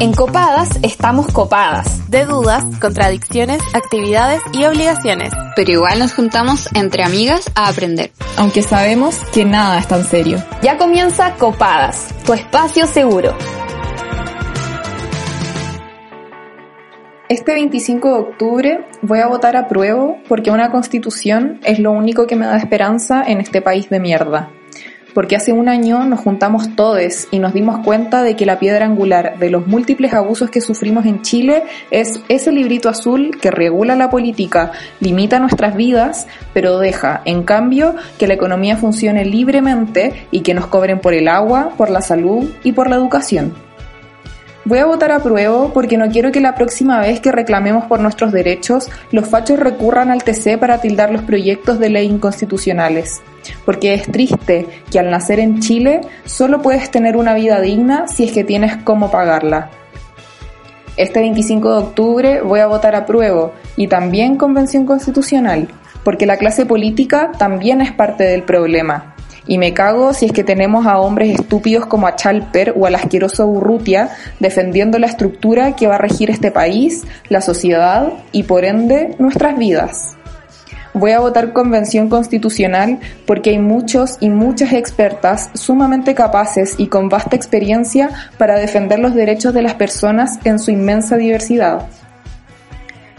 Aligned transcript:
En 0.00 0.12
Copadas 0.12 0.78
estamos 0.84 1.26
copadas. 1.32 2.08
De 2.08 2.24
dudas, 2.24 2.64
contradicciones, 2.80 3.60
actividades 3.74 4.40
y 4.52 4.64
obligaciones. 4.64 5.32
Pero 5.56 5.72
igual 5.72 5.98
nos 5.98 6.14
juntamos 6.14 6.68
entre 6.72 7.02
amigas 7.02 7.50
a 7.56 7.66
aprender. 7.66 8.12
Aunque 8.36 8.62
sabemos 8.62 9.18
que 9.34 9.44
nada 9.44 9.76
es 9.80 9.88
tan 9.88 10.04
serio. 10.04 10.38
Ya 10.62 10.78
comienza 10.78 11.34
Copadas, 11.34 12.14
tu 12.24 12.32
espacio 12.32 12.86
seguro. 12.86 13.36
Este 17.28 17.54
25 17.54 18.08
de 18.08 18.20
octubre 18.20 18.86
voy 19.02 19.18
a 19.18 19.26
votar 19.26 19.56
a 19.56 19.66
prueba 19.66 20.14
porque 20.28 20.52
una 20.52 20.70
constitución 20.70 21.58
es 21.64 21.80
lo 21.80 21.90
único 21.90 22.28
que 22.28 22.36
me 22.36 22.46
da 22.46 22.56
esperanza 22.56 23.24
en 23.26 23.40
este 23.40 23.60
país 23.62 23.90
de 23.90 23.98
mierda 23.98 24.52
porque 25.14 25.36
hace 25.36 25.52
un 25.52 25.68
año 25.68 26.04
nos 26.04 26.20
juntamos 26.20 26.74
todos 26.76 27.28
y 27.30 27.38
nos 27.38 27.54
dimos 27.54 27.84
cuenta 27.84 28.22
de 28.22 28.34
que 28.34 28.46
la 28.46 28.58
piedra 28.58 28.86
angular 28.86 29.38
de 29.38 29.50
los 29.50 29.66
múltiples 29.66 30.14
abusos 30.14 30.50
que 30.50 30.60
sufrimos 30.60 31.06
en 31.06 31.22
Chile 31.22 31.62
es 31.90 32.20
ese 32.28 32.50
librito 32.50 32.88
azul 32.88 33.38
que 33.40 33.50
regula 33.50 33.94
la 33.94 34.10
política, 34.10 34.72
limita 35.00 35.38
nuestras 35.38 35.76
vidas, 35.76 36.26
pero 36.54 36.78
deja, 36.78 37.22
en 37.24 37.42
cambio, 37.42 37.94
que 38.18 38.26
la 38.26 38.34
economía 38.34 38.76
funcione 38.76 39.24
libremente 39.24 40.26
y 40.30 40.40
que 40.40 40.54
nos 40.54 40.66
cobren 40.66 41.00
por 41.00 41.14
el 41.14 41.28
agua, 41.28 41.70
por 41.76 41.90
la 41.90 42.00
salud 42.00 42.50
y 42.64 42.72
por 42.72 42.88
la 42.88 42.96
educación. 42.96 43.67
Voy 44.68 44.80
a 44.80 44.84
votar 44.84 45.12
a 45.12 45.20
prueba 45.20 45.72
porque 45.72 45.96
no 45.96 46.10
quiero 46.10 46.30
que 46.30 46.42
la 46.42 46.54
próxima 46.54 47.00
vez 47.00 47.20
que 47.20 47.32
reclamemos 47.32 47.86
por 47.86 48.00
nuestros 48.00 48.32
derechos, 48.32 48.90
los 49.12 49.26
fachos 49.26 49.58
recurran 49.58 50.10
al 50.10 50.22
TC 50.22 50.58
para 50.58 50.82
tildar 50.82 51.10
los 51.10 51.22
proyectos 51.22 51.78
de 51.78 51.88
ley 51.88 52.06
inconstitucionales. 52.06 53.22
Porque 53.64 53.94
es 53.94 54.02
triste 54.12 54.66
que 54.90 54.98
al 54.98 55.08
nacer 55.08 55.40
en 55.40 55.60
Chile 55.60 56.02
solo 56.26 56.60
puedes 56.60 56.90
tener 56.90 57.16
una 57.16 57.32
vida 57.32 57.62
digna 57.62 58.08
si 58.08 58.24
es 58.24 58.32
que 58.32 58.44
tienes 58.44 58.76
cómo 58.84 59.10
pagarla. 59.10 59.70
Este 60.98 61.20
25 61.20 61.72
de 61.72 61.78
octubre 61.78 62.40
voy 62.42 62.60
a 62.60 62.66
votar 62.66 62.94
a 62.94 63.06
prueba 63.06 63.52
y 63.74 63.88
también 63.88 64.36
convención 64.36 64.84
constitucional, 64.84 65.68
porque 66.04 66.26
la 66.26 66.36
clase 66.36 66.66
política 66.66 67.32
también 67.38 67.80
es 67.80 67.92
parte 67.92 68.24
del 68.24 68.42
problema 68.42 69.14
y 69.48 69.58
me 69.58 69.74
cago 69.74 70.12
si 70.12 70.26
es 70.26 70.32
que 70.32 70.44
tenemos 70.44 70.86
a 70.86 71.00
hombres 71.00 71.40
estúpidos 71.40 71.86
como 71.86 72.06
a 72.06 72.14
Chalper 72.14 72.74
o 72.76 72.86
al 72.86 72.94
asqueroso 72.94 73.46
Urrutia 73.46 74.10
defendiendo 74.38 74.98
la 74.98 75.08
estructura 75.08 75.74
que 75.74 75.88
va 75.88 75.96
a 75.96 75.98
regir 75.98 76.30
este 76.30 76.52
país, 76.52 77.04
la 77.28 77.40
sociedad 77.40 78.12
y 78.30 78.44
por 78.44 78.64
ende 78.64 79.16
nuestras 79.18 79.58
vidas. 79.58 80.14
Voy 80.94 81.12
a 81.12 81.20
votar 81.20 81.52
convención 81.52 82.08
constitucional 82.08 82.98
porque 83.26 83.50
hay 83.50 83.58
muchos 83.58 84.16
y 84.20 84.30
muchas 84.30 84.72
expertas 84.72 85.50
sumamente 85.54 86.14
capaces 86.14 86.74
y 86.78 86.88
con 86.88 87.08
vasta 87.08 87.36
experiencia 87.36 88.10
para 88.36 88.58
defender 88.58 88.98
los 88.98 89.14
derechos 89.14 89.54
de 89.54 89.62
las 89.62 89.74
personas 89.74 90.38
en 90.44 90.58
su 90.58 90.70
inmensa 90.70 91.16
diversidad. 91.16 91.88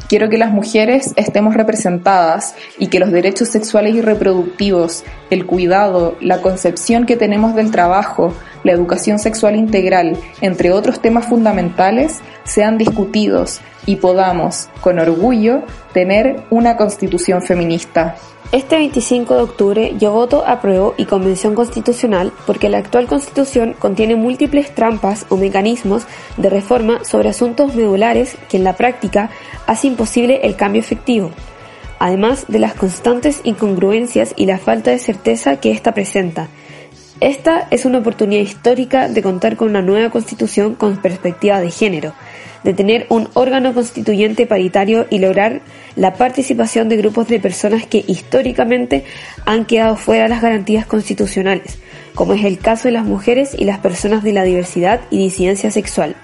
Quiero 0.10 0.28
que 0.28 0.40
las 0.40 0.52
mujeres 0.52 1.14
estemos 1.18 1.54
representadas 1.54 2.56
y 2.80 2.88
que 2.88 3.00
los 3.00 3.12
derechos 3.12 3.50
sexuales 3.50 3.94
y 3.94 4.02
reproductivos, 4.02 5.04
el 5.30 5.46
cuidado, 5.46 6.18
la 6.20 6.42
concepción 6.42 7.06
que 7.06 7.16
tenemos 7.16 7.54
del 7.54 7.70
trabajo, 7.70 8.34
la 8.64 8.72
educación 8.72 9.20
sexual 9.20 9.56
integral, 9.56 10.18
entre 10.42 10.72
otros 10.72 11.00
temas 11.00 11.28
fundamentales, 11.28 12.22
sean 12.44 12.80
discutidos 12.80 13.62
y 13.86 13.98
podamos, 13.98 14.70
con 14.82 14.98
orgullo, 14.98 15.62
tener 15.94 16.42
una 16.50 16.76
constitución 16.76 17.44
feminista. 17.44 18.16
Este 18.52 18.78
25 18.78 19.36
de 19.36 19.42
octubre 19.44 19.94
yo 20.00 20.11
voto 20.11 20.44
apruebo 20.44 20.95
y 20.97 21.05
convención 21.05 21.53
constitucional 21.53 22.33
porque 22.47 22.67
la 22.67 22.80
actual 22.80 23.05
constitución 23.05 23.75
contiene 23.78 24.16
múltiples 24.16 24.73
trampas 24.73 25.28
o 25.30 25.38
mecanismos 25.38 26.08
de 26.36 26.50
reforma 26.50 27.05
sobre 27.05 27.30
asuntos 27.30 27.75
medulares 27.75 28.38
que 28.50 28.58
en 28.58 28.64
la 28.64 28.73
práctica 28.73 29.30
hace 29.67 29.86
imposible 29.86 30.39
el 30.42 30.55
cambio 30.55 30.81
efectivo, 30.81 31.30
además 32.00 32.45
de 32.47 32.58
las 32.58 32.73
constantes 32.73 33.42
incongruencias 33.43 34.33
y 34.36 34.48
la 34.48 34.58
falta 34.58 34.89
de 34.89 34.98
certeza 34.98 35.58
que 35.58 35.70
ésta 35.70 35.93
presenta. 35.93 36.48
Esta 37.20 37.67
es 37.70 37.86
una 37.86 37.99
oportunidad 37.99 38.42
histórica 38.42 39.09
de 39.09 39.21
contar 39.21 39.58
con 39.58 39.70
una 39.70 39.83
nueva 39.83 40.09
constitución 40.09 40.73
con 40.73 40.98
perspectiva 40.98 41.61
de 41.61 41.70
género, 41.70 42.14
de 42.64 42.73
tener 42.73 43.05
un 43.09 43.30
órgano 43.33 43.73
constituyente 43.73 44.45
paritario 44.45 45.08
y 45.09 45.20
lograr 45.20 45.61
la 45.95 46.14
participación 46.14 46.89
de 46.89 46.97
grupos 46.97 47.27
de 47.27 47.39
personas 47.39 47.86
que 47.86 48.03
históricamente 48.08 49.05
han 49.45 49.65
quedado 49.65 49.95
fuera 49.95 50.23
de 50.23 50.30
las 50.30 50.42
garantías 50.42 50.86
constitucionales, 50.86 51.77
como 52.15 52.33
es 52.33 52.43
el 52.43 52.59
caso 52.59 52.87
de 52.87 52.93
las 52.93 53.05
mujeres 53.05 53.55
y 53.58 53.65
las 53.65 53.80
personas 53.80 54.23
de 54.23 54.33
la 54.33 54.43
diversidad 54.43 55.02
y 55.09 55.17
disidencia 55.20 55.71
sexual 55.71 56.15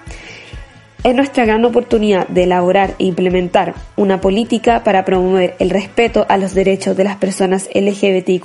es 1.06 1.14
nuestra 1.14 1.44
gran 1.44 1.64
oportunidad 1.64 2.26
de 2.26 2.42
elaborar 2.42 2.96
e 2.98 3.04
implementar 3.04 3.74
una 3.94 4.20
política 4.20 4.82
para 4.82 5.04
promover 5.04 5.54
el 5.60 5.70
respeto 5.70 6.26
a 6.28 6.36
los 6.36 6.52
derechos 6.52 6.96
de 6.96 7.04
las 7.04 7.14
personas 7.14 7.68
LGBTIQ 7.72 8.44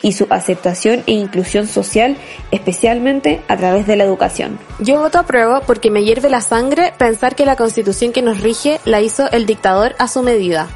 y 0.00 0.12
su 0.12 0.26
aceptación 0.30 1.02
e 1.06 1.12
inclusión 1.12 1.66
social, 1.66 2.16
especialmente 2.50 3.42
a 3.48 3.58
través 3.58 3.86
de 3.86 3.96
la 3.96 4.04
educación. 4.04 4.58
Yo 4.78 4.98
voto 4.98 5.18
a 5.18 5.60
porque 5.66 5.90
me 5.90 6.04
hierve 6.04 6.30
la 6.30 6.40
sangre 6.40 6.94
pensar 6.96 7.36
que 7.36 7.44
la 7.44 7.56
constitución 7.56 8.12
que 8.12 8.22
nos 8.22 8.40
rige 8.40 8.80
la 8.86 9.02
hizo 9.02 9.30
el 9.30 9.44
dictador 9.44 9.94
a 9.98 10.08
su 10.08 10.22
medida. 10.22 10.68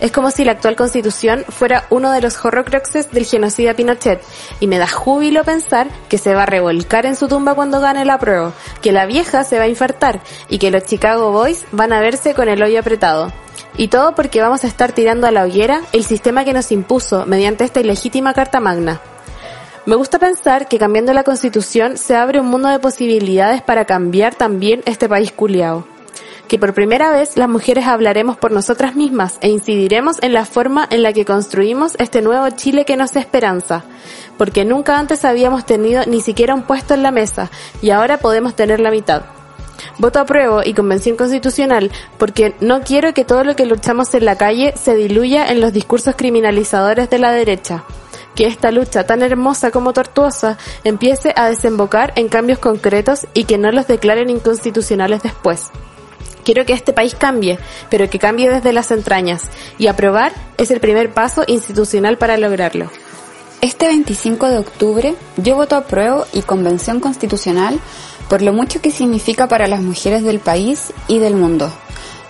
Es 0.00 0.12
como 0.12 0.30
si 0.30 0.44
la 0.44 0.52
actual 0.52 0.76
constitución 0.76 1.44
fuera 1.48 1.86
uno 1.90 2.12
de 2.12 2.20
los 2.20 2.44
horrocruxes 2.44 3.10
del 3.10 3.26
genocida 3.26 3.74
Pinochet, 3.74 4.22
y 4.60 4.68
me 4.68 4.78
da 4.78 4.86
júbilo 4.86 5.42
pensar 5.42 5.88
que 6.08 6.18
se 6.18 6.34
va 6.34 6.44
a 6.44 6.46
revolcar 6.46 7.04
en 7.04 7.16
su 7.16 7.26
tumba 7.26 7.54
cuando 7.54 7.80
gane 7.80 8.04
la 8.04 8.18
prueba, 8.18 8.52
que 8.80 8.92
la 8.92 9.06
vieja 9.06 9.42
se 9.42 9.58
va 9.58 9.64
a 9.64 9.68
infartar 9.68 10.20
y 10.48 10.58
que 10.58 10.70
los 10.70 10.84
Chicago 10.84 11.32
Boys 11.32 11.64
van 11.72 11.92
a 11.92 12.00
verse 12.00 12.34
con 12.34 12.48
el 12.48 12.62
hoyo 12.62 12.78
apretado. 12.78 13.32
Y 13.76 13.88
todo 13.88 14.14
porque 14.14 14.40
vamos 14.40 14.62
a 14.62 14.68
estar 14.68 14.92
tirando 14.92 15.26
a 15.26 15.32
la 15.32 15.44
hoguera 15.44 15.82
el 15.92 16.04
sistema 16.04 16.44
que 16.44 16.52
nos 16.52 16.70
impuso 16.70 17.26
mediante 17.26 17.64
esta 17.64 17.80
ilegítima 17.80 18.34
Carta 18.34 18.60
Magna. 18.60 19.00
Me 19.84 19.96
gusta 19.96 20.18
pensar 20.18 20.68
que 20.68 20.78
cambiando 20.78 21.12
la 21.12 21.24
constitución 21.24 21.96
se 21.96 22.14
abre 22.14 22.40
un 22.40 22.46
mundo 22.46 22.68
de 22.68 22.78
posibilidades 22.78 23.62
para 23.62 23.84
cambiar 23.84 24.34
también 24.34 24.82
este 24.84 25.08
país 25.08 25.32
culiao 25.32 25.97
que 26.48 26.58
por 26.58 26.74
primera 26.74 27.10
vez 27.10 27.36
las 27.36 27.48
mujeres 27.48 27.86
hablaremos 27.86 28.38
por 28.38 28.50
nosotras 28.50 28.96
mismas 28.96 29.38
e 29.42 29.48
incidiremos 29.48 30.16
en 30.22 30.32
la 30.32 30.46
forma 30.46 30.88
en 30.90 31.02
la 31.02 31.12
que 31.12 31.26
construimos 31.26 31.94
este 31.98 32.22
nuevo 32.22 32.48
Chile 32.50 32.86
que 32.86 32.96
nos 32.96 33.14
esperanza, 33.16 33.84
porque 34.38 34.64
nunca 34.64 34.98
antes 34.98 35.24
habíamos 35.24 35.66
tenido 35.66 36.04
ni 36.06 36.22
siquiera 36.22 36.54
un 36.54 36.62
puesto 36.62 36.94
en 36.94 37.02
la 37.02 37.10
mesa 37.10 37.50
y 37.82 37.90
ahora 37.90 38.18
podemos 38.18 38.56
tener 38.56 38.80
la 38.80 38.90
mitad. 38.90 39.22
Voto 39.98 40.20
apruebo 40.20 40.62
y 40.64 40.74
convención 40.74 41.16
constitucional 41.16 41.90
porque 42.16 42.54
no 42.60 42.80
quiero 42.80 43.12
que 43.14 43.24
todo 43.24 43.44
lo 43.44 43.54
que 43.54 43.66
luchamos 43.66 44.14
en 44.14 44.24
la 44.24 44.36
calle 44.36 44.72
se 44.76 44.96
diluya 44.96 45.50
en 45.50 45.60
los 45.60 45.72
discursos 45.72 46.14
criminalizadores 46.16 47.10
de 47.10 47.18
la 47.18 47.30
derecha. 47.30 47.84
Que 48.34 48.46
esta 48.46 48.70
lucha 48.70 49.04
tan 49.04 49.22
hermosa 49.22 49.70
como 49.70 49.92
tortuosa 49.92 50.56
empiece 50.84 51.32
a 51.36 51.48
desembocar 51.48 52.12
en 52.16 52.28
cambios 52.28 52.58
concretos 52.58 53.26
y 53.34 53.44
que 53.44 53.58
no 53.58 53.70
los 53.70 53.86
declaren 53.86 54.30
inconstitucionales 54.30 55.22
después. 55.22 55.70
Quiero 56.48 56.64
que 56.64 56.72
este 56.72 56.94
país 56.94 57.14
cambie, 57.14 57.58
pero 57.90 58.08
que 58.08 58.18
cambie 58.18 58.48
desde 58.48 58.72
las 58.72 58.90
entrañas, 58.90 59.42
y 59.76 59.86
aprobar 59.86 60.32
es 60.56 60.70
el 60.70 60.80
primer 60.80 61.12
paso 61.12 61.44
institucional 61.46 62.16
para 62.16 62.38
lograrlo. 62.38 62.90
Este 63.60 63.86
25 63.86 64.48
de 64.48 64.56
octubre 64.56 65.14
yo 65.36 65.56
voto 65.56 65.76
a 65.76 65.84
prueba 65.84 66.24
y 66.32 66.40
convención 66.40 67.00
constitucional 67.00 67.78
por 68.30 68.40
lo 68.40 68.54
mucho 68.54 68.80
que 68.80 68.90
significa 68.90 69.46
para 69.46 69.66
las 69.66 69.82
mujeres 69.82 70.24
del 70.24 70.38
país 70.38 70.94
y 71.06 71.18
del 71.18 71.34
mundo. 71.34 71.70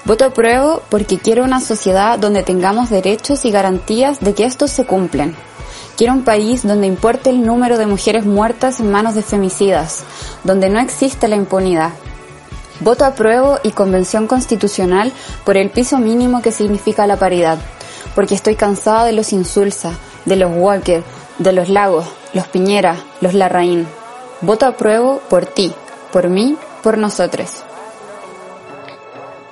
Voto 0.05 0.25
a 0.25 0.31
prueba 0.35 0.81
porque 0.89 1.19
quiero 1.19 1.45
una 1.45 1.61
sociedad 1.61 2.19
donde 2.19 2.43
tengamos 2.43 2.91
derechos 2.91 3.45
y 3.45 3.53
garantías 3.53 4.19
de 4.19 4.35
que 4.35 4.47
estos 4.47 4.73
se 4.73 4.85
cumplen. 4.85 5.37
Quiero 5.97 6.13
un 6.13 6.25
país 6.25 6.67
donde 6.67 6.89
importe 6.89 7.31
el 7.31 7.47
número 7.47 7.79
de 7.79 7.87
mujeres 7.87 8.27
muertas 8.27 8.81
en 8.81 8.91
manos 8.91 9.15
de 9.15 9.23
femicidas, 9.23 10.03
donde 10.43 10.71
no 10.71 10.81
existe 10.81 11.29
la 11.29 11.37
impunidad, 11.37 11.93
Voto 12.81 13.05
apruebo 13.05 13.59
y 13.63 13.73
convención 13.73 14.27
constitucional 14.27 15.13
por 15.45 15.57
el 15.57 15.71
piso 15.71 15.99
mínimo 15.99 16.43
que 16.43 16.53
significa 16.53 17.07
la 17.07 17.17
paridad, 17.17 17.59
porque 18.15 18.35
estoy 18.35 18.55
cansada 18.55 19.05
de 19.05 19.13
los 19.13 19.33
insulsa, 19.33 19.93
de 20.25 20.37
los 20.37 20.53
Walker, 20.55 21.03
de 21.39 21.53
los 21.53 21.69
Lagos, 21.69 22.07
los 22.35 22.47
Piñera, 22.47 22.97
los 23.21 23.35
Larraín. 23.35 23.87
Voto 24.43 24.67
apruebo 24.67 25.21
por 25.29 25.47
ti, 25.47 25.73
por 26.13 26.29
mí, 26.29 26.57
por 26.83 26.99
nosotros. 26.99 27.65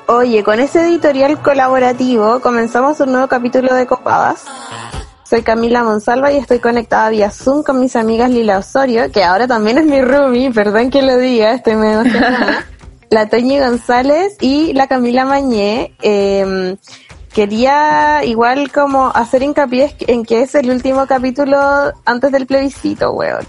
Oye, 0.06 0.44
con 0.44 0.60
este 0.60 0.82
editorial 0.82 1.42
colaborativo 1.42 2.40
comenzamos 2.40 3.00
un 3.00 3.10
nuevo 3.10 3.26
capítulo 3.26 3.74
de 3.74 3.86
Copadas. 3.86 4.44
Soy 5.28 5.42
Camila 5.42 5.82
Monsalva 5.82 6.30
y 6.30 6.36
estoy 6.36 6.60
conectada 6.60 7.10
vía 7.10 7.32
Zoom 7.32 7.64
con 7.64 7.80
mis 7.80 7.96
amigas 7.96 8.30
Lila 8.30 8.58
Osorio, 8.58 9.10
que 9.10 9.24
ahora 9.24 9.48
también 9.48 9.78
es 9.78 9.84
mi 9.84 10.00
roomie, 10.00 10.52
perdón 10.52 10.90
que 10.90 11.02
lo 11.02 11.16
diga, 11.16 11.54
estoy 11.54 11.74
medio 11.74 12.04
la 13.10 13.28
Toñi 13.28 13.58
González 13.58 14.36
y 14.40 14.72
la 14.72 14.86
Camila 14.86 15.24
Mañé. 15.24 15.94
Eh, 16.02 16.76
quería 17.32 18.24
igual 18.24 18.72
como 18.72 19.08
hacer 19.14 19.42
hincapié 19.42 19.94
en 20.06 20.24
que 20.24 20.42
es 20.42 20.54
el 20.54 20.70
último 20.70 21.06
capítulo 21.06 21.58
antes 22.04 22.32
del 22.32 22.46
plebiscito, 22.46 23.12
weón. 23.12 23.46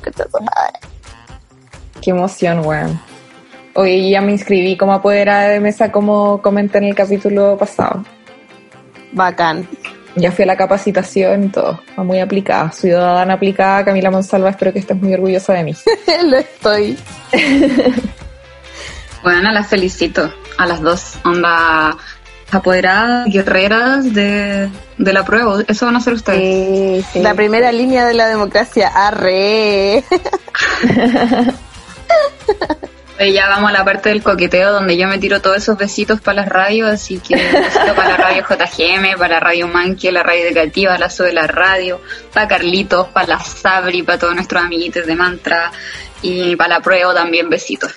Qué 2.02 2.12
emoción, 2.12 2.66
weón. 2.66 3.00
Hoy 3.76 4.10
ya 4.10 4.22
me 4.22 4.32
inscribí 4.32 4.76
como 4.76 4.94
apoderada 4.94 5.50
de 5.50 5.60
mesa, 5.60 5.92
como 5.92 6.42
comenté 6.42 6.80
en 6.80 6.86
el 6.86 6.96
capítulo 6.96 7.58
pasado. 7.58 8.04
Bacán. 9.12 9.68
Ya 10.16 10.32
fui 10.32 10.44
a 10.44 10.48
la 10.48 10.58
capacitación 10.58 11.46
y 11.46 11.50
todo. 11.50 11.80
Muy 11.98 12.20
aplicada. 12.20 12.72
Ciudadana 12.72 13.36
aplicada, 13.36 13.86
Camila 13.86 14.10
Monsalva, 14.10 14.50
espero 14.50 14.74
que 14.74 14.80
estés 14.80 14.98
muy 15.00 15.14
orgullosa 15.14 15.54
de 15.54 15.64
mí. 15.64 15.76
Lo 16.24 16.38
estoy. 16.38 16.98
Bueno, 19.28 19.52
las 19.52 19.68
felicito 19.68 20.34
a 20.58 20.66
las 20.66 20.82
dos. 20.82 21.16
Onda 21.26 21.98
apoderadas, 22.50 23.28
guerreras 23.30 24.14
de, 24.14 24.70
de 24.98 25.14
la 25.14 25.26
prueba. 25.26 25.62
Eso 25.68 25.86
van 25.86 25.98
a 25.98 26.00
ser 26.00 26.14
ustedes. 26.14 27.04
Sí, 27.08 27.12
sí. 27.12 27.20
La 27.20 27.34
primera 27.34 27.74
línea 27.74 28.06
de 28.06 28.14
la 28.14 28.28
democracia. 28.28 28.88
Arre. 28.88 30.06
Oye, 33.20 33.34
ya 33.34 33.50
vamos 33.50 33.70
a 33.70 33.74
la 33.74 33.84
parte 33.84 34.08
del 34.08 34.24
coqueteo 34.24 34.72
donde 34.72 34.96
yo 34.96 35.10
me 35.10 35.18
tiro 35.18 35.42
todos 35.42 35.58
esos 35.58 35.78
besitos 35.78 36.22
para 36.22 36.44
las 36.44 36.50
radios, 36.50 36.90
así 36.90 37.20
que 37.20 37.36
besito 37.36 37.96
para 37.98 38.12
la 38.12 38.18
radio 38.18 38.46
JGM, 38.48 39.18
para 39.18 39.28
la 39.28 39.40
radio 39.42 39.68
Manque, 39.68 40.10
la 40.10 40.24
radio 40.24 40.46
educativa, 40.46 40.98
la 40.98 41.10
de 41.10 41.34
la 41.34 41.48
radio, 41.48 42.00
para 42.32 42.48
Carlitos, 42.48 43.10
para 43.10 43.28
la 43.28 43.40
Sabri, 43.42 44.04
para 44.04 44.20
todos 44.20 44.36
nuestros 44.36 44.64
amiguitos 44.64 45.06
de 45.06 45.16
Mantra 45.16 45.70
y 46.22 46.56
para 46.56 46.76
la 46.76 46.80
prueba 46.80 47.14
también 47.14 47.50
besitos. 47.50 47.92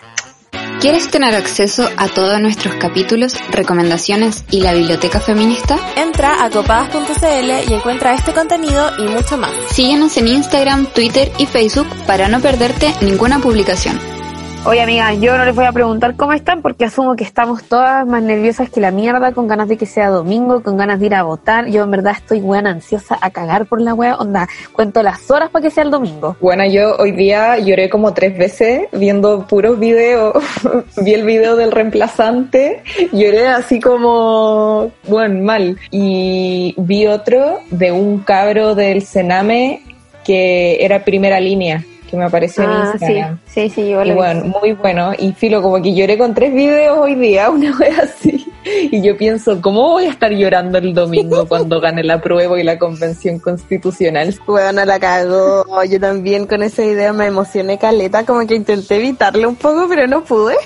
¿Quieres 0.81 1.11
tener 1.11 1.35
acceso 1.35 1.87
a 1.99 2.09
todos 2.09 2.41
nuestros 2.41 2.77
capítulos, 2.77 3.35
recomendaciones 3.51 4.45
y 4.51 4.63
la 4.63 4.73
biblioteca 4.73 5.21
feminista? 5.21 5.79
Entra 5.95 6.43
a 6.43 6.49
copadas.cl 6.49 7.71
y 7.71 7.75
encuentra 7.75 8.15
este 8.15 8.33
contenido 8.33 8.91
y 8.99 9.03
mucho 9.03 9.37
más. 9.37 9.53
Síguenos 9.71 10.17
en 10.17 10.29
Instagram, 10.29 10.87
Twitter 10.87 11.31
y 11.37 11.45
Facebook 11.45 11.87
para 12.07 12.29
no 12.29 12.41
perderte 12.41 12.95
ninguna 13.03 13.41
publicación. 13.41 14.20
Oye, 14.67 14.83
amigas, 14.83 15.19
yo 15.19 15.39
no 15.39 15.47
les 15.47 15.57
voy 15.57 15.65
a 15.65 15.73
preguntar 15.73 16.17
cómo 16.17 16.35
están 16.35 16.61
porque 16.61 16.85
asumo 16.85 17.17
que 17.17 17.25
estamos 17.25 17.65
todas 17.65 18.07
más 18.07 18.23
nerviosas 18.23 18.69
que 18.69 18.79
la 18.79 18.91
mierda, 18.91 19.33
con 19.33 19.49
ganas 19.49 19.69
de 19.69 19.79
que 19.79 19.87
sea 19.87 20.11
domingo, 20.11 20.63
con 20.63 20.77
ganas 20.77 21.01
de 21.01 21.07
ir 21.07 21.15
a 21.15 21.23
votar. 21.23 21.69
Yo 21.69 21.83
en 21.83 21.91
verdad 21.91 22.13
estoy 22.15 22.41
buena 22.41 22.69
ansiosa 22.69 23.17
a 23.23 23.31
cagar 23.31 23.65
por 23.65 23.81
la 23.81 23.95
wea. 23.95 24.17
Onda, 24.17 24.47
cuento 24.73 25.03
las 25.03 25.31
horas 25.31 25.49
para 25.49 25.63
que 25.63 25.71
sea 25.71 25.85
el 25.85 25.91
domingo. 25.91 26.37
Bueno, 26.43 26.67
yo 26.67 26.95
hoy 26.99 27.13
día 27.13 27.57
lloré 27.57 27.89
como 27.89 28.13
tres 28.13 28.37
veces 28.37 28.83
viendo 28.93 29.47
puros 29.47 29.79
videos. 29.79 30.35
Vi 30.99 31.15
el 31.15 31.25
video 31.25 31.57
del 31.57 31.73
reemplazante, 31.73 32.83
lloré 33.13 33.49
así 33.49 33.81
como, 33.81 34.93
bueno, 35.09 35.43
mal. 35.43 35.79
Y 35.91 36.75
vi 36.77 37.07
otro 37.07 37.61
de 37.71 37.93
un 37.93 38.19
cabro 38.19 38.75
del 38.75 39.03
Sename 39.03 39.83
que 40.23 40.85
era 40.85 41.03
primera 41.03 41.41
línea 41.41 41.83
que 42.11 42.17
me 42.17 42.25
apareció 42.25 42.65
en 42.65 42.71
Ah, 42.71 42.91
Instagram. 42.93 43.39
sí, 43.47 43.69
sí, 43.69 43.71
sí, 43.71 43.91
yo 43.91 43.99
lo 44.01 44.07
Y 44.07 44.11
vi. 44.11 44.15
bueno, 44.17 44.45
muy 44.61 44.73
bueno. 44.73 45.13
Y 45.19 45.33
filo, 45.33 45.63
como 45.63 45.81
que 45.81 45.95
lloré 45.95 46.19
con 46.19 46.35
tres 46.35 46.53
videos 46.53 46.99
hoy 46.99 47.15
día, 47.15 47.49
una 47.51 47.77
vez 47.77 47.99
así. 47.99 48.47
Y 48.65 49.01
yo 49.03 49.17
pienso, 49.17 49.61
¿cómo 49.63 49.91
voy 49.91 50.05
a 50.05 50.11
estar 50.11 50.31
llorando 50.33 50.79
el 50.79 50.93
domingo 50.93 51.47
cuando 51.49 51.81
gane 51.81 52.03
la 52.05 52.21
prueba 52.21 52.59
y 52.61 52.65
la 52.65 52.79
convención 52.79 53.39
constitucional? 53.39 54.35
Bueno, 54.47 54.85
la 54.85 54.99
cagó. 54.99 55.65
Yo 55.85 56.01
también 56.01 56.47
con 56.47 56.63
ese 56.63 56.89
video 56.89 57.15
me 57.15 57.27
emocioné 57.27 57.79
caleta, 57.79 58.25
como 58.27 58.47
que 58.47 58.55
intenté 58.57 58.97
evitarlo 58.97 59.49
un 59.49 59.57
poco, 59.57 59.87
pero 59.89 60.07
no 60.07 60.23
pude. 60.25 60.57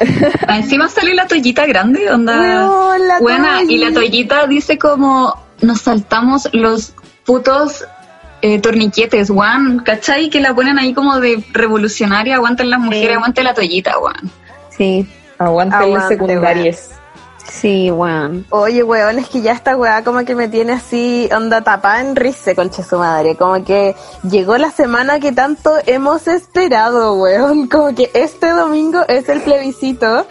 Encima 0.48 0.88
salió 0.88 1.14
la 1.14 1.26
toallita 1.26 1.66
grande, 1.66 2.10
onda. 2.10 2.38
Weón, 2.38 3.08
la 3.08 3.18
Buena, 3.20 3.62
y 3.62 3.78
la 3.78 3.86
toalla. 3.86 3.94
toallita 3.94 4.46
dice 4.46 4.78
como 4.78 5.34
nos 5.62 5.82
saltamos 5.82 6.48
los 6.52 6.92
putos 7.24 7.84
eh, 8.46 8.58
torniquetes, 8.60 9.30
Juan, 9.30 9.78
¿cachai? 9.78 10.28
Que 10.28 10.38
la 10.40 10.54
ponen 10.54 10.78
ahí 10.78 10.92
como 10.92 11.18
de 11.18 11.42
revolucionaria, 11.52 12.34
aguanten 12.36 12.68
las 12.68 12.78
mujeres, 12.80 13.08
Sí. 13.08 13.14
aguante 13.14 13.42
la 13.42 13.54
toallita, 13.54 13.92
Juan. 13.94 14.30
Sí, 14.76 15.08
Aguante 15.38 15.86
las 15.88 16.08
secundarias. 16.08 16.90
sí, 17.48 17.90
weón. 17.90 18.44
Oye, 18.50 18.82
weón, 18.82 19.18
es 19.18 19.28
que 19.28 19.40
ya 19.40 19.52
esta 19.52 19.76
weá 19.76 20.04
como 20.04 20.24
que 20.26 20.34
me 20.34 20.48
tiene 20.48 20.72
así 20.74 21.28
onda 21.34 21.62
tapada 21.62 22.00
en 22.00 22.16
risa, 22.16 22.54
concha 22.54 22.82
su 22.82 22.98
madre. 22.98 23.34
Como 23.36 23.64
que 23.64 23.94
llegó 24.28 24.58
la 24.58 24.70
semana 24.70 25.20
que 25.20 25.32
tanto 25.32 25.72
hemos 25.86 26.26
esperado, 26.28 27.14
weón. 27.14 27.66
Como 27.68 27.94
que 27.94 28.10
este 28.14 28.48
domingo 28.50 29.00
es 29.08 29.26
el 29.30 29.40
plebiscito. 29.40 30.26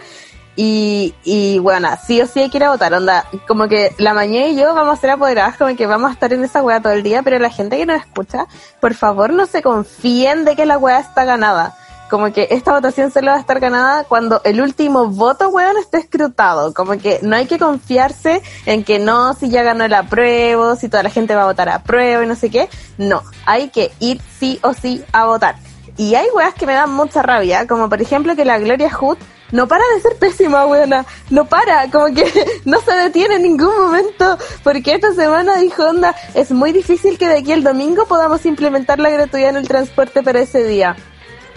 Y, 0.56 1.14
y 1.24 1.58
bueno, 1.58 1.88
sí 2.06 2.20
o 2.20 2.26
sí 2.26 2.40
hay 2.40 2.50
que 2.50 2.58
ir 2.58 2.64
a 2.64 2.70
votar, 2.70 2.94
onda, 2.94 3.26
como 3.48 3.66
que 3.66 3.92
la 3.98 4.14
mañana 4.14 4.46
y 4.46 4.56
yo 4.56 4.72
vamos 4.72 4.98
a 4.98 5.00
ser 5.00 5.10
apoderadas, 5.10 5.56
como 5.56 5.74
que 5.74 5.86
vamos 5.86 6.10
a 6.10 6.14
estar 6.14 6.32
en 6.32 6.44
esa 6.44 6.62
weá 6.62 6.80
todo 6.80 6.92
el 6.92 7.02
día, 7.02 7.22
pero 7.22 7.38
la 7.40 7.50
gente 7.50 7.76
que 7.76 7.86
nos 7.86 8.00
escucha, 8.00 8.46
por 8.80 8.94
favor 8.94 9.32
no 9.32 9.46
se 9.46 9.62
confíen 9.62 10.44
de 10.44 10.54
que 10.54 10.64
la 10.64 10.78
weá 10.78 11.00
está 11.00 11.24
ganada. 11.24 11.74
Como 12.10 12.32
que 12.32 12.46
esta 12.50 12.72
votación 12.72 13.10
solo 13.10 13.32
va 13.32 13.38
a 13.38 13.40
estar 13.40 13.58
ganada 13.58 14.04
cuando 14.04 14.40
el 14.44 14.60
último 14.60 15.08
voto, 15.08 15.48
weón, 15.48 15.76
esté 15.78 15.98
escrutado. 15.98 16.72
Como 16.72 16.96
que 16.98 17.18
no 17.22 17.34
hay 17.34 17.46
que 17.46 17.58
confiarse 17.58 18.42
en 18.66 18.84
que 18.84 18.98
no, 18.98 19.32
si 19.32 19.48
ya 19.48 19.62
ganó 19.62 19.84
el 19.84 19.94
apruebo, 19.94 20.76
si 20.76 20.88
toda 20.88 21.02
la 21.02 21.10
gente 21.10 21.34
va 21.34 21.42
a 21.42 21.46
votar 21.46 21.68
a 21.70 21.82
prueba 21.82 22.22
y 22.22 22.26
no 22.28 22.36
sé 22.36 22.50
qué. 22.50 22.68
No, 22.98 23.22
hay 23.46 23.70
que 23.70 23.90
ir 23.98 24.20
sí 24.38 24.60
o 24.62 24.74
sí 24.74 25.02
a 25.12 25.24
votar. 25.24 25.56
Y 25.96 26.14
hay 26.14 26.28
weas 26.34 26.54
que 26.54 26.66
me 26.66 26.74
dan 26.74 26.92
mucha 26.92 27.22
rabia, 27.22 27.66
como 27.66 27.88
por 27.88 28.00
ejemplo 28.02 28.36
que 28.36 28.44
la 28.44 28.58
Gloria 28.58 28.90
Hood 28.90 29.16
no 29.52 29.68
para 29.68 29.82
de 29.94 30.00
ser 30.00 30.16
pésima, 30.16 30.66
weona. 30.66 31.04
No 31.30 31.44
para, 31.46 31.90
como 31.90 32.06
que 32.06 32.24
no 32.64 32.80
se 32.80 32.92
detiene 32.92 33.36
en 33.36 33.42
ningún 33.42 33.76
momento. 33.76 34.38
Porque 34.62 34.94
esta 34.94 35.12
semana 35.14 35.56
dijo, 35.56 35.84
onda, 35.84 36.14
es 36.34 36.50
muy 36.50 36.72
difícil 36.72 37.18
que 37.18 37.28
de 37.28 37.38
aquí 37.38 37.52
al 37.52 37.62
domingo 37.62 38.06
podamos 38.06 38.44
implementar 38.46 38.98
la 38.98 39.10
gratuidad 39.10 39.50
en 39.50 39.56
el 39.56 39.68
transporte 39.68 40.22
para 40.22 40.40
ese 40.40 40.64
día. 40.64 40.96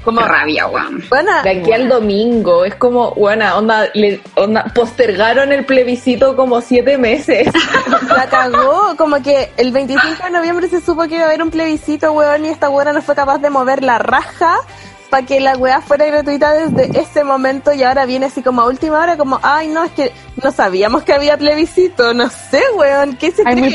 Como, 0.04 0.22
Qué 0.22 0.26
rabia, 0.26 0.68
buena, 0.68 1.44
De 1.44 1.50
aquí 1.50 1.74
al 1.74 1.90
domingo, 1.90 2.64
es 2.64 2.76
como, 2.76 3.12
buena, 3.12 3.58
onda, 3.58 3.90
le, 3.94 4.22
onda, 4.36 4.64
postergaron 4.74 5.52
el 5.52 5.66
plebiscito 5.66 6.34
como 6.38 6.62
siete 6.62 6.98
meses. 6.98 7.50
la 8.08 8.26
cagó. 8.30 8.96
Como 8.96 9.22
que 9.22 9.52
el 9.58 9.74
25 9.74 10.24
de 10.24 10.30
noviembre 10.30 10.70
se 10.70 10.80
supo 10.80 11.04
que 11.10 11.16
iba 11.16 11.24
a 11.24 11.28
haber 11.28 11.42
un 11.42 11.52
plebiscito, 11.52 12.14
weón, 12.14 12.46
y 12.46 12.48
esta 12.48 12.70
weona 12.70 12.94
no 12.94 13.02
fue 13.02 13.16
capaz 13.16 13.40
de 13.40 13.50
mover 13.50 13.84
la 13.84 14.00
raja 14.00 14.60
para 15.10 15.26
que 15.26 15.40
la 15.40 15.58
weá 15.58 15.82
fuera 15.82 16.06
gratuita 16.06 16.54
desde 16.54 17.00
ese 17.00 17.24
momento 17.24 17.74
y 17.74 17.84
ahora 17.84 18.06
viene 18.06 18.28
así 18.28 18.42
como 18.42 18.62
a 18.62 18.66
última 18.66 19.00
hora 19.00 19.18
como, 19.18 19.40
ay 19.44 19.68
no, 19.68 19.84
es 19.84 19.92
que 19.92 20.12
no 20.44 20.52
sabíamos 20.52 21.04
que 21.04 21.14
había 21.14 21.38
plebiscito, 21.38 22.14
no 22.14 22.30
sé, 22.30 22.62
weón, 22.76 23.16
¿qué 23.18 23.32
se 23.32 23.44
Hay 23.46 23.56
cree? 23.56 23.72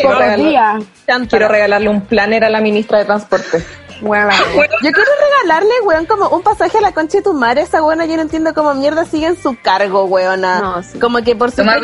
Quiero 1.28 1.48
regalarle 1.48 1.88
un 1.88 2.02
planner 2.02 2.44
a 2.44 2.50
la 2.50 2.60
ministra 2.60 2.98
de 2.98 3.04
Transporte. 3.04 3.64
Weón. 4.02 4.30
Yo 4.82 4.92
quiero 4.92 5.10
regalarle, 5.30 5.80
weón, 5.84 6.06
como 6.06 6.28
un 6.28 6.42
pasaje 6.42 6.78
a 6.78 6.80
la 6.80 6.92
concha 6.92 7.18
de 7.18 7.24
tu 7.24 7.32
madre. 7.32 7.62
Esa 7.62 7.82
weona 7.82 8.04
yo 8.04 8.16
no 8.16 8.22
entiendo 8.22 8.52
cómo 8.52 8.74
mierda 8.74 9.04
sigue 9.04 9.26
en 9.26 9.40
su 9.40 9.56
cargo, 9.60 10.04
weona. 10.04 10.58
No, 10.58 10.82
sí. 10.82 10.98
Como 10.98 11.22
que 11.22 11.36
por 11.36 11.50
su 11.50 11.58
Toma, 11.58 11.76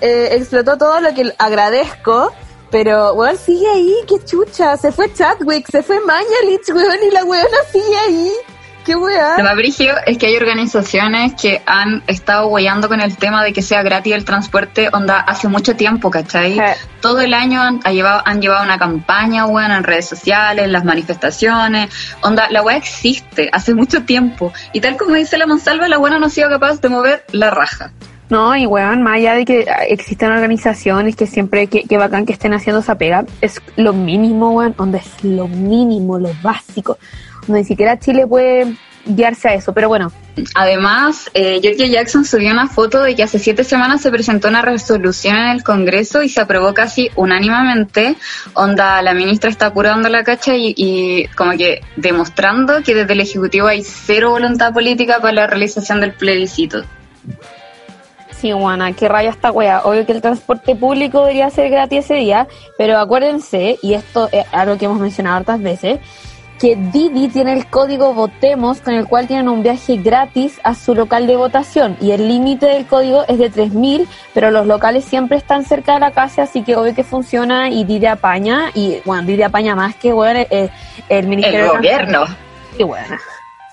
eh, 0.00 0.30
explotó 0.32 0.76
todo 0.76 1.00
lo 1.00 1.14
que 1.14 1.32
agradezco. 1.38 2.32
Pero, 2.70 3.14
weón, 3.14 3.36
sigue 3.36 3.66
ahí, 3.68 3.94
qué 4.06 4.24
chucha. 4.24 4.76
Se 4.76 4.92
fue 4.92 5.12
Chadwick, 5.12 5.68
se 5.70 5.82
fue 5.82 6.00
Mañalich, 6.00 6.68
weón, 6.68 6.98
y 7.06 7.10
la 7.10 7.24
weona 7.24 7.58
sigue 7.72 7.96
ahí. 8.06 8.32
Qué 8.84 8.96
weá. 8.96 9.36
Lo 9.36 9.44
más 9.44 9.56
es 10.06 10.18
que 10.18 10.26
hay 10.26 10.36
organizaciones 10.36 11.34
que 11.40 11.60
han 11.66 12.02
estado 12.06 12.48
guayando 12.48 12.88
con 12.88 13.00
el 13.00 13.16
tema 13.16 13.44
de 13.44 13.52
que 13.52 13.60
sea 13.60 13.82
gratis 13.82 14.14
el 14.14 14.24
transporte, 14.24 14.88
onda, 14.92 15.20
hace 15.20 15.48
mucho 15.48 15.76
tiempo, 15.76 16.10
¿cachai? 16.10 16.54
Sí. 16.54 16.60
Todo 17.00 17.20
el 17.20 17.34
año 17.34 17.60
han, 17.60 17.80
ha 17.84 17.92
llevado, 17.92 18.22
han 18.24 18.40
llevado 18.40 18.64
una 18.64 18.78
campaña, 18.78 19.44
weón, 19.46 19.70
en 19.70 19.84
redes 19.84 20.08
sociales, 20.08 20.68
las 20.68 20.84
manifestaciones, 20.84 21.90
onda, 22.22 22.48
la 22.50 22.62
weá 22.62 22.76
existe 22.76 23.50
hace 23.52 23.74
mucho 23.74 24.04
tiempo. 24.04 24.52
Y 24.72 24.80
tal 24.80 24.96
como 24.96 25.14
dice 25.14 25.36
la 25.36 25.46
Monsalva, 25.46 25.86
la 25.88 25.98
weá 25.98 26.18
no 26.18 26.26
ha 26.26 26.30
sido 26.30 26.48
capaz 26.48 26.80
de 26.80 26.88
mover 26.88 27.24
la 27.32 27.50
raja. 27.50 27.92
No, 28.30 28.56
y 28.56 28.64
weón, 28.64 29.02
más 29.02 29.16
allá 29.16 29.34
de 29.34 29.44
que 29.44 29.66
existen 29.88 30.30
organizaciones 30.30 31.16
que 31.16 31.26
siempre, 31.26 31.66
que, 31.66 31.82
que 31.82 31.98
bacán 31.98 32.26
que 32.26 32.32
estén 32.32 32.54
haciendo 32.54 32.80
esa 32.80 32.94
pega, 32.96 33.24
es 33.40 33.60
lo 33.76 33.92
mínimo, 33.92 34.52
weón, 34.52 34.74
donde 34.78 34.98
es 34.98 35.24
lo 35.24 35.48
mínimo, 35.48 36.18
lo 36.18 36.30
básico, 36.40 36.96
donde 37.46 37.62
ni 37.62 37.66
siquiera 37.66 37.98
Chile 37.98 38.26
puede 38.26 38.76
guiarse 39.04 39.48
a 39.48 39.54
eso, 39.54 39.72
pero 39.74 39.88
bueno, 39.88 40.12
Además, 40.54 41.30
eh, 41.34 41.58
Georgia 41.60 41.86
Jackson 41.86 42.24
subió 42.24 42.50
una 42.50 42.68
foto 42.68 43.02
de 43.02 43.14
que 43.14 43.22
hace 43.22 43.38
siete 43.38 43.64
semanas 43.64 44.00
se 44.00 44.10
presentó 44.10 44.48
una 44.48 44.62
resolución 44.62 45.36
en 45.36 45.48
el 45.48 45.62
Congreso 45.62 46.22
y 46.22 46.28
se 46.28 46.40
aprobó 46.40 46.72
casi 46.72 47.10
unánimemente. 47.16 48.16
Onda, 48.54 49.02
la 49.02 49.12
ministra 49.12 49.50
está 49.50 49.66
apurando 49.66 50.08
la 50.08 50.24
cacha 50.24 50.54
y, 50.54 50.74
y 50.76 51.26
como 51.36 51.52
que 51.52 51.82
demostrando 51.96 52.82
que 52.82 52.94
desde 52.94 53.12
el 53.12 53.20
Ejecutivo 53.20 53.66
hay 53.66 53.82
cero 53.82 54.30
voluntad 54.30 54.72
política 54.72 55.18
para 55.20 55.32
la 55.32 55.46
realización 55.46 56.00
del 56.00 56.12
plebiscito. 56.12 56.84
Sí, 58.40 58.52
guana, 58.52 58.92
qué 58.92 59.08
raya 59.08 59.30
esta 59.30 59.50
wea. 59.50 59.82
Obvio 59.84 60.06
que 60.06 60.12
el 60.12 60.22
transporte 60.22 60.74
público 60.74 61.20
debería 61.20 61.50
ser 61.50 61.70
gratis 61.70 62.04
ese 62.04 62.14
día, 62.14 62.48
pero 62.78 62.98
acuérdense, 62.98 63.78
y 63.82 63.94
esto 63.94 64.28
es 64.32 64.46
algo 64.52 64.78
que 64.78 64.86
hemos 64.86 64.98
mencionado 64.98 65.36
hartas 65.36 65.60
veces, 65.60 66.00
que 66.58 66.76
Didi 66.76 67.28
tiene 67.28 67.54
el 67.54 67.66
código 67.66 68.12
Votemos 68.12 68.82
con 68.82 68.92
el 68.92 69.06
cual 69.06 69.26
tienen 69.26 69.48
un 69.48 69.62
viaje 69.62 69.96
gratis 69.96 70.60
a 70.62 70.74
su 70.74 70.94
local 70.94 71.26
de 71.26 71.34
votación 71.36 71.96
y 72.02 72.10
el 72.10 72.28
límite 72.28 72.66
del 72.66 72.86
código 72.86 73.24
es 73.28 73.38
de 73.38 73.50
3.000, 73.50 74.06
pero 74.34 74.50
los 74.50 74.66
locales 74.66 75.06
siempre 75.06 75.38
están 75.38 75.64
cerca 75.64 75.94
de 75.94 76.00
la 76.00 76.10
casa, 76.10 76.42
así 76.42 76.62
que 76.62 76.76
obvio 76.76 76.94
que 76.94 77.02
funciona 77.02 77.70
y 77.70 77.84
Didi 77.84 78.06
apaña 78.06 78.70
y 78.74 79.00
bueno, 79.06 79.22
Didi 79.22 79.42
apaña 79.42 79.74
más 79.74 79.94
que 79.96 80.12
bueno, 80.12 80.44
el, 80.50 80.70
el 81.08 81.26
Ministerio 81.28 81.60
El 81.60 81.66
de 81.66 81.76
gobierno. 81.76 82.24
Y 82.78 82.82
bueno, 82.82 83.16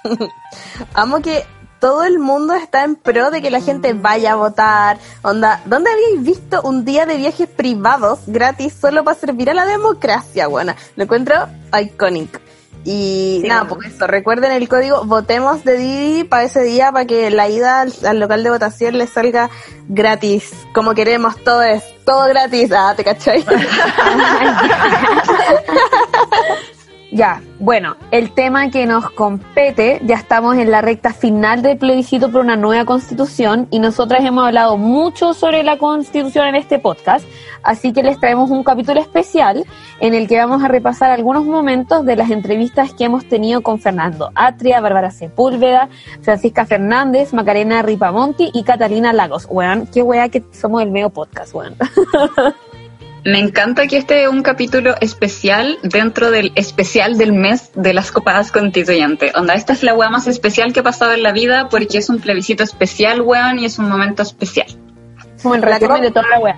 Amo 0.94 1.22
que 1.22 1.44
todo 1.80 2.04
el 2.04 2.20
mundo 2.20 2.54
está 2.54 2.84
en 2.84 2.96
pro 2.96 3.32
de 3.32 3.42
que 3.42 3.50
la 3.50 3.62
gente 3.62 3.94
vaya 3.94 4.34
a 4.34 4.36
votar. 4.36 4.98
Onda, 5.22 5.62
¿dónde 5.66 5.92
habéis 5.92 6.24
visto 6.24 6.62
un 6.64 6.86
día 6.86 7.06
de 7.06 7.18
viajes 7.18 7.48
privados 7.48 8.20
gratis 8.28 8.74
solo 8.80 9.04
para 9.04 9.18
servir 9.18 9.50
a 9.50 9.54
la 9.54 9.66
democracia, 9.66 10.48
buena? 10.48 10.76
Lo 10.96 11.04
encuentro 11.04 11.36
icónico. 11.80 12.40
Y 12.86 13.44
nada, 13.46 13.66
pues 13.68 13.94
eso, 13.94 14.08
recuerden 14.08 14.54
el 14.54 14.70
código 14.70 15.04
votemos 15.04 15.66
de 15.66 15.78
Didi 15.78 16.24
para 16.24 16.44
ese 16.44 16.64
día 16.64 16.92
para 16.92 17.06
que 17.06 17.30
la 17.32 17.50
ida 17.50 17.82
al, 17.82 18.20
local 18.20 18.44
de 18.44 18.50
votación 18.50 18.98
les 18.98 19.10
salga 19.10 19.50
gratis, 19.90 20.54
como 20.74 20.94
queremos, 20.94 21.36
todo 21.44 21.64
es, 21.64 21.84
todo 22.06 22.26
gratis, 22.30 22.72
ah, 22.72 22.94
¿te 22.96 23.04
cachai? 23.04 23.44
Ya, 27.12 27.42
bueno, 27.60 27.96
el 28.12 28.32
tema 28.34 28.70
que 28.70 28.86
nos 28.86 29.10
compete, 29.12 30.02
ya 30.04 30.16
estamos 30.16 30.58
en 30.58 30.70
la 30.70 30.82
recta 30.82 31.14
final 31.14 31.62
del 31.62 31.78
plebiscito 31.78 32.30
por 32.30 32.42
una 32.42 32.58
nueva 32.58 32.84
constitución 32.84 33.68
y 33.72 33.80
nosotras 33.80 34.26
hemos 34.26 34.46
hablado 34.46 34.78
mucho 34.78 35.34
sobre 35.34 35.64
la 35.64 35.78
constitución 35.78 36.48
en 36.48 36.56
este 36.56 36.80
podcast, 36.80 37.26
así 37.64 37.94
que 37.94 38.04
les 38.04 38.20
traemos 38.20 38.50
un 38.50 38.62
capítulo 38.62 39.00
especial 39.00 39.66
en 40.02 40.14
el 40.16 40.28
que 40.28 40.38
vamos 40.38 40.62
a 40.64 40.68
repasar 40.68 41.12
algunos 41.12 41.46
momentos 41.46 42.06
de 42.06 42.18
las 42.18 42.30
entrevistas 42.30 42.94
que 42.94 43.06
hemos 43.06 43.26
tenido 43.26 43.62
con 43.62 43.80
Fernando 43.80 44.32
Atria, 44.36 44.82
Bárbara 44.82 45.10
Sepúlveda, 45.10 45.88
Francisca 46.22 46.66
Fernández, 46.66 47.34
Macarena 47.34 47.84
Ripamonti 47.84 48.52
y 48.54 48.64
Catalina 48.64 49.14
Lagos. 49.14 49.48
Weón, 49.50 49.88
qué 49.88 50.04
wea 50.04 50.28
que 50.28 50.44
somos 50.52 50.82
el 50.82 50.92
medio 50.92 51.10
podcast, 51.10 51.54
weón. 51.56 51.76
Me 53.28 53.40
encanta 53.40 53.88
que 53.88 53.98
este 53.98 54.24
es 54.24 54.30
un 54.30 54.42
capítulo 54.42 54.96
especial 55.02 55.78
dentro 55.84 56.32
del 56.32 56.54
especial 56.56 57.18
del 57.18 57.34
mes 57.34 57.72
de 57.76 57.94
las 57.94 58.10
copadas 58.10 58.54
constituyentes. 58.54 59.36
Onda, 59.36 59.54
esta 59.54 59.74
es 59.74 59.84
la 59.84 59.94
weá 59.94 60.10
más 60.10 60.28
especial 60.28 60.72
que 60.72 60.80
ha 60.80 60.84
pasado 60.84 61.12
en 61.12 61.24
la 61.24 61.34
vida 61.34 61.68
porque 61.68 61.98
es 61.98 62.08
un 62.08 62.22
plebiscito 62.22 62.64
especial, 62.64 63.20
weón, 63.20 63.60
y 63.60 63.66
es 63.66 63.80
un 63.80 63.90
momento 63.90 64.24
especial. 64.24 64.68
Como 65.44 65.56
el 65.56 65.62
resumen 65.62 66.04
de 66.04 66.12
toda 66.12 66.26
la 66.30 66.40
weá. 66.40 66.56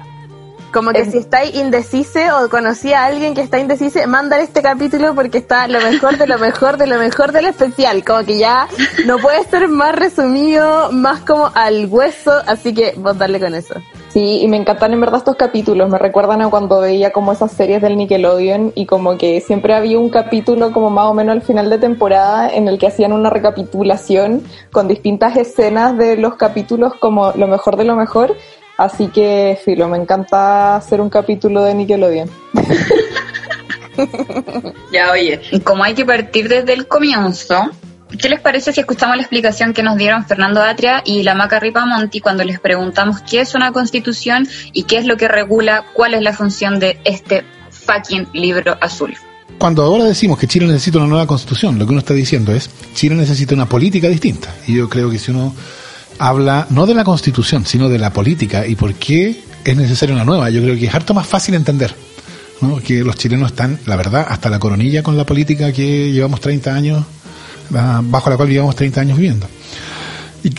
Como 0.72 0.92
que 0.92 1.06
si 1.06 1.18
estáis 1.18 1.56
indecise 1.56 2.32
o 2.34 2.48
conocí 2.50 2.94
a 2.94 3.06
alguien 3.06 3.34
que 3.34 3.42
está 3.42 3.58
indecise, 3.58 4.06
mandar 4.06 4.40
este 4.40 4.62
capítulo 4.62 5.16
porque 5.16 5.40
está 5.40 5.68
lo 5.68 5.82
mejor 5.82 6.20
de 6.20 6.28
lo 6.28 6.38
mejor 6.38 6.78
de 6.78 6.86
lo 6.86 7.00
mejor 7.00 7.32
del 7.32 7.48
especial. 7.48 8.06
Como 8.06 8.24
que 8.24 8.38
ya 8.38 8.68
no 9.08 9.18
puede 9.18 9.44
ser 9.46 9.70
más 9.70 9.96
resumido, 9.96 10.92
más 10.92 11.22
como 11.22 11.52
al 11.56 11.88
hueso, 11.88 12.44
así 12.46 12.76
que 12.76 12.94
vos 12.96 13.18
darle 13.18 13.40
con 13.40 13.56
eso. 13.56 13.74
Sí, 14.10 14.40
y 14.42 14.48
me 14.48 14.58
encantan 14.58 14.92
en 14.94 15.02
verdad 15.02 15.20
estos 15.20 15.36
capítulos, 15.36 15.88
me 15.88 16.00
recuerdan 16.00 16.42
a 16.42 16.50
cuando 16.50 16.82
veía 16.82 17.12
como 17.12 17.32
esas 17.32 17.52
series 17.52 17.80
del 17.80 17.96
Nickelodeon 17.96 18.72
y 18.74 18.88
como 18.88 19.20
que 19.20 19.40
siempre 19.40 19.76
había 19.76 20.00
un 20.00 20.10
capítulo 20.10 20.72
como 20.72 20.90
más 20.90 21.06
o 21.06 21.14
menos 21.14 21.34
al 21.34 21.44
final 21.44 21.70
de 21.70 21.78
temporada 21.78 22.50
en 22.50 22.68
el 22.68 22.80
que 22.80 22.88
hacían 22.88 23.14
una 23.14 23.30
recapitulación 23.30 24.42
con 24.72 24.88
distintas 24.88 25.38
escenas 25.38 25.96
de 25.96 26.18
los 26.18 26.38
capítulos 26.38 26.96
como 26.96 27.34
lo 27.36 27.48
mejor 27.48 27.78
de 27.78 27.84
lo 27.84 27.96
mejor, 27.96 28.36
así 28.78 29.10
que 29.10 29.60
filo, 29.64 29.88
me 29.88 29.98
encanta 29.98 30.78
hacer 30.78 31.02
un 31.02 31.12
capítulo 31.12 31.62
de 31.62 31.76
Nickelodeon. 31.76 32.32
ya 34.92 35.12
oye, 35.12 35.40
como 35.64 35.84
hay 35.84 35.94
que 35.94 36.06
partir 36.06 36.50
desde 36.50 36.74
el 36.74 36.88
comienzo, 36.88 37.70
¿Qué 38.18 38.28
les 38.28 38.40
parece 38.42 38.74
si 38.74 38.80
escuchamos 38.80 39.18
la 39.18 39.22
explicación 39.22 39.72
que 39.72 39.84
nos 39.84 39.96
dieron 39.96 40.26
Fernando 40.26 40.64
Atria 40.64 41.04
y 41.06 41.22
la 41.22 41.36
Maca 41.36 41.60
Ripamonti 41.60 42.22
cuando 42.22 42.44
les 42.44 42.60
preguntamos 42.60 43.22
qué 43.22 43.42
es 43.42 43.54
una 43.54 43.72
constitución 43.72 44.48
y 44.74 44.84
qué 44.84 44.98
es 44.98 45.06
lo 45.06 45.16
que 45.16 45.28
regula, 45.28 45.86
cuál 45.94 46.16
es 46.16 46.22
la 46.22 46.34
función 46.34 46.80
de 46.80 47.00
este 47.06 47.44
fucking 47.70 48.28
libro 48.34 48.78
azul? 48.82 49.16
Cuando 49.60 49.84
ahora 49.84 50.06
decimos 50.06 50.40
que 50.40 50.48
Chile 50.48 50.66
necesita 50.66 50.98
una 50.98 51.08
nueva 51.08 51.28
constitución, 51.28 51.78
lo 51.78 51.86
que 51.86 51.92
uno 51.92 52.00
está 52.00 52.16
diciendo 52.16 52.52
es, 52.52 52.70
Chile 52.96 53.14
necesita 53.14 53.54
una 53.54 53.70
política 53.70 54.08
distinta. 54.08 54.50
Y 54.66 54.76
yo 54.76 54.90
creo 54.90 55.12
que 55.12 55.20
si 55.20 55.30
uno 55.30 55.54
habla 56.18 56.66
no 56.72 56.88
de 56.88 56.96
la 56.96 57.04
constitución, 57.04 57.66
sino 57.66 57.90
de 57.90 58.00
la 58.00 58.12
política 58.12 58.66
y 58.66 58.76
por 58.76 58.96
qué 58.96 59.40
es 59.64 59.78
necesaria 59.78 60.16
una 60.16 60.26
nueva, 60.26 60.50
yo 60.50 60.62
creo 60.64 60.76
que 60.76 60.88
es 60.88 60.96
harto 60.96 61.14
más 61.14 61.28
fácil 61.28 61.54
entender. 61.54 61.94
que 62.86 63.04
los 63.04 63.16
chilenos 63.18 63.52
están, 63.52 63.80
la 63.86 63.96
verdad, 63.96 64.26
hasta 64.30 64.50
la 64.50 64.58
coronilla 64.58 65.04
con 65.04 65.16
la 65.16 65.26
política 65.26 65.72
que 65.72 66.12
llevamos 66.12 66.42
30 66.42 66.74
años 66.74 67.06
bajo 67.70 68.30
la 68.30 68.38
cual 68.38 68.50
llevamos 68.50 68.76
30 68.76 69.02
años 69.02 69.18
viviendo. 69.18 69.48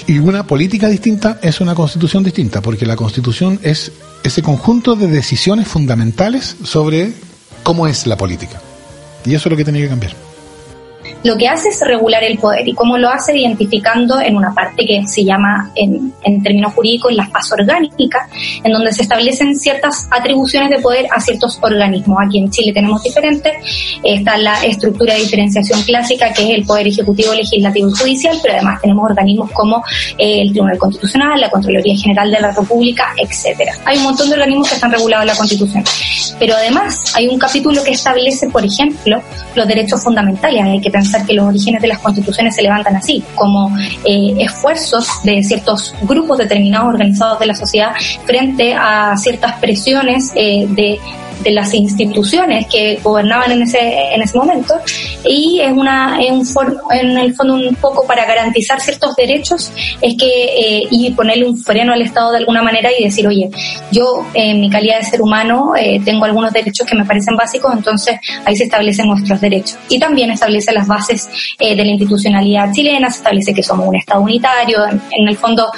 Y, 0.07 0.19
una 0.19 0.47
política 0.47 0.89
distinta 0.89 1.39
es 1.43 1.61
una 1.61 1.75
constitución 1.75 2.23
distinta, 2.23 2.61
porque 2.61 2.85
la 2.85 2.97
constitución 2.97 3.59
es 3.63 3.93
ese 4.23 4.43
conjunto 4.43 4.95
de 4.95 5.07
decisiones 5.07 5.69
fundamentales 5.69 6.57
sobre 6.63 7.15
cómo 7.63 7.87
es 7.87 8.07
la 8.07 8.17
política. 8.17 8.61
Y 9.25 9.35
eso 9.35 9.49
es 9.49 9.51
lo 9.51 9.57
que 9.57 9.65
tiene 9.65 9.81
que 9.81 9.89
cambiar 9.89 10.30
lo 11.23 11.37
que 11.37 11.49
hace 11.49 11.69
es 11.69 11.81
regular 11.87 12.23
el 12.25 12.39
poder 12.39 12.67
y 12.67 12.75
cómo 12.75 12.97
lo 12.97 13.09
hace 13.11 13.37
identificando 13.37 14.21
en 14.21 14.37
una 14.37 14.55
parte 14.55 14.87
que 14.87 15.07
se 15.07 15.25
llama 15.25 15.71
en, 15.75 16.13
términos 16.43 16.73
jurídicos 16.75 17.13
la 17.13 17.27
fase 17.27 17.55
orgánica, 17.55 18.29
en 18.65 18.73
donde 18.73 18.93
se 18.93 19.03
establecen 19.03 19.55
ciertas 19.57 20.09
atribuciones 20.11 20.71
de 20.71 20.79
poder 20.79 21.07
a 21.11 21.21
ciertos 21.21 21.59
organismos. 21.61 22.19
Aquí 22.25 22.39
en 22.39 22.51
Chile 22.51 22.73
tenemos 22.73 23.03
diferentes, 23.03 23.53
está 24.03 24.39
la 24.39 24.63
estructura 24.65 25.15
de 25.15 25.21
diferenciación 25.21 25.83
clásica 25.83 26.33
que 26.33 26.43
es 26.43 26.51
el 26.51 26.65
poder 26.65 26.87
ejecutivo, 26.87 27.35
legislativo 27.35 27.89
y 27.89 27.93
judicial, 27.93 28.39
pero 28.43 28.55
además 28.55 28.81
tenemos 28.81 29.11
organismos 29.11 29.51
como 29.53 29.83
eh, 30.19 30.43
el 30.43 30.53
Tribunal 30.53 30.79
Constitucional, 30.79 31.41
la 31.41 31.51
Contraloría 31.51 31.97
General 31.97 32.31
de 32.31 32.41
la 32.41 32.53
República, 32.53 33.13
etcétera. 33.17 33.75
Hay 33.85 33.99
un 33.99 34.05
montón 34.05 34.29
de 34.29 34.35
organismos 34.35 34.69
que 34.69 34.75
están 34.75 34.93
regulados 34.93 35.25
en 35.25 35.29
la 35.29 35.37
Constitución. 35.37 35.85
Pero 36.39 36.55
además 36.55 37.13
hay 37.15 37.29
un 37.29 37.39
capítulo 37.39 37.83
que 37.85 37.91
establece, 37.93 38.49
por 38.49 38.65
ejemplo, 38.65 39.21
los 39.55 39.69
derechos 39.69 40.03
fundamentales. 40.03 40.63
Hay 40.63 40.81
que 40.81 40.90
pensar 40.91 41.27
que 41.27 41.35
los 41.35 41.47
orígenes 41.47 41.83
de 41.83 41.89
las 41.89 41.99
constituciones 41.99 42.55
se 42.55 42.63
levantan 42.63 42.97
así, 42.97 43.23
como 43.35 43.77
eh, 44.05 44.35
esfuerzos 44.39 45.23
de 45.25 45.43
ciertos 45.43 45.95
grupos 46.03 46.39
determinados 46.39 46.89
organizados 46.89 47.39
de 47.39 47.47
la 47.47 47.55
sociedad 47.55 47.93
frente 48.25 48.75
a 48.75 49.17
ciertas 49.17 49.55
presiones 49.61 50.33
eh, 50.35 50.67
de 50.69 50.99
de 51.43 51.51
las 51.51 51.73
instituciones 51.75 52.67
que 52.67 52.99
gobernaban 53.03 53.53
en 53.53 53.63
ese, 53.63 54.15
en 54.15 54.23
ese 54.23 54.37
momento. 54.37 54.75
Y 55.25 55.61
es 55.61 55.73
una 55.73 56.19
un 56.31 56.47
en 56.91 57.19
el 57.19 57.35
fondo 57.35 57.55
un 57.55 57.75
poco 57.77 58.07
para 58.07 58.25
garantizar 58.27 58.81
ciertos 58.81 59.15
derechos 59.17 59.73
es 60.01 60.17
que 60.17 60.27
eh, 60.27 60.89
y 60.91 61.11
ponerle 61.13 61.47
un 61.47 61.57
freno 61.57 61.93
al 61.93 62.03
Estado 62.03 62.33
de 62.33 62.39
alguna 62.39 62.63
manera 62.63 62.91
y 62.97 63.05
decir 63.05 63.27
oye 63.27 63.51
yo 63.91 64.27
en 64.35 64.61
mi 64.61 64.71
calidad 64.71 64.99
de 64.99 65.05
ser 65.05 65.23
humano 65.23 65.73
eh, 65.77 66.01
tengo 66.05 66.25
algunos 66.25 66.53
derechos 66.53 66.87
que 66.87 66.97
me 66.97 67.05
parecen 67.05 67.37
básicos 67.37 67.73
entonces 67.75 68.17
ahí 68.45 68.57
se 68.57 68.65
establecen 68.65 69.07
nuestros 69.07 69.41
derechos 69.41 69.79
y 69.89 69.99
también 69.99 70.31
establece 70.31 70.73
las 70.73 70.87
bases 70.87 71.29
eh, 71.59 71.77
de 71.77 71.85
la 71.85 71.91
institucionalidad 71.91 72.73
chilena 72.73 73.11
se 73.11 73.19
establece 73.19 73.55
que 73.55 73.63
somos 73.63 73.89
un 73.89 73.97
Estado 73.97 74.21
unitario 74.21 74.87
en, 74.87 75.01
en 75.11 75.29
el 75.29 75.37
fondo 75.37 75.71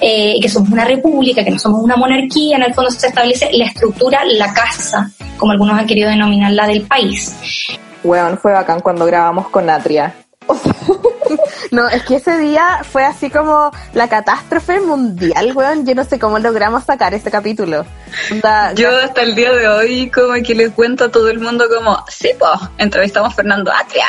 que 0.00 0.48
somos 0.48 0.70
una 0.70 0.84
república 0.84 1.44
que 1.44 1.50
no 1.50 1.58
somos 1.58 1.82
una 1.82 1.96
monarquía 1.96 2.56
en 2.56 2.62
el 2.62 2.74
fondo 2.74 2.90
se 2.90 3.08
establece 3.08 3.50
la 3.52 3.66
estructura 3.66 4.20
la 4.24 4.52
casa 4.52 4.97
como 5.36 5.52
algunos 5.52 5.78
han 5.78 5.86
querido 5.86 6.10
denominarla, 6.10 6.66
del 6.66 6.82
país. 6.82 7.34
Weón, 8.04 8.38
fue 8.38 8.52
bacán 8.52 8.80
cuando 8.80 9.06
grabamos 9.06 9.48
con 9.48 9.68
Atria. 9.68 10.14
no, 11.70 11.88
es 11.88 12.02
que 12.04 12.16
ese 12.16 12.38
día 12.38 12.80
fue 12.82 13.04
así 13.04 13.30
como 13.30 13.70
la 13.92 14.08
catástrofe 14.08 14.80
mundial, 14.80 15.52
weón. 15.54 15.86
Yo 15.86 15.94
no 15.94 16.04
sé 16.04 16.18
cómo 16.18 16.38
logramos 16.38 16.84
sacar 16.84 17.14
ese 17.14 17.30
capítulo. 17.30 17.84
Yo 18.74 18.96
hasta 19.04 19.22
el 19.22 19.34
día 19.34 19.52
de 19.52 19.68
hoy 19.68 20.10
como 20.10 20.34
que 20.42 20.54
les 20.54 20.72
cuento 20.72 21.04
a 21.04 21.10
todo 21.10 21.28
el 21.28 21.40
mundo 21.40 21.66
como, 21.68 22.02
sí, 22.08 22.30
pues, 22.38 22.70
entrevistamos 22.78 23.32
a 23.32 23.34
Fernando 23.34 23.72
Atria 23.72 24.06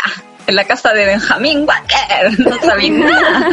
en 0.50 0.56
la 0.56 0.66
casa 0.66 0.94
de 0.94 1.06
Benjamín 1.06 1.66
Walker. 1.68 2.40
No 2.40 2.60
sabía 2.62 2.92
nada. 2.92 3.50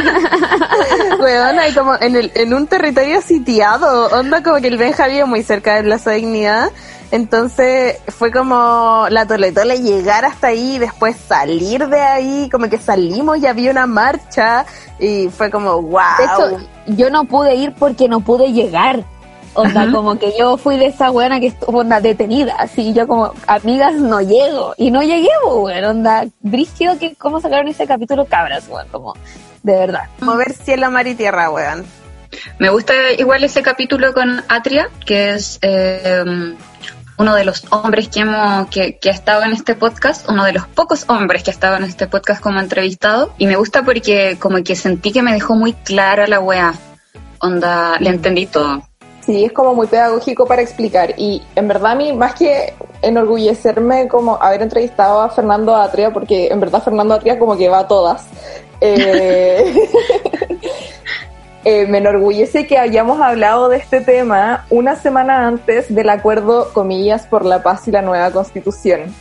Weón, 1.19 1.59
hay 1.59 1.73
como 1.73 1.95
en, 1.99 2.15
el, 2.15 2.31
en 2.35 2.53
un 2.53 2.67
territorio 2.67 3.21
sitiado. 3.21 4.07
Onda 4.07 4.41
como 4.41 4.57
que 4.57 4.67
el 4.67 4.77
Benjamín 4.77 5.27
muy 5.27 5.43
cerca 5.43 5.75
de 5.75 5.83
Plaza 5.83 6.11
Dignidad 6.11 6.69
entonces 7.11 7.99
fue 8.07 8.31
como 8.31 9.07
la 9.09 9.25
toletole 9.25 9.81
llegar 9.81 10.25
hasta 10.25 10.47
ahí 10.47 10.75
y 10.75 10.79
después 10.79 11.15
salir 11.15 11.87
de 11.87 12.01
ahí, 12.01 12.49
como 12.51 12.69
que 12.69 12.77
salimos 12.77 13.37
y 13.39 13.47
había 13.47 13.71
una 13.71 13.87
marcha 13.87 14.65
y 14.99 15.29
fue 15.29 15.49
como 15.49 15.81
wow. 15.81 16.01
De 16.17 16.25
hecho, 16.25 16.67
yo 16.87 17.09
no 17.09 17.25
pude 17.25 17.55
ir 17.55 17.73
porque 17.73 18.09
no 18.09 18.19
pude 18.21 18.51
llegar. 18.51 19.03
O 19.53 19.67
sea, 19.67 19.89
como 19.91 20.19
que 20.19 20.35
yo 20.37 20.57
fui 20.57 20.77
de 20.77 20.85
esa 20.85 21.09
buena 21.09 21.39
que 21.39 21.47
estuvo 21.47 21.79
onda 21.79 21.99
detenida, 21.99 22.55
así 22.59 22.93
yo 22.93 23.07
como, 23.07 23.33
amigas, 23.47 23.95
no 23.95 24.21
llego. 24.21 24.75
Y 24.77 24.91
no 24.91 25.01
llegué, 25.01 25.29
weón, 25.43 25.83
onda, 25.83 26.27
brígido 26.41 26.99
que 26.99 27.15
cómo 27.15 27.41
sacaron 27.41 27.67
ese 27.67 27.87
capítulo 27.87 28.25
cabras, 28.25 28.67
weón, 28.69 28.87
como, 28.91 29.15
de 29.63 29.73
verdad. 29.73 30.03
Mover 30.19 30.53
cielo, 30.53 30.91
mar 30.91 31.07
y 31.07 31.15
tierra, 31.15 31.49
weón. 31.49 31.85
Me 32.59 32.69
gusta 32.69 32.93
igual 33.17 33.43
ese 33.43 33.63
capítulo 33.63 34.13
con 34.13 34.43
Atria, 34.47 34.89
que 35.03 35.31
es 35.31 35.57
eh, 35.63 36.55
uno 37.17 37.35
de 37.35 37.45
los 37.45 37.65
hombres 37.71 38.09
que, 38.09 38.21
hemos, 38.21 38.67
que, 38.67 38.97
que, 38.97 39.09
ha 39.09 39.13
estado 39.13 39.43
en 39.43 39.51
este 39.51 39.75
podcast, 39.75 40.29
uno 40.29 40.43
de 40.43 40.53
los 40.53 40.67
pocos 40.67 41.05
hombres 41.09 41.43
que 41.43 41.51
ha 41.51 41.53
estado 41.53 41.77
en 41.77 41.83
este 41.83 42.07
podcast 42.07 42.41
como 42.41 42.59
entrevistado. 42.59 43.33
Y 43.37 43.47
me 43.47 43.55
gusta 43.55 43.83
porque 43.83 44.37
como 44.39 44.63
que 44.63 44.75
sentí 44.75 45.11
que 45.11 45.23
me 45.23 45.33
dejó 45.33 45.55
muy 45.55 45.73
clara 45.73 46.27
la 46.27 46.39
weá. 46.39 46.73
Onda, 47.39 47.97
le 47.99 48.09
entendí 48.09 48.45
todo. 48.45 48.81
Sí, 49.25 49.43
es 49.43 49.51
como 49.51 49.73
muy 49.73 49.87
pedagógico 49.87 50.45
para 50.45 50.61
explicar. 50.61 51.13
Y 51.17 51.41
en 51.55 51.67
verdad 51.67 51.91
a 51.91 51.95
mí, 51.95 52.13
más 52.13 52.33
que 52.33 52.73
enorgullecerme 53.01 54.07
como 54.07 54.41
haber 54.41 54.61
entrevistado 54.61 55.21
a 55.21 55.29
Fernando 55.29 55.75
Atria, 55.75 56.13
porque 56.13 56.47
en 56.47 56.59
verdad 56.59 56.81
Fernando 56.81 57.15
Atria 57.15 57.37
como 57.37 57.57
que 57.57 57.67
va 57.67 57.79
a 57.79 57.87
todas. 57.87 58.25
Eh, 58.79 59.89
eh, 61.69 61.85
me 61.85 61.97
enorgullece 61.97 62.65
que 62.65 62.77
hayamos 62.77 63.19
hablado 63.19 63.67
de 63.67 63.75
este 63.77 63.99
tema 63.99 64.65
una 64.69 64.95
semana 64.95 65.47
antes 65.47 65.93
del 65.93 66.09
acuerdo, 66.09 66.71
comillas, 66.71 67.27
por 67.27 67.43
la 67.43 67.61
paz 67.61 67.87
y 67.89 67.91
la 67.91 68.01
nueva 68.01 68.31
constitución. 68.31 69.13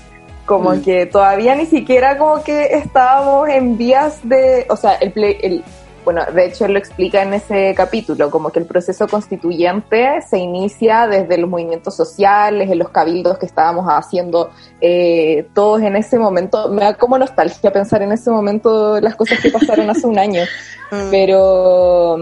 Como 0.45 0.71
Mm. 0.75 0.83
que 0.83 1.07
todavía 1.07 1.57
ni 1.57 1.67
siquiera 1.67 2.19
como 2.19 2.45
que 2.45 2.67
estábamos 2.76 3.49
en 3.49 3.76
vías 3.76 4.21
de, 4.23 4.65
o 4.71 4.76
sea, 4.76 4.93
el, 4.95 5.12
ple- 5.12 5.38
el 5.43 5.65
bueno, 6.07 6.23
de 6.33 6.47
hecho 6.47 6.67
él 6.67 6.73
lo 6.73 6.79
explica 6.79 7.21
en 7.21 7.35
ese 7.35 7.75
capítulo, 7.77 8.31
como 8.31 8.51
que 8.51 8.61
el 8.61 8.65
proceso 8.65 9.09
constituyente 9.09 10.23
se 10.23 10.39
inicia 10.39 11.09
desde 11.09 11.37
los 11.37 11.51
movimientos 11.51 11.97
sociales, 11.97 12.71
en 12.71 12.79
los 12.79 12.91
cabildos 12.91 13.39
que 13.39 13.47
estábamos 13.47 13.87
haciendo 13.89 14.51
eh, 14.81 15.49
todos 15.53 15.83
en 15.83 15.97
ese 15.97 16.17
momento. 16.17 16.69
Me 16.69 16.83
da 16.83 16.95
como 16.95 17.19
nostalgia 17.19 17.73
pensar 17.73 18.03
en 18.03 18.13
ese 18.13 18.31
momento 18.31 19.01
las 19.01 19.17
cosas 19.17 19.41
que 19.41 19.51
pasaron 19.51 19.91
hace 19.91 20.07
un 20.07 20.17
año. 20.17 20.43
Pero, 21.11 22.17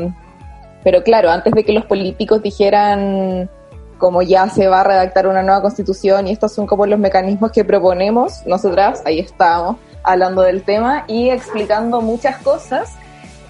pero 0.82 1.02
claro, 1.02 1.30
antes 1.30 1.52
de 1.52 1.64
que 1.64 1.72
los 1.74 1.84
políticos 1.84 2.42
dijeran 2.42 3.50
como 3.98 4.22
ya 4.22 4.48
se 4.48 4.68
va 4.68 4.80
a 4.80 4.84
redactar 4.84 5.26
una 5.26 5.42
nueva 5.42 5.60
constitución 5.60 6.28
y 6.28 6.32
estos 6.32 6.54
son 6.54 6.66
como 6.66 6.86
los 6.86 6.98
mecanismos 6.98 7.52
que 7.52 7.62
proponemos, 7.62 8.46
nosotras 8.46 9.02
ahí 9.04 9.20
estábamos 9.20 9.76
hablando 10.02 10.40
del 10.40 10.62
tema 10.62 11.04
y 11.08 11.28
explicando 11.28 12.00
muchas 12.00 12.38
cosas 12.38 12.96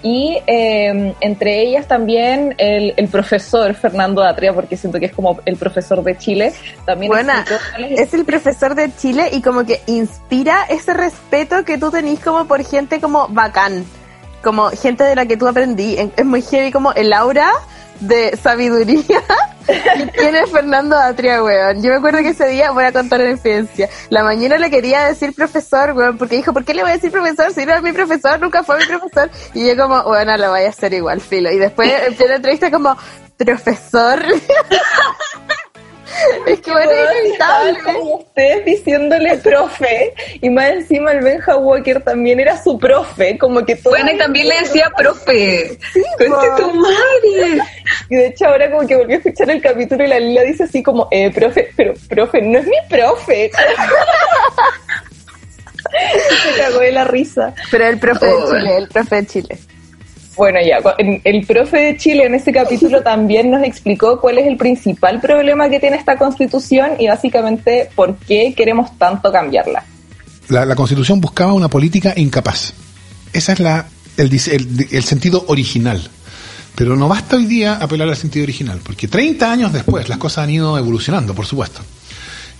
y 0.03 0.37
eh, 0.47 1.13
entre 1.21 1.61
ellas 1.61 1.87
también 1.87 2.55
el, 2.57 2.93
el 2.97 3.07
profesor 3.07 3.73
Fernando 3.75 4.23
Atria, 4.23 4.53
porque 4.53 4.77
siento 4.77 4.99
que 4.99 5.07
es 5.07 5.11
como 5.13 5.39
el 5.45 5.55
profesor 5.57 6.03
de 6.03 6.17
Chile, 6.17 6.53
también 6.85 7.11
Buena. 7.11 7.45
es- 7.79 7.99
Es 7.99 8.13
el 8.13 8.25
profesor 8.25 8.75
de 8.75 8.93
Chile 8.95 9.29
y 9.33 9.41
como 9.41 9.65
que 9.65 9.81
inspira 9.87 10.65
ese 10.69 10.93
respeto 10.93 11.63
que 11.65 11.77
tú 11.77 11.91
tenés 11.91 12.19
como 12.19 12.45
por 12.45 12.63
gente 12.63 12.99
como 13.01 13.27
bacán, 13.29 13.85
como 14.43 14.69
gente 14.69 15.03
de 15.03 15.15
la 15.15 15.25
que 15.25 15.37
tú 15.37 15.47
aprendí. 15.47 15.97
En- 15.97 16.11
Es 16.15 16.25
muy 16.25 16.41
heavy 16.41 16.71
como 16.71 16.93
el 16.93 17.11
aura 17.13 17.51
de 17.99 18.37
sabiduría 18.37 19.21
que 19.65 20.11
tiene 20.17 20.45
Fernando 20.47 20.97
Atria, 20.97 21.43
weón. 21.43 21.81
Yo 21.81 21.89
me 21.89 21.97
acuerdo 21.97 22.19
que 22.19 22.29
ese 22.29 22.47
día, 22.47 22.71
voy 22.71 22.83
a 22.83 22.91
contar 22.91 23.21
una 23.21 23.31
experiencia, 23.31 23.89
la 24.09 24.23
mañana 24.23 24.57
le 24.57 24.69
quería 24.69 25.05
decir 25.05 25.33
profesor, 25.33 25.93
weón, 25.93 26.17
porque 26.17 26.35
dijo, 26.35 26.53
¿por 26.53 26.63
qué 26.63 26.73
le 26.73 26.83
voy 26.83 26.91
a 26.91 26.95
decir 26.95 27.11
profesor 27.11 27.51
si 27.51 27.65
no 27.65 27.73
es 27.73 27.81
mi 27.81 27.91
profesor, 27.91 28.39
nunca 28.39 28.63
fue 28.63 28.77
mi 28.77 28.85
profesor? 28.85 29.29
Y 29.53 29.65
yo 29.67 29.75
como, 29.75 30.03
bueno, 30.03 30.37
lo 30.37 30.51
voy 30.51 30.61
a 30.61 30.69
hacer 30.69 30.93
igual, 30.93 31.21
filo. 31.21 31.51
Y 31.51 31.57
después 31.57 31.91
en 32.07 32.15
plena 32.15 32.35
entrevista 32.35 32.71
como, 32.71 32.95
profesor. 33.37 34.23
es 36.47 36.59
que 36.61 36.71
bueno, 36.71 36.91
es 36.91 37.83
como 37.83 38.15
ustedes 38.17 38.65
diciéndole 38.65 39.37
profe 39.37 40.13
y 40.41 40.49
más 40.49 40.69
encima 40.69 41.11
el 41.11 41.23
Benja 41.23 41.57
Walker 41.57 42.01
también 42.03 42.39
era 42.39 42.61
su 42.61 42.77
profe, 42.77 43.37
como 43.37 43.65
que 43.65 43.75
todo 43.75 43.91
Bueno, 43.91 44.11
y 44.11 44.17
también 44.17 44.47
le 44.47 44.59
decía 44.59 44.91
profe. 44.95 45.77
Conche 46.17 46.47
tu 46.57 46.73
madre. 46.73 47.61
y 48.09 48.15
de 48.15 48.27
hecho 48.27 48.45
ahora 48.45 48.71
como 48.71 48.87
que 48.87 48.95
volví 48.95 49.13
a 49.13 49.17
escuchar 49.17 49.49
el 49.49 49.61
capítulo 49.61 50.03
y 50.03 50.07
la 50.07 50.19
Lila 50.19 50.43
dice 50.43 50.63
así 50.63 50.83
como, 50.83 51.07
eh, 51.11 51.31
profe, 51.31 51.69
pero 51.75 51.93
profe, 52.07 52.41
no 52.41 52.59
es 52.59 52.65
mi 52.65 52.77
profe. 52.89 53.51
Se 55.95 56.61
cagó 56.61 56.79
de 56.79 56.91
la 56.91 57.05
risa. 57.05 57.53
Pero 57.71 57.87
el 57.87 57.99
profe 57.99 58.25
de. 58.25 58.33
Chile, 58.49 58.77
el 58.77 58.87
profe 58.89 59.15
de 59.15 59.25
Chile. 59.27 59.59
Bueno, 60.35 60.59
ya, 60.61 60.79
el 61.23 61.45
profe 61.45 61.77
de 61.77 61.97
Chile 61.97 62.25
en 62.25 62.35
ese 62.35 62.51
capítulo 62.51 63.01
también 63.03 63.49
nos 63.51 63.63
explicó 63.63 64.19
cuál 64.19 64.37
es 64.37 64.47
el 64.47 64.57
principal 64.57 65.21
problema 65.21 65.69
que 65.69 65.79
tiene 65.79 65.95
esta 65.95 66.17
constitución 66.17 66.91
y 66.99 67.07
básicamente 67.07 67.89
por 67.95 68.17
qué 68.17 68.53
queremos 68.55 68.97
tanto 68.97 69.31
cambiarla. 69.31 69.83
La, 70.49 70.65
la 70.65 70.75
Constitución 70.75 71.21
buscaba 71.21 71.53
una 71.53 71.69
política 71.69 72.13
incapaz. 72.17 72.73
Esa 73.33 73.53
es 73.53 73.59
la, 73.59 73.87
el, 74.17 74.29
dise- 74.29 74.53
el- 74.53 74.87
el 74.91 75.03
sentido 75.03 75.45
original. 75.47 76.01
Pero 76.75 76.95
no 76.97 77.07
basta 77.07 77.37
hoy 77.37 77.45
día 77.45 77.75
apelar 77.75 78.09
al 78.09 78.17
sentido 78.17 78.43
original, 78.43 78.81
porque 78.83 79.07
30 79.07 79.49
años 79.49 79.71
después 79.71 80.09
las 80.09 80.17
cosas 80.17 80.43
han 80.43 80.49
ido 80.49 80.77
evolucionando, 80.77 81.33
por 81.33 81.45
supuesto. 81.45 81.79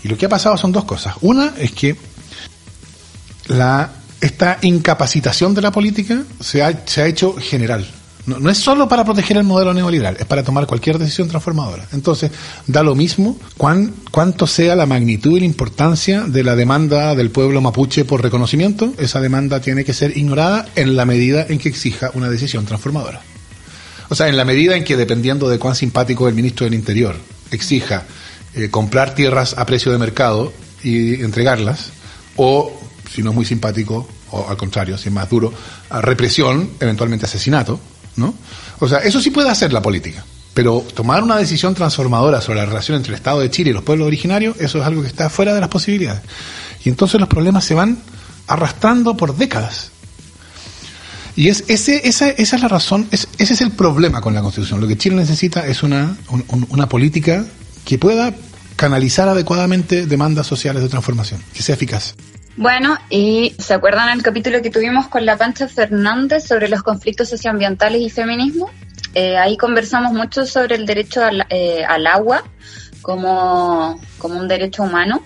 Y 0.03 0.07
lo 0.07 0.17
que 0.17 0.27
ha 0.27 0.29
pasado 0.29 0.55
son 0.57 0.71
dos 0.71 0.85
cosas. 0.85 1.15
Una 1.21 1.53
es 1.59 1.71
que 1.73 1.95
la, 3.47 3.89
esta 4.25 4.57
incapacitación 4.63 5.53
de 5.53 5.61
la 5.61 5.71
política 5.71 6.23
se 6.39 6.63
ha, 6.63 6.71
hecho 7.05 7.35
general. 7.35 7.87
No, 8.25 8.39
no 8.39 8.49
es 8.49 8.57
solo 8.57 8.89
para 8.89 9.05
proteger 9.05 9.37
el 9.37 9.43
modelo 9.43 9.71
neoliberal, 9.71 10.17
es 10.19 10.25
para 10.25 10.43
tomar 10.43 10.65
cualquier 10.65 10.97
decisión 10.97 11.27
transformadora. 11.27 11.87
Entonces, 11.93 12.31
da 12.65 12.81
lo 12.81 12.95
mismo 12.95 13.37
cuán, 13.55 13.93
cuánto 14.09 14.47
sea 14.47 14.75
la 14.75 14.87
magnitud 14.87 15.37
y 15.37 15.41
la 15.41 15.45
importancia 15.45 16.21
de 16.21 16.43
la 16.43 16.55
demanda 16.55 17.13
del 17.13 17.29
pueblo 17.29 17.61
mapuche 17.61 18.03
por 18.03 18.23
reconocimiento, 18.23 18.93
esa 18.97 19.21
demanda 19.21 19.61
tiene 19.61 19.85
que 19.85 19.93
ser 19.93 20.17
ignorada 20.17 20.65
en 20.75 20.95
la 20.95 21.05
medida 21.05 21.45
en 21.47 21.59
que 21.59 21.69
exija 21.69 22.09
una 22.15 22.27
decisión 22.27 22.65
transformadora. 22.65 23.21
O 24.09 24.15
sea, 24.15 24.27
en 24.27 24.37
la 24.37 24.45
medida 24.45 24.75
en 24.75 24.83
que, 24.83 24.97
dependiendo 24.97 25.49
de 25.49 25.59
cuán 25.59 25.75
simpático 25.75 26.27
el 26.27 26.33
ministro 26.33 26.65
del 26.65 26.73
Interior 26.73 27.15
exija 27.51 28.05
eh, 28.55 28.69
comprar 28.71 29.13
tierras 29.13 29.55
a 29.55 29.67
precio 29.67 29.91
de 29.91 29.99
mercado 29.99 30.51
y 30.83 31.21
entregarlas, 31.21 31.91
o, 32.37 32.73
si 33.13 33.21
no 33.21 33.29
es 33.29 33.35
muy 33.35 33.45
simpático, 33.45 34.07
o 34.31 34.47
al 34.49 34.57
contrario, 34.57 34.97
si 34.97 35.09
es 35.09 35.13
más 35.13 35.29
duro, 35.29 35.53
represión, 36.01 36.71
eventualmente 36.79 37.25
asesinato, 37.25 37.79
¿no? 38.15 38.33
O 38.79 38.87
sea, 38.87 38.99
eso 38.99 39.19
sí 39.21 39.29
puede 39.31 39.49
hacer 39.49 39.71
la 39.73 39.81
política. 39.81 40.23
Pero 40.53 40.85
tomar 40.93 41.21
una 41.23 41.35
decisión 41.37 41.75
transformadora 41.75 42.39
sobre 42.39 42.59
la 42.59 42.65
relación 42.65 42.95
entre 42.97 43.11
el 43.11 43.15
Estado 43.17 43.41
de 43.41 43.49
Chile 43.51 43.71
y 43.71 43.73
los 43.73 43.83
pueblos 43.83 44.07
originarios, 44.07 44.55
eso 44.59 44.79
es 44.79 44.85
algo 44.85 45.01
que 45.01 45.07
está 45.09 45.29
fuera 45.29 45.53
de 45.53 45.59
las 45.59 45.69
posibilidades. 45.69 46.21
Y 46.85 46.89
entonces 46.89 47.19
los 47.19 47.27
problemas 47.27 47.65
se 47.65 47.73
van 47.73 47.97
arrastrando 48.47 49.17
por 49.17 49.35
décadas. 49.35 49.91
Y 51.35 51.49
es 51.49 51.65
ese, 51.67 52.07
esa, 52.07 52.29
esa 52.29 52.55
es 52.55 52.61
la 52.61 52.69
razón, 52.69 53.07
es, 53.11 53.27
ese 53.37 53.53
es 53.55 53.61
el 53.61 53.71
problema 53.71 54.21
con 54.21 54.33
la 54.33 54.41
Constitución. 54.41 54.79
Lo 54.79 54.87
que 54.87 54.97
Chile 54.97 55.17
necesita 55.17 55.67
es 55.67 55.83
una, 55.83 56.15
un- 56.29 56.45
un- 56.47 56.65
una 56.69 56.87
política 56.87 57.45
que 57.83 57.97
pueda 57.99 58.33
canalizar 58.77 59.27
adecuadamente 59.27 60.05
demandas 60.05 60.47
sociales 60.47 60.81
de 60.81 60.87
transformación, 60.89 61.41
que 61.53 61.61
sea 61.63 61.75
eficaz. 61.75 62.15
Bueno, 62.57 62.97
y 63.09 63.53
¿se 63.59 63.73
acuerdan 63.73 64.09
el 64.09 64.23
capítulo 64.23 64.61
que 64.61 64.69
tuvimos 64.69 65.07
con 65.07 65.25
la 65.25 65.37
Pancha 65.37 65.67
Fernández 65.67 66.47
sobre 66.47 66.69
los 66.69 66.83
conflictos 66.83 67.27
socioambientales 67.29 68.01
y 68.01 68.09
feminismo? 68.09 68.69
Eh, 69.13 69.35
ahí 69.37 69.57
conversamos 69.57 70.13
mucho 70.13 70.45
sobre 70.45 70.75
el 70.75 70.85
derecho 70.85 71.23
al, 71.23 71.45
eh, 71.49 71.83
al 71.85 72.07
agua 72.07 72.43
como, 73.01 73.99
como 74.17 74.39
un 74.39 74.47
derecho 74.47 74.83
humano 74.83 75.21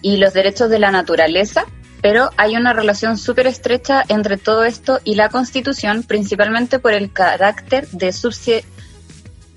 y 0.00 0.16
los 0.16 0.32
derechos 0.32 0.70
de 0.70 0.78
la 0.78 0.90
naturaleza, 0.90 1.66
pero 2.00 2.30
hay 2.38 2.56
una 2.56 2.72
relación 2.72 3.18
súper 3.18 3.46
estrecha 3.46 4.02
entre 4.08 4.38
todo 4.38 4.64
esto 4.64 4.98
y 5.04 5.14
la 5.14 5.28
Constitución, 5.28 6.02
principalmente 6.02 6.78
por 6.78 6.94
el 6.94 7.12
carácter 7.12 7.86
de 7.88 8.08
subsi- 8.08 8.64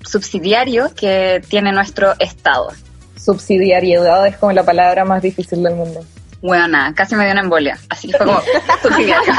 subsidiario 0.04 0.94
que 0.94 1.42
tiene 1.48 1.72
nuestro 1.72 2.14
Estado. 2.18 2.72
Subsidiariedad 3.16 4.26
es 4.26 4.36
como 4.36 4.52
la 4.52 4.64
palabra 4.64 5.04
más 5.06 5.22
difícil 5.22 5.62
del 5.62 5.74
mundo. 5.74 6.04
Bueno, 6.46 6.78
casi 6.94 7.16
me 7.16 7.24
dio 7.24 7.32
una 7.32 7.40
embolia, 7.40 7.76
así 7.88 8.06
que 8.06 8.16
fue 8.16 8.26
como 8.26 8.40
subsidiario. 8.82 9.34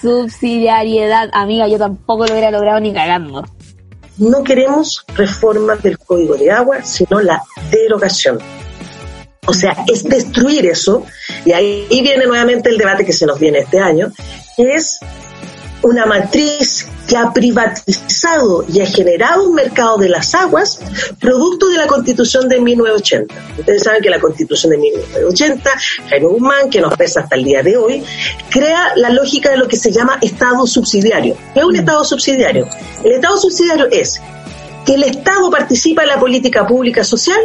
Subsidiariedad, 0.00 1.28
amiga, 1.34 1.68
yo 1.68 1.76
tampoco 1.76 2.24
lo 2.24 2.32
hubiera 2.32 2.50
logrado 2.50 2.80
ni 2.80 2.94
cagando. 2.94 3.44
No 4.16 4.42
queremos 4.42 5.04
reformas 5.14 5.82
del 5.82 5.98
Código 5.98 6.36
de 6.36 6.50
Agua, 6.50 6.82
sino 6.82 7.20
la 7.20 7.42
derogación. 7.70 8.38
O 9.46 9.52
sea, 9.52 9.76
es 9.92 10.04
destruir 10.04 10.64
eso, 10.64 11.04
y 11.44 11.52
ahí 11.52 11.86
viene 11.90 12.26
nuevamente 12.26 12.70
el 12.70 12.78
debate 12.78 13.04
que 13.04 13.12
se 13.12 13.26
nos 13.26 13.38
viene 13.38 13.58
este 13.58 13.78
año, 13.78 14.10
que 14.56 14.74
es 14.74 15.00
una 15.82 16.06
matriz 16.06 16.88
que 17.10 17.16
ha 17.16 17.32
privatizado 17.32 18.64
y 18.68 18.80
ha 18.80 18.86
generado 18.86 19.48
un 19.48 19.56
mercado 19.56 19.98
de 19.98 20.08
las 20.08 20.32
aguas 20.32 20.78
producto 21.18 21.68
de 21.68 21.76
la 21.76 21.88
constitución 21.88 22.48
de 22.48 22.60
1980. 22.60 23.34
Ustedes 23.58 23.82
saben 23.82 24.00
que 24.00 24.10
la 24.10 24.20
constitución 24.20 24.70
de 24.70 24.78
1980, 24.78 25.70
Jaime 26.08 26.26
Guzmán, 26.26 26.70
que 26.70 26.80
nos 26.80 26.96
pesa 26.96 27.22
hasta 27.22 27.34
el 27.34 27.42
día 27.42 27.64
de 27.64 27.76
hoy, 27.76 28.04
crea 28.48 28.92
la 28.94 29.10
lógica 29.10 29.50
de 29.50 29.56
lo 29.56 29.66
que 29.66 29.76
se 29.76 29.90
llama 29.90 30.18
Estado 30.22 30.64
subsidiario. 30.68 31.36
¿Qué 31.52 31.58
es 31.58 31.66
un 31.66 31.74
Estado 31.74 32.04
subsidiario? 32.04 32.68
El 33.02 33.14
Estado 33.14 33.38
subsidiario 33.38 33.88
es 33.90 34.20
que 34.86 34.94
el 34.94 35.02
Estado 35.02 35.50
participa 35.50 36.02
en 36.02 36.10
la 36.10 36.20
política 36.20 36.64
pública 36.64 37.02
social 37.02 37.40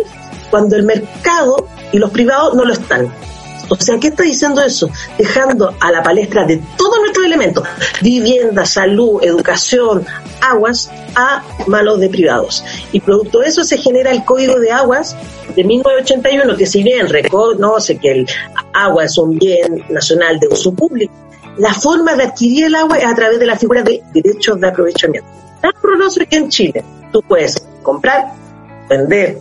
cuando 0.52 0.76
el 0.76 0.84
mercado 0.84 1.68
y 1.92 1.98
los 1.98 2.12
privados 2.12 2.54
no 2.54 2.66
lo 2.66 2.74
están. 2.74 3.12
O 3.70 3.76
sea, 3.76 4.00
¿qué 4.00 4.08
está 4.08 4.24
diciendo 4.24 4.62
eso? 4.62 4.90
Dejando 5.18 5.76
a 5.80 5.92
la 5.92 6.04
palestra 6.04 6.46
de 6.46 6.62
todos 6.78 7.00
nuestros 7.00 7.26
elementos, 7.26 7.64
vivienda, 8.02 8.66
salud, 8.66 9.24
educación, 9.24 10.06
aguas, 10.42 10.92
a 11.16 11.44
manos 11.68 12.00
de 12.00 12.10
privados. 12.10 12.64
Y 12.92 13.00
producto 13.00 13.40
de 13.40 13.48
eso 13.48 13.64
se 13.64 13.78
genera 13.78 14.12
el 14.12 14.24
Código 14.24 14.60
de 14.60 14.72
Aguas 14.72 15.16
de 15.56 15.64
1981, 15.64 16.58
que 16.58 16.66
si 16.66 16.84
bien 16.84 17.08
reconoce 17.10 17.98
que 17.98 18.12
el 18.12 18.28
agua 18.74 19.06
es 19.06 19.18
un 19.18 19.38
bien 19.38 19.86
nacional 19.90 20.40
de 20.40 20.48
uso 20.48 20.74
público, 20.74 21.14
la 21.58 21.74
forma 21.74 22.16
de 22.16 22.24
adquirir 22.24 22.66
el 22.66 22.76
agua 22.76 22.98
es 22.98 23.06
a 23.06 23.16
través 23.16 23.40
de 23.40 23.46
la 23.46 23.56
figura 23.56 23.82
de 23.82 24.04
derechos 24.14 24.60
de 24.60 24.68
aprovechamiento. 24.68 25.28
Tan 25.62 25.72
pronto 25.82 26.08
que 26.30 26.36
en 26.36 26.50
Chile 26.50 26.84
tú 27.12 27.22
puedes 27.22 27.66
comprar, 27.82 28.34
vender, 28.90 29.40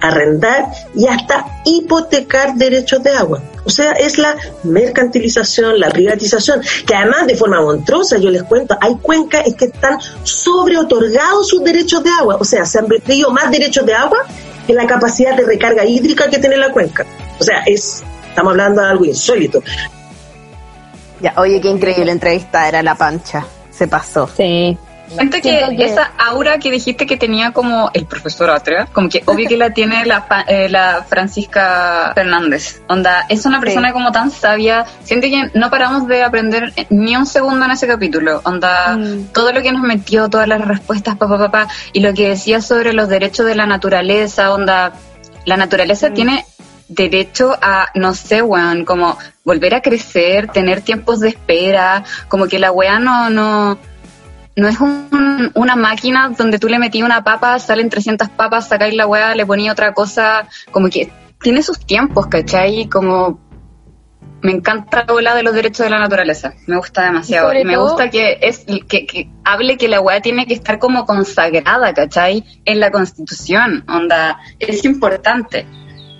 arrendar 0.00 0.66
y 0.94 1.06
hasta 1.06 1.46
hipotecar 1.64 2.54
derechos 2.54 3.02
de 3.02 3.10
agua. 3.10 3.42
O 3.64 3.70
sea, 3.70 3.92
es 3.92 4.18
la 4.18 4.36
mercantilización, 4.62 5.80
la 5.80 5.88
privatización, 5.88 6.60
que 6.86 6.94
además 6.94 7.26
de 7.26 7.34
forma 7.34 7.60
monstruosa, 7.60 8.18
yo 8.18 8.30
les 8.30 8.44
cuento, 8.44 8.76
hay 8.80 8.94
cuencas 8.96 9.42
que 9.54 9.66
están 9.66 9.98
sobre 10.22 10.78
otorgados 10.78 11.48
sus 11.48 11.64
derechos 11.64 12.04
de 12.04 12.10
agua. 12.10 12.36
O 12.38 12.44
sea, 12.44 12.64
se 12.64 12.78
han 12.78 12.86
pedido 12.86 13.30
más 13.30 13.50
derechos 13.50 13.84
de 13.84 13.94
agua 13.94 14.18
que 14.66 14.72
la 14.72 14.86
capacidad 14.86 15.36
de 15.36 15.44
recarga 15.44 15.84
hídrica 15.84 16.30
que 16.30 16.38
tiene 16.38 16.56
la 16.56 16.70
cuenca. 16.70 17.04
O 17.38 17.44
sea, 17.44 17.62
es, 17.66 18.04
estamos 18.28 18.52
hablando 18.52 18.82
de 18.82 18.88
algo 18.88 19.04
insólito. 19.04 19.62
Ya, 21.20 21.34
oye, 21.38 21.60
qué 21.60 21.68
increíble 21.68 22.12
entrevista 22.12 22.68
era 22.68 22.82
la 22.82 22.94
pancha. 22.94 23.44
Se 23.70 23.88
pasó. 23.88 24.28
Sí. 24.36 24.78
Siento 25.08 25.38
que, 25.40 25.76
esa 25.78 26.12
aura 26.18 26.58
que 26.58 26.70
dijiste 26.70 27.06
que 27.06 27.16
tenía 27.16 27.52
como 27.52 27.90
el 27.94 28.06
profesor 28.06 28.50
Atrea, 28.50 28.86
como 28.92 29.08
que 29.08 29.22
obvio 29.26 29.48
que 29.48 29.56
la 29.56 29.70
tiene 29.70 30.04
la, 30.04 30.26
eh, 30.48 30.68
la 30.68 31.04
Francisca 31.08 32.12
Fernández. 32.14 32.80
Onda, 32.88 33.26
es 33.28 33.46
una 33.46 33.60
persona 33.60 33.92
como 33.92 34.12
tan 34.12 34.30
sabia. 34.30 34.84
Siento 35.04 35.26
que 35.28 35.50
no 35.58 35.70
paramos 35.70 36.06
de 36.08 36.22
aprender 36.22 36.72
ni 36.90 37.16
un 37.16 37.26
segundo 37.26 37.64
en 37.64 37.70
ese 37.72 37.86
capítulo. 37.86 38.40
Onda, 38.44 38.96
Mm. 38.96 39.32
todo 39.32 39.52
lo 39.52 39.62
que 39.62 39.72
nos 39.72 39.82
metió, 39.82 40.28
todas 40.28 40.48
las 40.48 40.60
respuestas, 40.60 41.16
papá, 41.16 41.38
papá, 41.38 41.68
y 41.92 42.00
lo 42.00 42.12
que 42.14 42.28
decía 42.28 42.60
sobre 42.60 42.92
los 42.92 43.08
derechos 43.08 43.46
de 43.46 43.54
la 43.54 43.66
naturaleza, 43.66 44.52
onda, 44.52 44.92
la 45.44 45.56
naturaleza 45.56 46.10
tiene 46.10 46.44
derecho 46.88 47.56
a, 47.60 47.88
no 47.94 48.14
sé, 48.14 48.42
weón, 48.42 48.84
como 48.84 49.18
volver 49.44 49.74
a 49.74 49.82
crecer, 49.82 50.48
tener 50.48 50.82
tiempos 50.82 51.20
de 51.20 51.28
espera, 51.30 52.04
como 52.28 52.46
que 52.46 52.58
la 52.58 52.70
weá 52.70 52.98
no, 52.98 53.30
no, 53.30 53.78
no 54.56 54.68
es 54.68 54.80
un- 54.80 55.52
una 55.54 55.76
máquina 55.76 56.32
donde 56.36 56.58
tú 56.58 56.68
le 56.68 56.78
metí 56.78 57.02
una 57.02 57.22
papa, 57.22 57.58
salen 57.58 57.90
300 57.90 58.28
papas, 58.30 58.68
sacáis 58.68 58.94
la 58.94 59.06
weá, 59.06 59.34
le 59.34 59.44
poní 59.46 59.68
otra 59.70 59.92
cosa, 59.92 60.48
como 60.70 60.88
que 60.88 61.10
tiene 61.42 61.62
sus 61.62 61.78
tiempos, 61.78 62.26
¿cachai? 62.26 62.88
Como 62.88 63.38
me 64.42 64.52
encanta 64.52 65.04
la 65.06 65.12
bola 65.12 65.34
de 65.34 65.42
los 65.42 65.54
derechos 65.54 65.84
de 65.84 65.90
la 65.90 65.98
naturaleza, 65.98 66.54
me 66.66 66.76
gusta 66.76 67.04
demasiado. 67.04 67.52
Y 67.52 67.64
me 67.64 67.74
todo- 67.74 67.88
gusta 67.88 68.10
que 68.10 68.38
es 68.42 68.64
que, 68.88 69.06
que 69.06 69.28
hable 69.44 69.76
que 69.76 69.88
la 69.88 70.00
weá 70.00 70.20
tiene 70.20 70.46
que 70.46 70.54
estar 70.54 70.78
como 70.78 71.04
consagrada, 71.04 71.92
¿cachai? 71.94 72.44
En 72.64 72.80
la 72.80 72.90
constitución, 72.90 73.84
onda, 73.88 74.38
es 74.58 74.84
importante. 74.84 75.66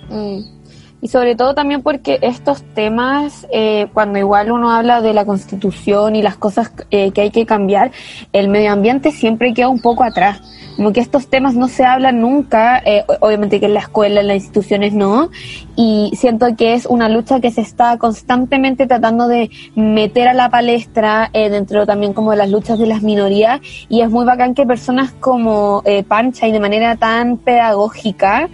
Mm. 0.09 0.56
Y 0.99 1.09
sobre 1.09 1.35
todo 1.35 1.53
también 1.53 1.83
porque 1.83 2.17
estos 2.21 2.63
temas, 2.73 3.47
eh, 3.51 3.87
cuando 3.93 4.17
igual 4.17 4.51
uno 4.51 4.71
habla 4.71 5.01
de 5.01 5.13
la 5.13 5.25
constitución 5.25 6.15
y 6.15 6.23
las 6.23 6.37
cosas 6.37 6.71
eh, 6.89 7.11
que 7.11 7.21
hay 7.21 7.29
que 7.29 7.45
cambiar, 7.45 7.91
el 8.33 8.47
medio 8.47 8.71
ambiente 8.71 9.11
siempre 9.11 9.53
queda 9.53 9.69
un 9.69 9.79
poco 9.79 10.03
atrás. 10.03 10.41
Como 10.75 10.93
que 10.93 10.99
estos 10.99 11.27
temas 11.27 11.55
no 11.55 11.67
se 11.67 11.85
hablan 11.85 12.21
nunca, 12.21 12.79
eh, 12.85 13.03
obviamente 13.19 13.59
que 13.59 13.65
en 13.65 13.73
la 13.73 13.79
escuela, 13.79 14.21
en 14.21 14.27
las 14.27 14.37
instituciones 14.37 14.93
no, 14.93 15.31
y 15.75 16.11
siento 16.15 16.55
que 16.55 16.75
es 16.75 16.85
una 16.85 17.09
lucha 17.09 17.39
que 17.39 17.49
se 17.49 17.61
está 17.61 17.97
constantemente 17.97 18.85
tratando 18.85 19.27
de 19.27 19.49
meter 19.75 20.27
a 20.27 20.35
la 20.35 20.49
palestra 20.49 21.31
eh, 21.33 21.49
dentro 21.49 21.87
también 21.87 22.13
como 22.13 22.29
de 22.29 22.37
las 22.37 22.51
luchas 22.51 22.77
de 22.77 22.85
las 22.85 23.01
minorías, 23.01 23.59
y 23.89 24.01
es 24.01 24.11
muy 24.11 24.23
bacán 24.23 24.53
que 24.53 24.67
personas 24.67 25.11
como 25.19 25.81
eh, 25.85 26.03
Pancha 26.03 26.47
y 26.47 26.51
de 26.51 26.59
manera 26.59 26.95
tan 26.95 27.37
pedagógica 27.37 28.47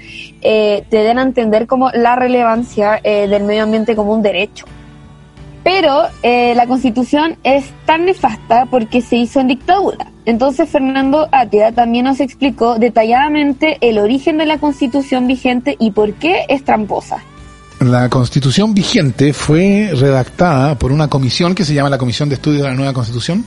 eh, 0.44 0.86
te 0.90 0.98
den 0.98 1.20
a 1.20 1.24
entender 1.24 1.68
como 1.68 1.90
la 1.92 2.16
relevancia 2.16 3.00
eh, 3.04 3.28
del 3.28 3.44
medio 3.44 3.64
ambiente 3.64 3.96
como 3.96 4.14
un 4.14 4.22
derecho. 4.22 4.66
Pero 5.64 6.04
eh, 6.24 6.54
la 6.56 6.68
constitución 6.68 7.38
es 7.44 7.66
tan 7.86 8.06
nefasta 8.06 8.66
porque 8.66 9.02
se 9.02 9.16
hizo 9.16 9.40
en 9.40 9.48
dictadura. 9.48 10.08
Entonces 10.26 10.70
Fernando 10.70 11.28
Atria 11.32 11.72
también 11.72 12.06
nos 12.06 12.20
explicó 12.20 12.78
detalladamente 12.78 13.78
el 13.82 13.98
origen 13.98 14.38
de 14.38 14.46
la 14.46 14.58
constitución 14.58 15.28
vigente 15.28 15.76
y 15.80 15.92
por 15.92 16.14
qué 16.14 16.46
es 16.50 16.64
tramposa. 16.64 17.24
La 17.80 18.10
constitución 18.10 18.74
vigente 18.74 19.34
fue 19.34 19.92
redactada 19.94 20.78
por 20.78 20.92
una 20.92 21.10
comisión 21.10 21.54
que 21.54 21.66
se 21.66 21.74
llama 21.74 21.90
la 21.90 21.98
Comisión 21.98 22.30
de 22.30 22.36
Estudios 22.36 22.62
de 22.64 22.70
la 22.70 22.76
Nueva 22.76 22.94
Constitución, 22.94 23.46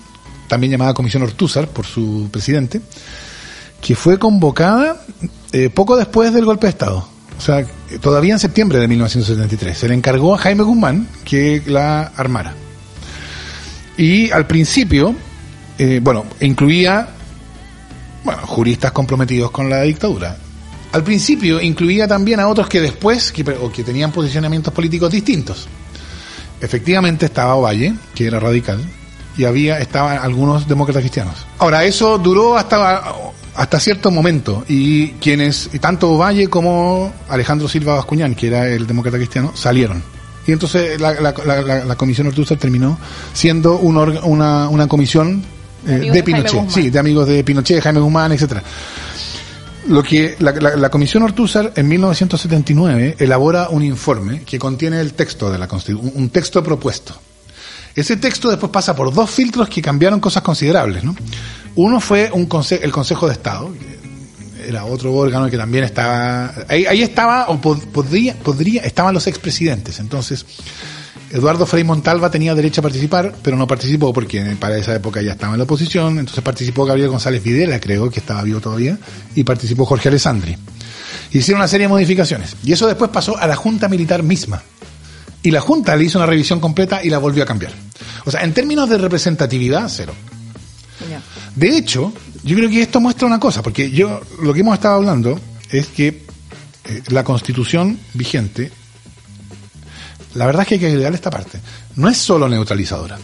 también 0.49 0.73
llamada 0.73 0.93
Comisión 0.93 1.23
Ortúzar 1.23 1.69
por 1.69 1.87
su 1.87 2.29
presidente, 2.31 2.83
que 3.81 3.95
fue 3.95 4.19
convocada 4.19 4.97
eh, 5.53 5.71
poco 5.71 5.97
después 5.97 6.33
del 6.33 6.45
golpe 6.45 6.67
de 6.67 6.71
Estado. 6.71 7.09
O 7.39 7.41
sea, 7.41 7.67
todavía 8.01 8.33
en 8.33 8.39
septiembre 8.39 8.79
de 8.79 8.89
1973. 8.89 9.77
Se 9.77 9.89
le 9.89 9.95
encargó 9.95 10.35
a 10.35 10.39
Jaime 10.39 10.63
Guzmán 10.63 11.07
que 11.25 11.63
la 11.67 12.03
armara. 12.17 12.55
Y 13.97 14.31
al 14.31 14.47
principio, 14.47 15.15
eh, 15.79 16.01
bueno, 16.03 16.25
incluía 16.41 17.09
bueno, 18.25 18.43
juristas 18.47 18.93
comprometidos 18.93 19.51
con 19.51 19.71
la 19.71 19.83
dictadura. 19.83 20.37
Al 20.93 21.05
principio 21.05 21.61
incluía 21.61 22.09
también 22.09 22.41
a 22.41 22.49
otros 22.49 22.69
que 22.69 22.81
después, 22.81 23.31
que, 23.31 23.43
o 23.43 23.71
que 23.71 23.85
tenían 23.85 24.13
posicionamientos 24.13 24.73
políticos 24.73 25.13
distintos. 25.13 25.69
Efectivamente 26.61 27.27
estaba 27.27 27.55
Ovalle, 27.55 27.95
que 28.15 28.27
era 28.27 28.41
radical, 28.41 28.81
y 29.37 29.45
había 29.45 29.79
estaban 29.79 30.19
algunos 30.19 30.67
demócratas 30.67 31.03
cristianos. 31.03 31.47
Ahora, 31.59 31.85
eso 31.85 32.19
duró 32.19 32.57
hasta, 32.57 33.15
hasta 33.57 33.81
cierto 33.81 34.11
momento, 34.11 34.65
y 34.69 35.09
quienes, 35.13 35.71
tanto 35.81 36.11
Ovalle 36.13 36.49
como 36.49 37.13
Alejandro 37.29 37.69
Silva 37.69 37.95
Bascuñán, 37.97 38.35
que 38.35 38.49
era 38.49 38.69
el 38.69 38.87
demócrata 38.87 39.17
cristiano, 39.17 39.53
salieron. 39.55 40.03
Y 40.47 40.53
entonces 40.53 41.01
la, 41.01 41.13
la, 41.21 41.35
la, 41.45 41.85
la 41.85 41.95
comisión 41.97 42.29
Ortúzar 42.29 42.57
terminó 42.59 42.99
siendo 43.33 43.79
un 43.79 43.97
orga- 43.97 44.21
una, 44.25 44.69
una 44.69 44.87
comisión 44.87 45.43
eh, 45.87 46.11
de 46.13 46.23
Pinochet, 46.23 46.71
sí, 46.71 46.91
de 46.91 46.99
amigos 46.99 47.27
de 47.27 47.43
Pinochet, 47.43 47.83
Jaime 47.83 48.01
Guzmán, 48.01 48.31
etcétera. 48.33 48.63
Lo 49.89 50.03
que 50.03 50.35
la 50.41 50.91
Comisión 50.91 51.23
Ortúzar 51.23 51.73
en 51.77 51.87
1979 51.87 53.17
elabora 53.21 53.69
un 53.71 53.85
informe 53.85 54.43
que 54.43 54.59
contiene 54.59 55.01
el 55.01 55.13
texto 55.13 55.49
de 55.51 55.59
la 55.59 55.69
Constitución, 55.69 56.13
un 56.17 56.29
texto 56.31 56.63
propuesto. 56.65 57.15
Ese 57.97 58.17
texto 58.19 58.49
después 58.51 58.71
pasa 58.71 58.95
por 58.95 59.13
dos 59.13 59.31
filtros 59.31 59.69
que 59.69 59.81
cambiaron 59.83 60.21
cosas 60.21 60.43
considerables, 60.43 61.03
¿no? 61.03 61.17
Uno 61.75 62.01
fue 62.01 62.31
un 62.33 62.49
el 62.83 62.93
Consejo 62.93 63.27
de 63.27 63.33
Estado, 63.33 63.73
que 63.73 64.69
era 64.69 64.85
otro 64.85 65.13
órgano 65.15 65.49
que 65.51 65.57
también 65.57 65.85
estaba 65.85 66.53
ahí, 66.69 66.87
ahí 66.87 67.03
estaba 67.03 67.49
o 67.49 67.61
pod- 67.61 67.85
podría 67.87 68.35
podría 68.35 68.83
estaban 68.83 69.15
los 69.15 69.27
expresidentes. 69.27 69.99
Entonces, 69.99 70.45
Eduardo 71.31 71.67
Frei 71.67 71.85
Montalva 71.85 72.31
tenía 72.31 72.55
derecho 72.55 72.81
a 72.81 72.83
participar, 72.83 73.35
pero 73.43 73.57
no 73.57 73.67
participó 73.67 74.13
porque 74.13 74.57
para 74.61 74.77
esa 74.77 74.95
época 74.95 75.23
ya 75.23 75.33
estaba 75.33 75.55
en 75.55 75.59
la 75.59 75.65
oposición. 75.65 76.19
Entonces 76.19 76.43
participó 76.43 76.85
Gabriel 76.85 77.09
González 77.09 77.43
Videla, 77.43 77.81
creo 77.81 78.11
que 78.11 78.21
estaba 78.21 78.43
vivo 78.43 78.61
todavía, 78.61 78.99
y 79.35 79.43
participó 79.45 79.85
Jorge 79.87 80.09
Alessandri. 80.09 80.57
Hicieron 81.33 81.61
una 81.61 81.69
serie 81.69 81.87
de 81.87 81.93
modificaciones. 81.93 82.57
Y 82.63 82.73
eso 82.73 82.87
después 82.87 83.11
pasó 83.11 83.37
a 83.37 83.47
la 83.47 83.57
Junta 83.57 83.89
Militar 83.89 84.23
misma. 84.23 84.63
Y 85.47 85.53
la 85.53 85.61
Junta 85.61 85.95
le 85.95 86.03
hizo 86.03 86.19
una 86.19 86.27
revisión 86.27 86.59
completa 86.59 87.05
y 87.05 87.09
la 87.09 87.19
volvió 87.19 87.45
a 87.45 87.47
cambiar. 87.47 87.71
O 88.25 88.33
sea, 88.33 88.43
en 88.43 88.53
términos 88.53 88.89
de 88.91 88.99
representatividad, 88.99 89.89
cero. 89.89 90.13
De 91.55 91.79
hecho, 91.79 92.13
yo 92.43 92.57
creo 92.57 92.69
que 92.69 92.83
esto 92.83 93.01
muestra 93.01 93.29
una 93.29 93.39
cosa, 93.39 93.63
porque 93.63 93.93
yo 93.93 94.21
lo 94.43 94.53
que 94.53 94.63
hemos 94.63 94.75
estado 94.75 94.97
hablando 94.97 95.39
es 95.71 95.87
que 95.87 96.09
eh, 96.09 97.03
la 97.11 97.23
constitución 97.23 97.97
vigente, 98.15 98.73
la 100.35 100.47
verdad 100.47 100.63
es 100.63 100.69
que 100.69 100.75
hay 100.75 100.81
que 100.81 100.87
agregar 100.89 101.15
esta 101.15 101.31
parte, 101.31 101.61
no 101.95 102.09
es 102.09 102.17
solo 102.17 102.49
neutralizadora, 102.49 103.17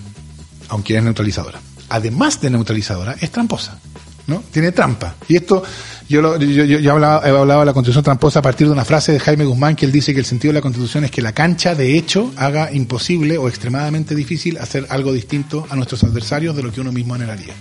aunque 0.69 0.97
es 0.97 1.03
neutralizadora. 1.03 1.61
Además 1.89 2.41
de 2.41 2.51
neutralizadora, 2.51 3.17
es 3.21 3.33
tramposa. 3.33 3.81
¿No? 4.27 4.43
Tiene 4.51 4.73
trampa. 4.73 5.17
Y 5.29 5.37
esto, 5.37 5.63
yo, 6.09 6.23
lo- 6.23 6.39
yo, 6.39 6.65
yo, 6.65 6.93
hablaba, 6.93 7.27
he 7.27 7.31
hablado 7.31 7.61
de 7.61 7.67
la 7.67 7.73
constitución 7.73 8.05
tramposa 8.05 8.39
a 8.39 8.43
partir 8.43 8.67
de 8.67 8.73
una 8.73 8.85
frase 8.85 9.13
de 9.13 9.21
Jaime 9.21 9.45
Guzmán 9.45 9.77
que 9.77 9.87
él 9.87 9.93
dice 9.93 10.13
que 10.13 10.21
el 10.21 10.27
sentido 10.27 10.53
de 10.53 10.59
la 10.59 10.63
constitución 10.63 11.05
es 11.05 11.11
que 11.11 11.23
la 11.23 11.33
cancha 11.33 11.75
de 11.75 11.97
hecho 11.97 12.33
haga 12.37 12.73
imposible 12.73 13.39
o 13.39 13.49
extremadamente 13.49 14.15
difícil 14.15 14.59
hacer 14.59 14.87
algo 14.91 15.13
distinto 15.13 15.67
a 15.71 15.77
nuestros 15.77 16.05
adversarios 16.05 16.55
de 16.57 16.63
lo 16.63 16.73
que 16.73 16.81
uno 16.81 16.93
mismo 16.93 17.15
anhelaría. 17.15 17.55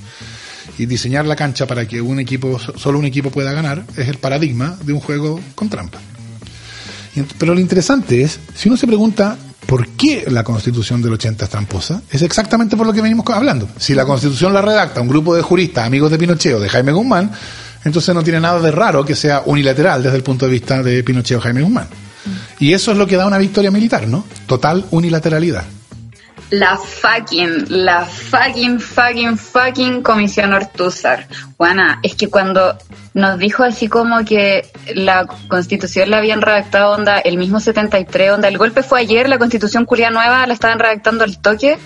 Y 0.78 0.86
diseñar 0.86 1.26
la 1.26 1.36
cancha 1.36 1.67
para 1.67 1.88
que 1.88 2.02
un 2.02 2.19
equipo, 2.19 2.58
solo 2.60 2.97
un 3.00 3.06
equipo 3.06 3.30
pueda 3.32 3.52
ganar, 3.52 3.84
es 3.97 4.08
el 4.08 4.17
paradigma 4.17 4.78
de 4.84 4.93
un 4.93 5.00
juego 5.00 5.39
con 5.56 5.69
trampa. 5.69 6.00
Pero 7.38 7.54
lo 7.54 7.60
interesante 7.60 8.21
es, 8.21 8.39
si 8.56 8.69
uno 8.69 8.78
se 8.78 8.88
pregunta 8.88 9.38
por 9.65 9.88
qué 9.89 10.26
la 10.28 10.43
constitución 10.43 11.02
del 11.02 11.13
80 11.13 11.45
es 11.45 11.52
tramposa, 11.52 12.02
es 12.10 12.21
exactamente 12.21 12.76
por 12.76 12.88
lo 12.88 12.93
que 12.93 13.02
venimos 13.02 13.26
hablando. 13.30 13.69
Si 13.78 13.93
la 13.93 14.06
constitución 14.06 14.54
la 14.54 14.62
redacta 14.62 15.02
un 15.02 15.08
grupo 15.08 15.36
de 15.36 15.41
juristas 15.41 15.86
amigos 15.86 16.12
de 16.12 16.17
Pinochet 16.17 16.56
o 16.56 16.60
de 16.60 16.69
Jaime 16.69 16.91
Guzmán, 16.91 17.32
entonces 17.84 18.13
no 18.13 18.24
tiene 18.24 18.39
nada 18.39 18.60
de 18.60 18.71
raro 18.71 19.06
que 19.06 19.15
sea 19.15 19.43
unilateral 19.45 20.04
desde 20.04 20.17
el 20.17 20.24
punto 20.24 20.45
de 20.45 20.52
vista 20.52 20.84
de 20.84 21.04
Pinochet 21.04 21.38
o 21.38 21.41
Jaime 21.41 21.62
Guzmán. 21.62 21.88
Y 22.60 22.74
eso 22.74 22.91
es 22.91 22.97
lo 22.97 23.08
que 23.08 23.17
da 23.17 23.26
una 23.26 23.38
victoria 23.38 23.71
militar, 23.71 24.08
¿no? 24.08 24.26
Total 24.45 24.86
unilateralidad. 24.91 25.63
La 26.51 26.77
fucking, 26.77 27.67
la 27.69 28.05
fucking, 28.05 28.81
fucking, 28.81 29.37
fucking 29.37 30.03
Comisión 30.03 30.51
Ortúzar. 30.51 31.25
Juana, 31.55 31.99
es 32.03 32.15
que 32.15 32.27
cuando 32.27 32.77
nos 33.13 33.39
dijo 33.39 33.63
así 33.63 33.87
como 33.87 34.25
que 34.25 34.69
la 34.93 35.27
constitución 35.47 36.09
la 36.09 36.17
habían 36.17 36.41
redactado 36.41 36.91
onda 36.91 37.19
el 37.19 37.37
mismo 37.37 37.61
73, 37.61 38.31
onda 38.31 38.49
el 38.49 38.57
golpe 38.57 38.83
fue 38.83 38.99
ayer, 38.99 39.29
la 39.29 39.37
constitución 39.37 39.85
curia 39.85 40.09
nueva 40.11 40.45
la 40.45 40.53
estaban 40.53 40.79
redactando 40.79 41.23
al 41.23 41.41
toque. 41.41 41.79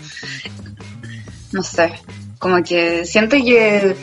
No 1.52 1.62
sé, 1.62 1.94
como 2.40 2.64
que 2.64 3.06
siento 3.06 3.38
que 3.38 3.96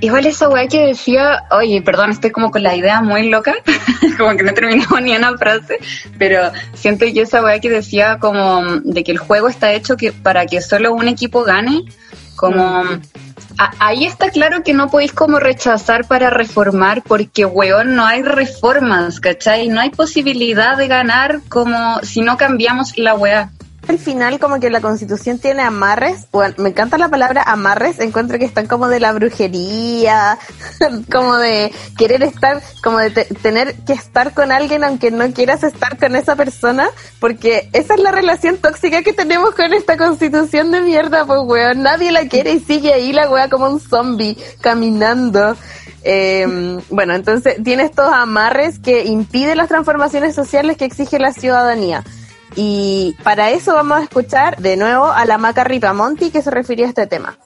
Igual 0.00 0.26
esa 0.26 0.48
weá 0.48 0.66
que 0.66 0.86
decía, 0.86 1.44
oye, 1.50 1.82
perdón, 1.82 2.10
estoy 2.10 2.30
como 2.30 2.50
con 2.50 2.62
la 2.62 2.74
idea 2.74 3.02
muy 3.02 3.28
loca, 3.28 3.54
como 4.18 4.36
que 4.36 4.42
no 4.42 4.50
he 4.50 4.54
terminado 4.54 4.98
ni 5.00 5.14
una 5.14 5.36
frase, 5.36 5.78
pero 6.18 6.50
siento 6.74 7.04
que 7.04 7.20
esa 7.20 7.42
weá 7.42 7.60
que 7.60 7.68
decía 7.68 8.18
como 8.18 8.62
de 8.82 9.04
que 9.04 9.12
el 9.12 9.18
juego 9.18 9.48
está 9.48 9.72
hecho 9.72 9.96
que 9.96 10.12
para 10.12 10.46
que 10.46 10.62
solo 10.62 10.94
un 10.94 11.08
equipo 11.08 11.44
gane, 11.44 11.84
como 12.36 12.84
ahí 13.78 14.06
está 14.06 14.30
claro 14.30 14.62
que 14.62 14.72
no 14.72 14.88
podéis 14.88 15.12
como 15.12 15.38
rechazar 15.38 16.06
para 16.06 16.30
reformar 16.30 17.02
porque 17.02 17.44
weón 17.44 17.94
no 17.94 18.06
hay 18.06 18.22
reformas, 18.22 19.20
¿cachai? 19.20 19.68
No 19.68 19.80
hay 19.80 19.90
posibilidad 19.90 20.78
de 20.78 20.88
ganar 20.88 21.40
como 21.48 22.00
si 22.02 22.22
no 22.22 22.38
cambiamos 22.38 22.96
la 22.96 23.14
weá 23.14 23.50
al 23.90 23.98
final 23.98 24.38
como 24.38 24.60
que 24.60 24.70
la 24.70 24.80
constitución 24.80 25.38
tiene 25.40 25.62
amarres, 25.62 26.28
bueno, 26.30 26.54
me 26.58 26.68
encanta 26.68 26.96
la 26.96 27.08
palabra 27.08 27.42
amarres, 27.42 27.98
encuentro 27.98 28.38
que 28.38 28.44
están 28.44 28.68
como 28.68 28.86
de 28.86 29.00
la 29.00 29.12
brujería, 29.12 30.38
como 31.12 31.36
de 31.36 31.72
querer 31.98 32.22
estar, 32.22 32.62
como 32.84 32.98
de 32.98 33.10
tener 33.10 33.74
que 33.84 33.92
estar 33.92 34.32
con 34.32 34.52
alguien 34.52 34.84
aunque 34.84 35.10
no 35.10 35.30
quieras 35.32 35.64
estar 35.64 35.98
con 35.98 36.14
esa 36.14 36.36
persona, 36.36 36.88
porque 37.18 37.68
esa 37.72 37.94
es 37.94 38.00
la 38.00 38.12
relación 38.12 38.58
tóxica 38.58 39.02
que 39.02 39.12
tenemos 39.12 39.56
con 39.56 39.72
esta 39.72 39.96
constitución 39.96 40.70
de 40.70 40.82
mierda, 40.82 41.26
pues 41.26 41.40
weón, 41.44 41.82
nadie 41.82 42.12
la 42.12 42.28
quiere 42.28 42.52
y 42.52 42.60
sigue 42.60 42.94
ahí 42.94 43.12
la 43.12 43.28
wea 43.28 43.48
como 43.48 43.68
un 43.68 43.80
zombie 43.80 44.36
caminando. 44.60 45.56
Eh, 46.04 46.78
bueno, 46.90 47.14
entonces 47.14 47.56
tiene 47.62 47.82
estos 47.82 48.10
amarres 48.10 48.78
que 48.78 49.04
impiden 49.04 49.58
las 49.58 49.68
transformaciones 49.68 50.34
sociales 50.34 50.76
que 50.76 50.84
exige 50.84 51.18
la 51.18 51.32
ciudadanía. 51.32 52.04
Y 52.56 53.16
para 53.22 53.50
eso 53.50 53.74
vamos 53.74 53.98
a 53.98 54.02
escuchar 54.02 54.56
de 54.56 54.76
nuevo 54.76 55.06
a 55.06 55.24
la 55.24 55.38
Maca 55.38 55.64
Ripamonti 55.64 56.30
que 56.30 56.42
se 56.42 56.50
refiere 56.50 56.84
a 56.84 56.88
este 56.88 57.06
tema. 57.06 57.38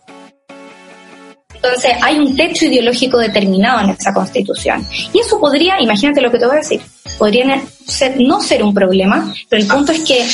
Entonces, 1.64 1.92
hay 2.02 2.18
un 2.18 2.36
techo 2.36 2.66
ideológico 2.66 3.16
determinado 3.16 3.80
en 3.80 3.90
esa 3.90 4.12
constitución. 4.12 4.86
Y 5.14 5.20
eso 5.20 5.40
podría, 5.40 5.80
imagínate 5.80 6.20
lo 6.20 6.30
que 6.30 6.38
te 6.38 6.44
voy 6.44 6.56
a 6.56 6.58
decir, 6.58 6.82
podría 7.18 7.62
ser, 7.86 8.20
no 8.20 8.42
ser 8.42 8.62
un 8.62 8.74
problema, 8.74 9.32
pero 9.48 9.62
el 9.62 9.68
punto 9.68 9.92
es 9.92 10.00
que 10.00 10.26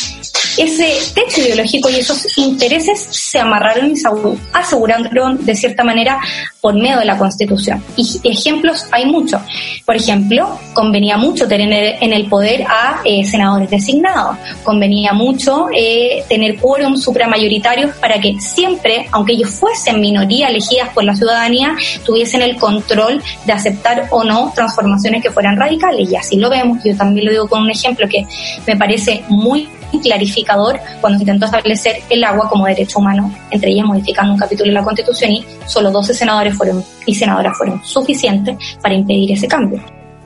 ese 0.57 0.93
techo 1.15 1.41
ideológico 1.41 1.89
y 1.89 1.97
esos 1.97 2.37
intereses 2.37 3.01
se 3.11 3.39
amarraron 3.39 3.93
y 3.93 3.97
se 3.97 4.09
aseguraron 4.53 5.45
de 5.45 5.55
cierta 5.55 5.85
manera 5.85 6.19
por 6.61 6.75
medio 6.75 6.99
de 6.99 7.05
la 7.05 7.19
Constitución. 7.19 7.83
Y 7.97 8.21
ejemplos 8.25 8.87
hay 8.93 9.07
muchos. 9.07 9.41
Por 9.85 9.97
ejemplo, 9.97 10.59
convenía 10.73 11.17
mucho 11.17 11.49
tener 11.49 11.97
en 12.01 12.13
el 12.13 12.27
poder 12.29 12.63
a 12.63 13.01
eh, 13.05 13.25
senadores 13.25 13.71
designados, 13.71 14.37
convenía 14.63 15.13
mucho 15.13 15.69
eh, 15.75 16.25
tener 16.29 16.57
quórum 16.57 16.97
supramayoritarios 16.97 17.97
para 17.97 18.21
que 18.21 18.39
siempre, 18.41 19.07
aunque 19.13 19.33
ellos 19.33 19.51
fuesen 19.51 20.01
minoría 20.01 20.49
elegidas 20.49 20.91
por 20.91 21.05
la 21.05 21.15
ciudadanía, 21.15 21.75
tuviesen 22.05 22.43
el 22.43 22.57
control 22.57 23.23
de 23.45 23.53
aceptar 23.53 24.09
o 24.11 24.25
no 24.25 24.53
transformaciones 24.55 25.23
que 25.23 25.31
fueran 25.31 25.57
radicales. 25.57 26.11
Y 26.11 26.17
así 26.17 26.37
lo 26.37 26.51
vemos, 26.51 26.79
yo 26.85 26.97
también 26.97 27.27
lo 27.27 27.33
digo 27.33 27.49
con 27.49 27.63
un 27.63 27.71
ejemplo 27.71 28.09
que 28.09 28.27
me 28.67 28.77
parece 28.77 29.25
muy 29.29 29.69
clarificador 29.99 30.79
cuando 31.01 31.19
se 31.19 31.25
intentó 31.25 31.47
establecer 31.47 31.97
el 32.09 32.23
agua 32.25 32.49
como 32.49 32.67
derecho 32.67 32.99
humano, 32.99 33.35
entre 33.51 33.71
ellas 33.71 33.87
modificando 33.87 34.33
un 34.33 34.39
capítulo 34.39 34.69
de 34.69 34.75
la 34.75 34.85
Constitución 34.85 35.33
y 35.33 35.45
solo 35.67 35.91
12 35.91 36.15
senadores 36.15 36.50
fueron 36.57 36.85
y 37.07 37.15
senadoras 37.15 37.57
fueron 37.57 37.83
suficientes 37.85 38.57
para 38.83 38.95
impedir 38.95 39.33
ese 39.33 39.49
cambio. 39.49 39.81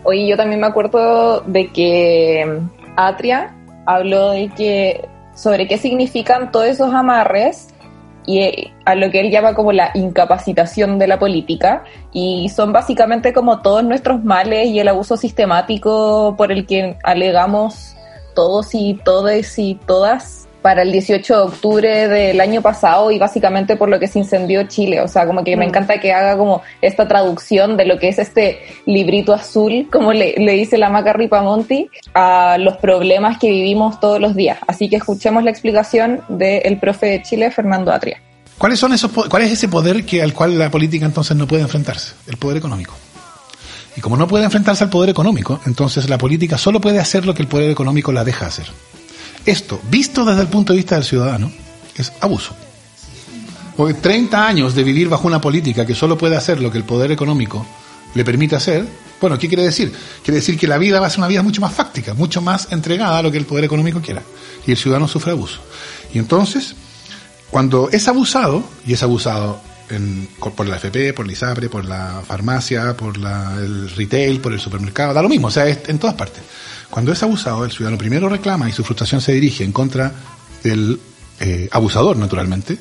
Oye, 0.04 0.26
yo 0.26 0.36
también 0.36 0.60
me 0.60 0.66
acuerdo 0.66 1.40
de 1.40 1.68
que 1.68 2.60
Atria 2.96 3.54
habló 3.86 4.30
de 4.30 4.48
que 4.48 5.08
sobre 5.34 5.66
qué 5.66 5.78
significan 5.78 6.52
todos 6.52 6.66
esos 6.66 6.92
amarres 6.92 7.74
y 8.26 8.72
a 8.84 8.94
lo 8.94 9.10
que 9.10 9.20
él 9.20 9.30
llama 9.30 9.54
como 9.54 9.72
la 9.72 9.90
incapacitación 9.94 10.98
de 10.98 11.06
la 11.06 11.18
política 11.18 11.84
y 12.12 12.48
son 12.48 12.72
básicamente 12.72 13.32
como 13.32 13.60
todos 13.60 13.84
nuestros 13.84 14.24
males 14.24 14.68
y 14.68 14.78
el 14.78 14.88
abuso 14.88 15.16
sistemático 15.16 16.34
por 16.36 16.50
el 16.50 16.66
que 16.66 16.96
alegamos 17.02 17.94
todos 18.34 18.74
y 18.74 18.94
todes 19.04 19.58
y 19.58 19.74
todas 19.86 20.43
para 20.64 20.80
el 20.80 20.92
18 20.92 21.36
de 21.36 21.42
octubre 21.42 22.08
del 22.08 22.40
año 22.40 22.62
pasado 22.62 23.10
y 23.10 23.18
básicamente 23.18 23.76
por 23.76 23.90
lo 23.90 24.00
que 24.00 24.08
se 24.08 24.18
incendió 24.18 24.62
Chile. 24.62 25.02
O 25.02 25.08
sea, 25.08 25.26
como 25.26 25.44
que 25.44 25.58
me 25.58 25.66
mm. 25.66 25.68
encanta 25.68 26.00
que 26.00 26.10
haga 26.10 26.38
como 26.38 26.62
esta 26.80 27.06
traducción 27.06 27.76
de 27.76 27.84
lo 27.84 27.98
que 27.98 28.08
es 28.08 28.18
este 28.18 28.60
librito 28.86 29.34
azul, 29.34 29.86
como 29.92 30.14
le, 30.14 30.32
dice 30.38 30.78
la 30.78 30.88
Maca 30.88 31.12
Ripamonti, 31.12 31.90
a 32.14 32.56
los 32.58 32.78
problemas 32.78 33.38
que 33.38 33.50
vivimos 33.50 34.00
todos 34.00 34.18
los 34.18 34.34
días. 34.34 34.56
Así 34.66 34.88
que 34.88 34.96
escuchemos 34.96 35.44
la 35.44 35.50
explicación 35.50 36.22
del 36.30 36.78
profe 36.78 37.08
de 37.08 37.22
Chile, 37.22 37.50
Fernando 37.50 37.92
Atria. 37.92 38.22
¿Cuáles 38.56 38.78
son 38.78 38.94
esos, 38.94 39.10
¿Cuál 39.12 39.42
es 39.42 39.52
ese 39.52 39.68
poder 39.68 40.06
que, 40.06 40.22
al 40.22 40.32
cual 40.32 40.58
la 40.58 40.70
política 40.70 41.04
entonces 41.04 41.36
no 41.36 41.46
puede 41.46 41.60
enfrentarse? 41.60 42.14
El 42.26 42.38
poder 42.38 42.56
económico. 42.56 42.94
Y 43.98 44.00
como 44.00 44.16
no 44.16 44.26
puede 44.26 44.44
enfrentarse 44.44 44.82
al 44.82 44.88
poder 44.88 45.10
económico, 45.10 45.60
entonces 45.66 46.08
la 46.08 46.16
política 46.16 46.56
solo 46.56 46.80
puede 46.80 47.00
hacer 47.00 47.26
lo 47.26 47.34
que 47.34 47.42
el 47.42 47.48
poder 47.48 47.70
económico 47.70 48.12
la 48.12 48.24
deja 48.24 48.46
hacer. 48.46 48.64
Esto, 49.46 49.80
visto 49.90 50.24
desde 50.24 50.42
el 50.42 50.48
punto 50.48 50.72
de 50.72 50.78
vista 50.78 50.94
del 50.94 51.04
ciudadano, 51.04 51.52
es 51.96 52.12
abuso. 52.20 52.54
Porque 53.76 53.94
30 53.94 54.46
años 54.46 54.74
de 54.74 54.84
vivir 54.84 55.08
bajo 55.08 55.26
una 55.26 55.40
política 55.40 55.84
que 55.84 55.94
solo 55.94 56.16
puede 56.16 56.36
hacer 56.36 56.60
lo 56.60 56.70
que 56.70 56.78
el 56.78 56.84
poder 56.84 57.10
económico 57.10 57.66
le 58.14 58.24
permite 58.24 58.54
hacer, 58.54 58.86
bueno, 59.20 59.38
¿qué 59.38 59.48
quiere 59.48 59.64
decir? 59.64 59.92
Quiere 60.22 60.36
decir 60.36 60.56
que 60.56 60.68
la 60.68 60.78
vida 60.78 61.00
va 61.00 61.08
a 61.08 61.10
ser 61.10 61.18
una 61.18 61.28
vida 61.28 61.42
mucho 61.42 61.60
más 61.60 61.72
fáctica, 61.72 62.14
mucho 62.14 62.40
más 62.40 62.68
entregada 62.70 63.18
a 63.18 63.22
lo 63.22 63.32
que 63.32 63.38
el 63.38 63.46
poder 63.46 63.64
económico 63.64 64.00
quiera. 64.00 64.22
Y 64.66 64.70
el 64.70 64.76
ciudadano 64.76 65.08
sufre 65.08 65.32
abuso. 65.32 65.60
Y 66.12 66.18
entonces, 66.18 66.76
cuando 67.50 67.90
es 67.90 68.06
abusado, 68.06 68.62
y 68.86 68.92
es 68.92 69.02
abusado 69.02 69.60
por 70.56 70.66
la 70.66 70.76
FP, 70.76 71.12
por 71.12 71.26
la 71.26 71.32
ISAPRE, 71.32 71.68
por 71.68 71.84
la 71.84 72.22
farmacia, 72.26 72.96
por 72.96 73.16
el 73.16 73.90
retail, 73.90 74.40
por 74.40 74.52
el 74.52 74.60
supermercado, 74.60 75.12
da 75.12 75.22
lo 75.22 75.28
mismo, 75.28 75.48
o 75.48 75.50
sea, 75.50 75.66
es 75.66 75.80
en 75.88 75.98
todas 75.98 76.14
partes. 76.14 76.42
Cuando 76.94 77.10
es 77.10 77.20
abusado, 77.24 77.64
el 77.64 77.72
ciudadano 77.72 77.98
primero 77.98 78.28
reclama 78.28 78.68
y 78.68 78.72
su 78.72 78.84
frustración 78.84 79.20
se 79.20 79.32
dirige 79.32 79.64
en 79.64 79.72
contra 79.72 80.12
del 80.62 81.00
eh, 81.40 81.68
abusador, 81.72 82.16
naturalmente, 82.16 82.78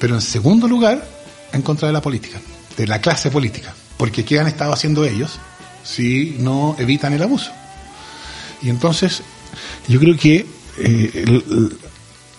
pero 0.00 0.14
en 0.14 0.22
segundo 0.22 0.66
lugar, 0.66 1.06
en 1.52 1.60
contra 1.60 1.88
de 1.88 1.92
la 1.92 2.00
política, 2.00 2.40
de 2.74 2.86
la 2.86 3.02
clase 3.02 3.30
política, 3.30 3.74
porque 3.98 4.24
¿qué 4.24 4.40
han 4.40 4.46
estado 4.46 4.72
haciendo 4.72 5.04
ellos 5.04 5.38
si 5.84 6.36
no 6.38 6.74
evitan 6.78 7.12
el 7.12 7.22
abuso? 7.22 7.52
Y 8.62 8.70
entonces, 8.70 9.22
yo 9.88 10.00
creo 10.00 10.16
que 10.16 10.46
eh, 10.78 11.70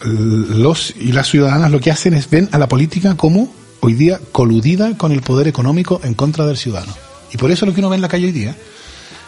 los 0.02 0.96
y 1.00 1.12
las 1.12 1.28
ciudadanas 1.28 1.70
lo 1.70 1.80
que 1.80 1.92
hacen 1.92 2.16
es 2.16 2.28
ven 2.32 2.50
a 2.52 2.58
la 2.58 2.68
política 2.68 3.16
como 3.16 3.54
hoy 3.82 3.94
día 3.94 4.20
coludida 4.32 4.98
con 4.98 5.12
el 5.12 5.22
poder 5.22 5.48
económico 5.48 6.02
en 6.04 6.16
contra 6.16 6.48
del 6.48 6.58
ciudadano. 6.58 6.96
Y 7.32 7.38
por 7.38 7.52
eso 7.52 7.68
lo 7.68 7.76
que 7.76 7.80
uno 7.80 7.90
ve 7.90 7.98
en 7.98 8.02
la 8.02 8.10
calle 8.10 8.26
hoy 8.26 8.32
día 8.32 8.58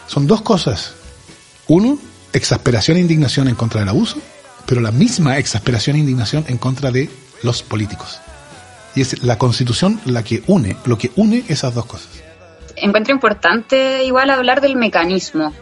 son 0.08 0.26
dos 0.26 0.42
cosas. 0.42 1.05
Uno, 1.68 1.98
exasperación 2.32 2.96
e 2.96 3.00
indignación 3.00 3.48
en 3.48 3.54
contra 3.54 3.80
del 3.80 3.88
abuso, 3.88 4.18
pero 4.66 4.80
la 4.80 4.92
misma 4.92 5.38
exasperación 5.38 5.96
e 5.96 6.00
indignación 6.00 6.44
en 6.48 6.58
contra 6.58 6.90
de 6.90 7.10
los 7.42 7.62
políticos. 7.62 8.20
Y 8.94 9.02
es 9.02 9.22
la 9.22 9.38
constitución 9.38 10.00
la 10.04 10.22
que 10.22 10.42
une, 10.46 10.76
lo 10.86 10.96
que 10.96 11.10
une 11.16 11.44
esas 11.48 11.74
dos 11.74 11.86
cosas 11.86 12.26
encuentro 12.76 13.12
importante 13.12 14.04
igual 14.04 14.30
hablar 14.30 14.60
del 14.60 14.76
mecanismo, 14.76 15.52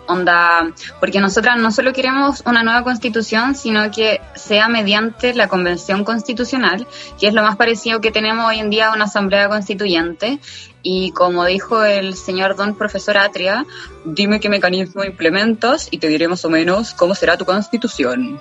porque 1.00 1.20
nosotras 1.20 1.58
no 1.58 1.70
solo 1.70 1.92
queremos 1.92 2.42
una 2.44 2.62
nueva 2.62 2.82
constitución, 2.82 3.54
sino 3.54 3.90
que 3.90 4.20
sea 4.34 4.68
mediante 4.68 5.34
la 5.34 5.48
convención 5.48 6.04
constitucional, 6.04 6.86
que 7.18 7.28
es 7.28 7.34
lo 7.34 7.42
más 7.42 7.56
parecido 7.56 8.00
que 8.00 8.10
tenemos 8.10 8.46
hoy 8.46 8.58
en 8.58 8.70
día 8.70 8.88
a 8.88 8.94
una 8.94 9.04
asamblea 9.04 9.48
constituyente. 9.48 10.40
Y 10.84 11.12
como 11.12 11.46
dijo 11.46 11.82
el 11.82 12.14
señor 12.14 12.56
don 12.56 12.76
profesor 12.76 13.16
Atria, 13.16 13.66
dime 14.04 14.38
qué 14.38 14.50
mecanismo 14.50 15.02
implementas 15.02 15.88
y 15.90 15.98
te 15.98 16.08
diré 16.08 16.28
más 16.28 16.44
o 16.44 16.50
menos 16.50 16.92
cómo 16.92 17.14
será 17.14 17.38
tu 17.38 17.46
constitución. 17.46 18.38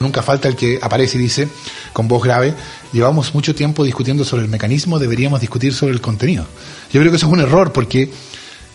Nunca 0.00 0.20
falta 0.20 0.48
el 0.48 0.56
que 0.56 0.78
aparece 0.82 1.16
y 1.16 1.20
dice 1.22 1.48
con 1.92 2.08
voz 2.08 2.24
grave, 2.24 2.54
llevamos 2.92 3.32
mucho 3.34 3.54
tiempo 3.54 3.84
discutiendo 3.84 4.24
sobre 4.24 4.42
el 4.42 4.50
mecanismo, 4.50 4.98
deberíamos 4.98 5.40
discutir 5.40 5.72
sobre 5.72 5.94
el 5.94 6.00
contenido. 6.00 6.44
Yo 6.92 7.00
creo 7.00 7.12
que 7.12 7.16
eso 7.16 7.28
es 7.28 7.32
un 7.32 7.40
error 7.40 7.72
porque 7.72 8.10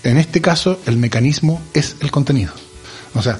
en 0.03 0.17
este 0.17 0.41
caso 0.41 0.79
el 0.85 0.95
mecanismo 0.97 1.61
es 1.73 1.97
el 1.99 2.11
contenido. 2.11 2.53
O 3.13 3.21
sea, 3.21 3.37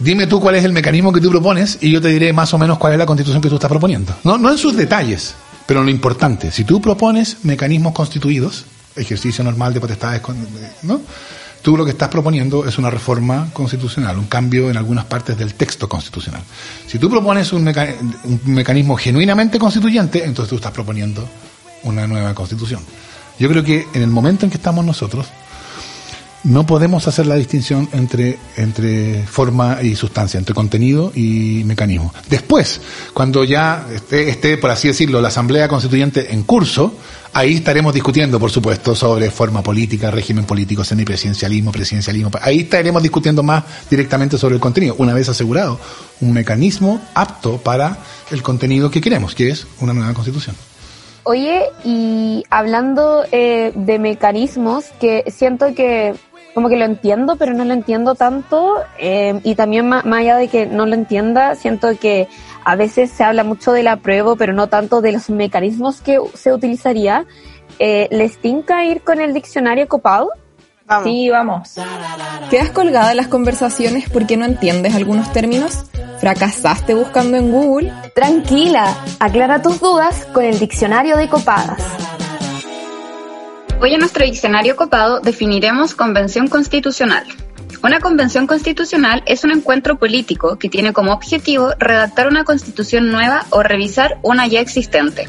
dime 0.00 0.26
tú 0.26 0.40
cuál 0.40 0.56
es 0.56 0.64
el 0.64 0.72
mecanismo 0.72 1.12
que 1.12 1.20
tú 1.20 1.30
propones 1.30 1.78
y 1.80 1.92
yo 1.92 2.02
te 2.02 2.08
diré 2.08 2.32
más 2.32 2.52
o 2.52 2.58
menos 2.58 2.78
cuál 2.78 2.94
es 2.94 2.98
la 2.98 3.06
constitución 3.06 3.40
que 3.40 3.48
tú 3.48 3.54
estás 3.54 3.70
proponiendo. 3.70 4.14
No, 4.24 4.36
no 4.38 4.50
en 4.50 4.58
sus 4.58 4.76
detalles, 4.76 5.36
pero 5.66 5.80
en 5.80 5.86
lo 5.86 5.92
importante. 5.92 6.50
Si 6.50 6.64
tú 6.64 6.82
propones 6.82 7.38
mecanismos 7.44 7.94
constituidos, 7.94 8.66
ejercicio 8.96 9.42
normal 9.44 9.74
de 9.74 9.80
potestades, 9.80 10.22
¿no? 10.82 11.00
Tú 11.64 11.78
lo 11.78 11.84
que 11.86 11.92
estás 11.92 12.10
proponiendo 12.10 12.66
es 12.68 12.76
una 12.76 12.90
reforma 12.90 13.48
constitucional, 13.54 14.18
un 14.18 14.26
cambio 14.26 14.68
en 14.68 14.76
algunas 14.76 15.06
partes 15.06 15.38
del 15.38 15.54
texto 15.54 15.88
constitucional. 15.88 16.42
Si 16.86 16.98
tú 16.98 17.08
propones 17.08 17.54
un, 17.54 17.64
mecanismo 18.44 18.96
genuinamente 18.96 19.58
constituyente, 19.58 20.24
entonces 20.24 20.50
tú 20.50 20.56
estás 20.56 20.72
proponiendo 20.72 21.26
una 21.84 22.06
nueva 22.06 22.34
constitución. 22.34 22.82
Yo 23.38 23.48
creo 23.48 23.64
que 23.64 23.88
en 23.94 24.02
el 24.02 24.10
momento 24.10 24.44
en 24.44 24.50
que 24.50 24.58
estamos 24.58 24.84
nosotros, 24.84 25.26
no 26.42 26.66
podemos 26.66 27.08
hacer 27.08 27.26
la 27.26 27.36
distinción 27.36 27.88
entre, 27.92 28.38
entre 28.58 29.22
forma 29.22 29.78
y 29.82 29.96
sustancia, 29.96 30.36
entre 30.36 30.54
contenido 30.54 31.12
y 31.14 31.62
mecanismo. 31.64 32.12
Después, 32.28 32.82
cuando 33.14 33.42
ya 33.42 33.86
esté, 33.90 34.28
esté, 34.28 34.58
por 34.58 34.70
así 34.70 34.88
decirlo, 34.88 35.22
la 35.22 35.28
Asamblea 35.28 35.68
Constituyente 35.68 36.34
en 36.34 36.42
curso, 36.42 36.94
ahí 37.34 37.56
estaremos 37.56 37.92
discutiendo, 37.92 38.38
por 38.40 38.50
supuesto, 38.50 38.94
sobre 38.94 39.30
forma 39.30 39.62
política, 39.62 40.10
régimen 40.10 40.46
político, 40.46 40.84
semipresidencialismo, 40.84 41.72
presidencialismo. 41.72 42.30
Ahí 42.40 42.60
estaremos 42.60 43.02
discutiendo 43.02 43.42
más 43.42 43.64
directamente 43.90 44.38
sobre 44.38 44.54
el 44.54 44.60
contenido, 44.60 44.94
una 44.98 45.12
vez 45.12 45.28
asegurado 45.28 45.78
un 46.20 46.32
mecanismo 46.32 47.00
apto 47.14 47.58
para 47.58 47.98
el 48.30 48.42
contenido 48.42 48.90
que 48.90 49.00
queremos, 49.00 49.34
que 49.34 49.50
es 49.50 49.66
una 49.80 49.92
nueva 49.92 50.14
constitución. 50.14 50.56
Oye, 51.24 51.64
y 51.84 52.44
hablando 52.50 53.24
eh, 53.32 53.72
de 53.74 53.98
mecanismos, 53.98 54.84
que 55.00 55.24
siento 55.28 55.74
que 55.74 56.14
como 56.54 56.68
que 56.68 56.76
lo 56.76 56.84
entiendo, 56.84 57.34
pero 57.36 57.52
no 57.52 57.64
lo 57.64 57.74
entiendo 57.74 58.14
tanto. 58.14 58.76
Eh, 58.98 59.40
y 59.42 59.56
también 59.56 59.88
más, 59.88 60.04
allá 60.06 60.36
de 60.36 60.48
que 60.48 60.66
no 60.66 60.86
lo 60.86 60.94
entienda, 60.94 61.56
siento 61.56 61.98
que 61.98 62.28
a 62.64 62.76
veces 62.76 63.10
se 63.10 63.24
habla 63.24 63.44
mucho 63.44 63.72
del 63.72 63.88
apruebo, 63.88 64.36
pero 64.36 64.52
no 64.52 64.68
tanto 64.68 65.00
de 65.00 65.12
los 65.12 65.30
mecanismos 65.30 66.00
que 66.00 66.18
se 66.34 66.52
utilizaría. 66.52 67.26
Eh, 67.78 68.08
¿Les 68.10 68.38
tinca 68.38 68.84
ir 68.84 69.02
con 69.02 69.20
el 69.20 69.34
diccionario 69.34 69.88
copado? 69.88 70.30
Sí, 71.02 71.30
vamos. 71.30 71.74
¿Quedas 72.50 72.70
colgada 72.70 73.10
en 73.10 73.16
las 73.16 73.28
conversaciones 73.28 74.08
porque 74.10 74.36
no 74.36 74.44
entiendes 74.44 74.94
algunos 74.94 75.32
términos? 75.32 75.86
¿Fracasaste 76.20 76.94
buscando 76.94 77.36
en 77.36 77.50
Google? 77.50 77.92
Tranquila, 78.14 78.94
aclara 79.18 79.62
tus 79.62 79.80
dudas 79.80 80.26
con 80.32 80.44
el 80.44 80.58
diccionario 80.58 81.16
de 81.16 81.28
copadas. 81.28 81.82
Hoy 83.80 83.94
en 83.94 84.00
nuestro 84.00 84.24
diccionario 84.24 84.76
copado 84.76 85.20
definiremos 85.20 85.94
convención 85.94 86.48
constitucional. 86.48 87.24
Una 87.84 88.00
convención 88.00 88.46
constitucional 88.46 89.22
es 89.26 89.44
un 89.44 89.50
encuentro 89.50 89.98
político 89.98 90.56
que 90.56 90.70
tiene 90.70 90.94
como 90.94 91.12
objetivo 91.12 91.74
redactar 91.78 92.28
una 92.28 92.42
constitución 92.42 93.10
nueva 93.10 93.44
o 93.50 93.62
revisar 93.62 94.16
una 94.22 94.46
ya 94.46 94.60
existente. 94.60 95.28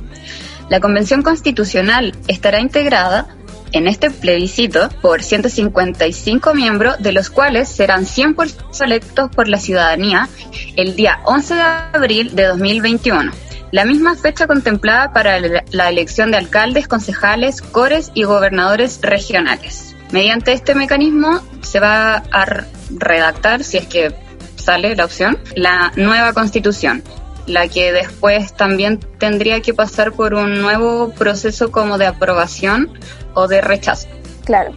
La 0.69 0.79
convención 0.79 1.21
constitucional 1.21 2.15
estará 2.29 2.61
integrada 2.61 3.27
en 3.73 3.87
este 3.87 4.09
plebiscito 4.09 4.87
por 5.01 5.21
155 5.21 6.53
miembros, 6.53 6.95
de 6.99 7.11
los 7.11 7.29
cuales 7.29 7.67
serán 7.67 8.05
100% 8.05 8.85
electos 8.85 9.29
por 9.35 9.49
la 9.49 9.59
ciudadanía 9.59 10.29
el 10.77 10.95
día 10.95 11.19
11 11.25 11.55
de 11.55 11.61
abril 11.61 12.35
de 12.37 12.45
2021 12.45 13.33
la 13.71 13.83
misma 13.83 14.15
fecha 14.15 14.47
contemplada 14.47 15.11
para 15.11 15.37
la 15.39 15.89
elección 15.89 16.31
de 16.31 16.37
alcaldes, 16.37 16.87
concejales, 16.87 17.61
cores 17.61 18.11
y 18.13 18.23
gobernadores 18.23 18.99
regionales. 19.01 19.94
Mediante 20.15 20.54
este 20.54 20.75
mecanismo 20.75 21.41
se 21.60 21.82
va 21.82 22.23
a 22.32 22.45
redactar, 22.89 23.65
si 23.65 23.75
es 23.75 23.86
que 23.86 24.13
sale 24.56 24.95
la 24.95 25.04
opción, 25.04 25.38
la 25.58 25.91
nueva 25.97 26.32
constitución, 26.32 27.04
la 27.47 27.67
que 27.67 27.91
después 27.91 28.54
también 28.54 28.97
tendría 29.19 29.60
que 29.60 29.73
pasar 29.73 30.13
por 30.13 30.34
un 30.34 30.62
nuevo 30.62 31.10
proceso 31.10 31.69
como 31.69 31.97
de 31.97 32.06
aprobación 32.06 32.97
o 33.34 33.49
de 33.49 33.60
rechazo. 33.60 34.08
Claro. 34.45 34.71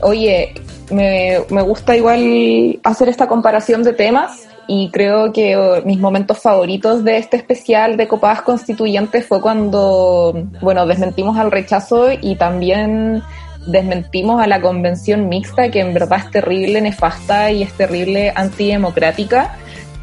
Oye, 0.00 0.54
me, 0.90 1.38
me 1.50 1.62
gusta 1.62 1.96
igual 1.96 2.80
hacer 2.82 3.08
esta 3.08 3.28
comparación 3.28 3.84
de 3.84 3.92
temas 3.92 4.48
y 4.66 4.90
creo 4.90 5.32
que 5.32 5.56
oh, 5.56 5.82
mis 5.84 6.00
momentos 6.00 6.40
favoritos 6.40 7.04
de 7.04 7.18
este 7.18 7.36
especial 7.36 7.96
de 7.96 8.08
copadas 8.08 8.42
constituyentes 8.42 9.24
fue 9.24 9.40
cuando, 9.40 10.34
bueno, 10.60 10.84
desmentimos 10.84 11.38
al 11.38 11.52
rechazo 11.52 12.08
y 12.20 12.34
también 12.34 13.22
desmentimos 13.66 14.42
a 14.42 14.46
la 14.46 14.60
convención 14.60 15.28
mixta, 15.28 15.70
que 15.70 15.80
en 15.80 15.94
verdad 15.94 16.20
es 16.24 16.30
terrible, 16.30 16.80
nefasta 16.80 17.50
y 17.50 17.62
es 17.62 17.72
terrible 17.72 18.32
antidemocrática. 18.34 19.56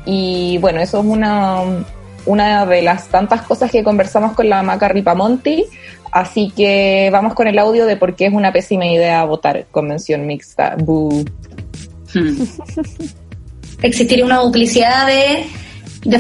Y 0.06 0.58
bueno, 0.60 0.80
eso 0.80 1.00
es 1.00 1.06
una, 1.06 1.62
una 2.26 2.66
de 2.66 2.82
las 2.82 3.08
tantas 3.08 3.42
cosas 3.44 3.72
que 3.72 3.84
conversamos 3.84 4.34
con 4.34 4.50
la 4.50 4.64
Maca 4.64 4.88
Ripamonti. 4.88 5.66
Así 6.12 6.52
que 6.56 7.10
vamos 7.12 7.34
con 7.34 7.48
el 7.48 7.58
audio 7.58 7.86
de 7.86 7.96
por 7.96 8.16
qué 8.16 8.26
es 8.26 8.34
una 8.34 8.52
pésima 8.52 8.86
idea 8.86 9.24
votar 9.24 9.66
convención 9.72 10.28
mixta. 10.28 10.76
Boo. 10.78 11.24
Hmm. 12.14 12.44
existiría 13.82 14.26
una 14.26 14.38
duplicidad 14.38 15.08
de, 15.08 15.46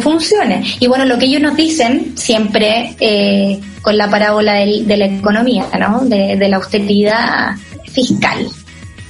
funciones. 0.01 0.77
Y 0.79 0.87
bueno, 0.87 1.05
lo 1.05 1.17
que 1.17 1.25
ellos 1.25 1.41
nos 1.41 1.55
dicen 1.55 2.13
siempre 2.17 2.95
eh, 2.99 3.59
con 3.81 3.97
la 3.97 4.09
parábola 4.09 4.53
de 4.53 4.97
la 4.97 5.05
economía, 5.05 5.65
¿no? 5.79 6.01
De, 6.05 6.35
de, 6.35 6.49
la 6.49 6.57
austeridad 6.57 7.55
fiscal. 7.91 8.47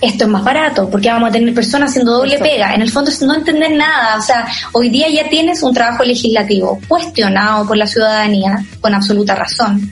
Esto 0.02 0.24
es 0.24 0.30
más 0.30 0.44
barato 0.44 0.90
porque 0.90 1.10
vamos 1.10 1.30
a 1.30 1.32
tener 1.32 1.54
personas 1.54 1.92
haciendo 1.92 2.14
doble 2.14 2.40
pega. 2.40 2.74
En 2.74 2.82
el 2.82 2.90
fondo 2.90 3.12
es 3.12 3.22
no 3.22 3.36
entender 3.36 3.72
nada. 3.72 4.18
O 4.18 4.22
sea, 4.22 4.48
hoy 4.72 4.90
día 4.90 5.10
ya 5.10 5.30
tienes 5.30 5.62
un 5.62 5.74
trabajo 5.74 6.04
legislativo 6.04 6.80
cuestionado 6.88 7.68
por 7.68 7.78
la 7.78 7.86
ciudadanía 7.86 8.64
con 8.80 8.94
absoluta 8.94 9.36
razón 9.36 9.92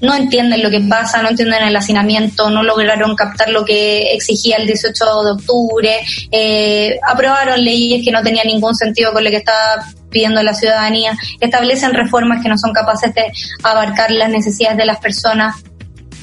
no 0.00 0.14
entienden 0.14 0.62
lo 0.62 0.70
que 0.70 0.80
pasa, 0.80 1.22
no 1.22 1.30
entienden 1.30 1.62
el 1.64 1.76
hacinamiento, 1.76 2.50
no 2.50 2.62
lograron 2.62 3.16
captar 3.16 3.50
lo 3.50 3.64
que 3.64 4.12
exigía 4.12 4.56
el 4.56 4.66
18 4.66 5.04
de 5.24 5.30
octubre, 5.32 5.96
eh, 6.30 6.98
aprobaron 7.08 7.62
leyes 7.62 8.04
que 8.04 8.12
no 8.12 8.22
tenían 8.22 8.46
ningún 8.46 8.74
sentido 8.74 9.12
con 9.12 9.24
lo 9.24 9.30
que 9.30 9.36
estaba 9.36 9.84
pidiendo 10.10 10.42
la 10.42 10.54
ciudadanía, 10.54 11.16
establecen 11.40 11.94
reformas 11.94 12.42
que 12.42 12.48
no 12.48 12.56
son 12.56 12.72
capaces 12.72 13.14
de 13.14 13.24
abarcar 13.62 14.10
las 14.10 14.30
necesidades 14.30 14.78
de 14.78 14.86
las 14.86 14.98
personas 14.98 15.56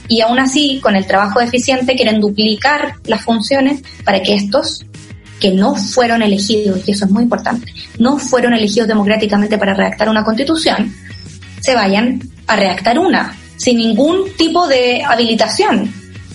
y 0.08 0.22
aún 0.22 0.40
así, 0.40 0.80
con 0.82 0.96
el 0.96 1.06
trabajo 1.06 1.42
eficiente, 1.42 1.96
quieren 1.96 2.22
duplicar 2.22 2.94
las 3.06 3.24
funciones 3.24 3.82
para 4.04 4.22
que 4.22 4.36
estos 4.36 4.86
que 5.40 5.52
no 5.52 5.76
fueron 5.76 6.22
elegidos, 6.22 6.88
y 6.88 6.92
eso 6.92 7.06
es 7.06 7.12
muy 7.12 7.24
importante, 7.24 7.74
no 8.00 8.18
fueron 8.18 8.54
elegidos 8.54 8.88
democráticamente 8.88 9.58
para 9.58 9.74
redactar 9.74 10.08
una 10.08 10.24
constitución, 10.24 10.96
se 11.60 11.76
vayan 11.76 12.22
a 12.48 12.56
redactar 12.56 13.00
una 13.00 13.36
sin 13.58 13.78
ningún 13.78 14.32
tipo 14.38 14.68
de 14.68 15.04
habilitación 15.04 15.94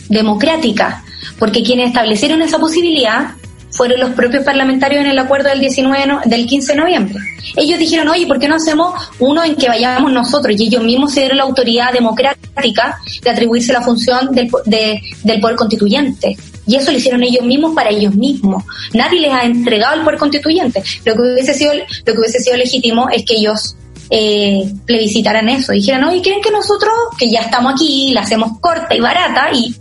democrática, 0.09 1.04
porque 1.38 1.62
quienes 1.62 1.88
establecieron 1.88 2.42
esa 2.42 2.59
posibilidad 2.59 3.35
fueron 3.72 4.00
los 4.00 4.11
propios 4.11 4.44
parlamentarios 4.44 5.04
en 5.04 5.11
el 5.11 5.18
acuerdo 5.18 5.48
del 5.48 5.61
19 5.61 6.20
del 6.26 6.46
15 6.46 6.72
de 6.72 6.78
noviembre. 6.78 7.18
Ellos 7.56 7.78
dijeron, 7.78 8.09
oye, 8.09 8.26
¿por 8.26 8.38
qué 8.38 8.48
no 8.48 8.56
hacemos 8.56 8.94
uno 9.18 9.44
en 9.44 9.56
que 9.56 9.68
vayamos 9.68 10.12
nosotros? 10.12 10.59
Y 10.59 10.64
ellos 10.64 10.83
mismos 10.83 11.12
se 11.12 11.20
dieron 11.20 11.38
la 11.38 11.44
autoridad 11.44 11.92
democrática 11.92 12.98
de 13.22 13.30
atribuirse 13.30 13.72
la 13.72 13.80
función 13.80 14.33
del, 14.33 14.50
del 14.66 15.40
poder 15.40 15.56
constituyente. 15.56 16.37
Y 16.66 16.76
eso 16.76 16.92
lo 16.92 16.98
hicieron 16.98 17.22
ellos 17.22 17.44
mismos 17.44 17.74
para 17.74 17.90
ellos 17.90 18.14
mismos. 18.14 18.64
Nadie 18.92 19.20
les 19.20 19.33
ha 19.33 19.44
entregado 19.44 19.94
el 19.94 20.02
poder 20.02 20.18
constituyente. 20.18 20.83
Lo 21.04 21.14
que 21.14 21.22
hubiese 21.22 21.54
sido, 21.54 21.72
lo 21.74 22.12
que 22.12 22.18
hubiese 22.18 22.38
sido 22.38 22.56
legítimo 22.56 23.09
es 23.09 23.24
que 23.24 23.35
ellos 23.35 23.76
eh, 24.11 24.73
plebiscitaran 24.85 25.49
eso. 25.49 25.73
Dijeran, 25.73 26.05
oye, 26.05 26.20
¿quieren 26.20 26.42
que 26.42 26.51
nosotros, 26.51 26.92
que 27.18 27.31
ya 27.31 27.40
estamos 27.40 27.75
aquí, 27.75 28.12
la 28.12 28.23
hacemos 28.23 28.59
corta 28.61 28.94
y 28.94 29.01
barata 29.01 29.51
y 29.53 29.75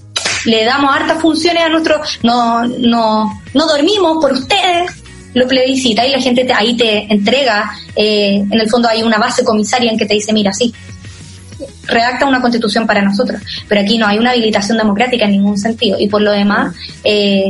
le 0.45 0.65
damos 0.65 0.95
hartas 0.95 1.21
funciones 1.21 1.63
a 1.63 1.69
nuestro, 1.69 2.01
no, 2.23 2.65
no, 2.65 3.41
no 3.53 3.67
dormimos 3.67 4.17
por 4.21 4.31
ustedes, 4.33 4.91
lo 5.33 5.47
plebiscita 5.47 6.05
y 6.05 6.11
la 6.11 6.19
gente 6.19 6.47
ahí 6.55 6.75
te 6.75 7.11
entrega, 7.11 7.71
eh, 7.95 8.35
en 8.49 8.59
el 8.59 8.69
fondo 8.69 8.87
hay 8.87 9.03
una 9.03 9.17
base 9.17 9.43
comisaria 9.43 9.91
en 9.91 9.97
que 9.97 10.05
te 10.05 10.13
dice, 10.13 10.33
mira, 10.33 10.53
sí, 10.53 10.73
redacta 11.87 12.25
una 12.25 12.41
constitución 12.41 12.87
para 12.87 13.01
nosotros, 13.01 13.41
pero 13.67 13.81
aquí 13.81 13.97
no 13.97 14.07
hay 14.07 14.17
una 14.17 14.31
habilitación 14.31 14.77
democrática 14.77 15.25
en 15.25 15.31
ningún 15.31 15.57
sentido 15.57 15.97
y 15.99 16.07
por 16.07 16.21
lo 16.21 16.31
demás 16.31 16.75
eh, 17.03 17.49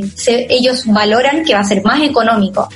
ellos 0.50 0.84
valoran 0.86 1.44
que 1.44 1.54
va 1.54 1.60
a 1.60 1.64
ser 1.64 1.84
más 1.84 2.02
económico 2.02 2.70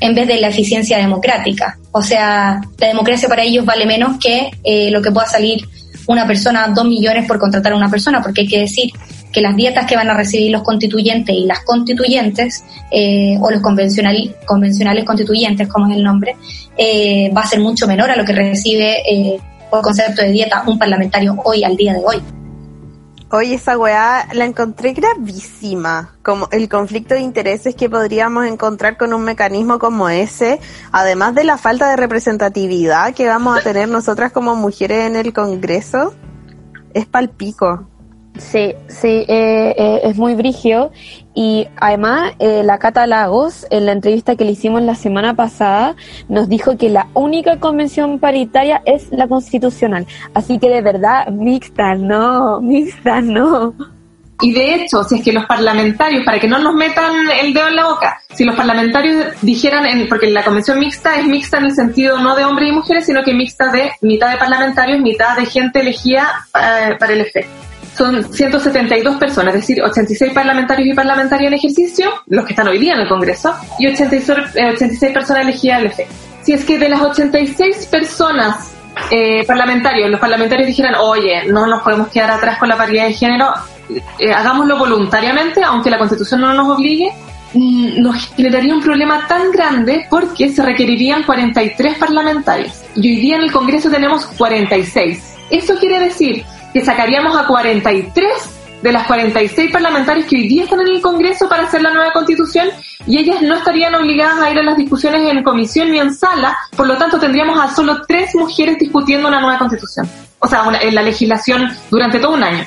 en 0.00 0.14
vez 0.14 0.28
de 0.28 0.40
la 0.40 0.48
eficiencia 0.48 0.98
democrática. 0.98 1.78
O 1.96 2.02
sea, 2.02 2.60
la 2.78 2.88
democracia 2.88 3.28
para 3.28 3.44
ellos 3.44 3.64
vale 3.64 3.86
menos 3.86 4.18
que 4.18 4.50
eh, 4.64 4.90
lo 4.90 5.00
que 5.00 5.12
pueda 5.12 5.28
salir 5.28 5.64
una 6.08 6.26
persona, 6.26 6.66
dos 6.74 6.84
millones 6.84 7.24
por 7.24 7.38
contratar 7.38 7.72
a 7.72 7.76
una 7.76 7.88
persona, 7.88 8.20
porque 8.20 8.40
hay 8.40 8.48
que 8.48 8.58
decir 8.58 8.90
que 9.32 9.40
las 9.40 9.54
dietas 9.54 9.86
que 9.86 9.94
van 9.94 10.10
a 10.10 10.14
recibir 10.14 10.50
los 10.50 10.64
constituyentes 10.64 11.32
y 11.32 11.44
las 11.44 11.60
constituyentes, 11.60 12.64
eh, 12.90 13.38
o 13.40 13.48
los 13.48 13.62
convencional, 13.62 14.34
convencionales 14.44 15.04
constituyentes, 15.04 15.68
como 15.68 15.86
es 15.86 15.96
el 15.96 16.02
nombre, 16.02 16.34
eh, 16.76 17.30
va 17.32 17.42
a 17.42 17.46
ser 17.46 17.60
mucho 17.60 17.86
menor 17.86 18.10
a 18.10 18.16
lo 18.16 18.24
que 18.24 18.32
recibe 18.32 19.40
por 19.70 19.80
concepto 19.80 20.22
de 20.22 20.32
dieta 20.32 20.64
un 20.66 20.76
parlamentario 20.76 21.36
hoy 21.44 21.62
al 21.62 21.76
día 21.76 21.92
de 21.92 22.00
hoy. 22.04 22.20
Oye, 23.36 23.56
esa 23.56 23.76
weá 23.76 24.28
la 24.32 24.44
encontré 24.44 24.92
gravísima, 24.92 26.14
como 26.22 26.48
el 26.52 26.68
conflicto 26.68 27.14
de 27.14 27.20
intereses 27.20 27.74
que 27.74 27.90
podríamos 27.90 28.46
encontrar 28.46 28.96
con 28.96 29.12
un 29.12 29.24
mecanismo 29.24 29.80
como 29.80 30.08
ese, 30.08 30.60
además 30.92 31.34
de 31.34 31.42
la 31.42 31.58
falta 31.58 31.90
de 31.90 31.96
representatividad 31.96 33.12
que 33.12 33.26
vamos 33.26 33.58
a 33.58 33.60
tener 33.60 33.88
nosotras 33.88 34.30
como 34.30 34.54
mujeres 34.54 35.08
en 35.08 35.16
el 35.16 35.32
Congreso, 35.32 36.14
es 36.92 37.06
palpico. 37.06 37.88
Sí, 38.38 38.74
sí, 38.88 39.24
eh, 39.28 39.74
eh, 39.78 40.00
es 40.02 40.16
muy 40.16 40.34
brigio 40.34 40.90
y 41.34 41.68
además 41.76 42.32
eh, 42.40 42.62
la 42.64 42.78
Cata 42.78 43.06
Lagos, 43.06 43.64
en 43.70 43.86
la 43.86 43.92
entrevista 43.92 44.34
que 44.34 44.44
le 44.44 44.52
hicimos 44.52 44.82
la 44.82 44.96
semana 44.96 45.34
pasada, 45.34 45.94
nos 46.28 46.48
dijo 46.48 46.76
que 46.76 46.88
la 46.90 47.06
única 47.14 47.60
convención 47.60 48.18
paritaria 48.18 48.82
es 48.86 49.12
la 49.12 49.28
constitucional. 49.28 50.06
Así 50.34 50.58
que 50.58 50.68
de 50.68 50.82
verdad, 50.82 51.28
mixta, 51.28 51.94
no, 51.94 52.60
mixta, 52.60 53.20
no. 53.20 53.72
Y 54.40 54.52
de 54.52 54.74
hecho, 54.74 55.04
si 55.04 55.16
es 55.16 55.24
que 55.24 55.32
los 55.32 55.46
parlamentarios, 55.46 56.24
para 56.24 56.40
que 56.40 56.48
no 56.48 56.58
nos 56.58 56.74
metan 56.74 57.14
el 57.40 57.54
dedo 57.54 57.68
en 57.68 57.76
la 57.76 57.84
boca, 57.84 58.20
si 58.34 58.44
los 58.44 58.56
parlamentarios 58.56 59.26
dijeran, 59.42 59.86
en, 59.86 60.08
porque 60.08 60.26
la 60.26 60.42
convención 60.42 60.80
mixta 60.80 61.20
es 61.20 61.26
mixta 61.26 61.58
en 61.58 61.66
el 61.66 61.74
sentido 61.74 62.18
no 62.18 62.34
de 62.34 62.44
hombres 62.44 62.68
y 62.68 62.72
mujeres, 62.72 63.06
sino 63.06 63.22
que 63.22 63.32
mixta 63.32 63.70
de 63.70 63.92
mitad 64.00 64.32
de 64.32 64.38
parlamentarios, 64.38 65.00
mitad 65.00 65.36
de 65.36 65.46
gente 65.46 65.80
elegida 65.80 66.46
eh, 66.52 66.96
para 66.98 67.12
el 67.12 67.20
efecto. 67.20 67.73
Son 67.96 68.32
172 68.32 69.16
personas, 69.16 69.54
es 69.54 69.60
decir, 69.60 69.82
86 69.82 70.32
parlamentarios 70.32 70.88
y 70.88 70.94
parlamentarias 70.94 71.48
en 71.48 71.58
ejercicio, 71.58 72.10
los 72.26 72.44
que 72.44 72.52
están 72.52 72.66
hoy 72.66 72.78
día 72.78 72.94
en 72.94 73.00
el 73.00 73.08
Congreso, 73.08 73.54
y 73.78 73.86
86, 73.86 74.38
86 74.74 75.02
eh, 75.02 75.14
personas 75.14 75.42
elegidas 75.44 75.78
al 75.78 75.86
efecto. 75.86 76.14
Si 76.42 76.52
es 76.52 76.64
que 76.64 76.78
de 76.78 76.88
las 76.88 77.00
86 77.00 77.86
personas 77.86 78.72
eh, 79.10 79.46
parlamentarios, 79.46 80.10
los 80.10 80.20
parlamentarios 80.20 80.66
dijeran, 80.66 80.96
oye, 80.96 81.44
no 81.46 81.66
nos 81.66 81.82
podemos 81.82 82.08
quedar 82.08 82.32
atrás 82.32 82.58
con 82.58 82.68
la 82.68 82.76
paridad 82.76 83.06
de 83.06 83.12
género, 83.12 83.52
eh, 84.18 84.32
hagámoslo 84.32 84.76
voluntariamente, 84.76 85.62
aunque 85.62 85.90
la 85.90 85.98
Constitución 85.98 86.40
no 86.40 86.52
nos 86.52 86.76
obligue, 86.76 87.12
mm, 87.52 88.02
nos 88.02 88.26
generaría 88.34 88.74
un 88.74 88.82
problema 88.82 89.26
tan 89.28 89.52
grande 89.52 90.06
porque 90.10 90.50
se 90.50 90.62
requerirían 90.64 91.22
43 91.22 91.96
parlamentarios. 91.96 92.82
Y 92.96 93.08
hoy 93.08 93.16
día 93.20 93.36
en 93.36 93.42
el 93.42 93.52
Congreso 93.52 93.88
tenemos 93.88 94.26
46. 94.26 95.36
Eso 95.50 95.76
quiere 95.76 96.00
decir 96.00 96.44
que 96.74 96.84
sacaríamos 96.84 97.36
a 97.36 97.46
43 97.46 98.26
de 98.82 98.92
las 98.92 99.06
46 99.06 99.70
parlamentarias 99.70 100.26
que 100.26 100.36
hoy 100.36 100.48
día 100.48 100.64
están 100.64 100.80
en 100.80 100.88
el 100.88 101.00
Congreso 101.00 101.48
para 101.48 101.62
hacer 101.62 101.80
la 101.80 101.94
nueva 101.94 102.12
constitución 102.12 102.68
y 103.06 103.18
ellas 103.18 103.40
no 103.42 103.54
estarían 103.54 103.94
obligadas 103.94 104.42
a 104.42 104.50
ir 104.50 104.58
a 104.58 104.62
las 104.62 104.76
discusiones 104.76 105.22
en 105.30 105.42
comisión 105.44 105.90
ni 105.90 106.00
en 106.00 106.12
sala, 106.12 106.58
por 106.76 106.88
lo 106.88 106.98
tanto 106.98 107.18
tendríamos 107.18 107.58
a 107.58 107.72
solo 107.72 108.02
tres 108.06 108.34
mujeres 108.34 108.76
discutiendo 108.78 109.28
una 109.28 109.40
nueva 109.40 109.56
constitución, 109.56 110.06
o 110.40 110.48
sea, 110.48 110.64
en 110.82 110.94
la 110.94 111.02
legislación 111.02 111.70
durante 111.90 112.18
todo 112.18 112.34
un 112.34 112.42
año. 112.42 112.66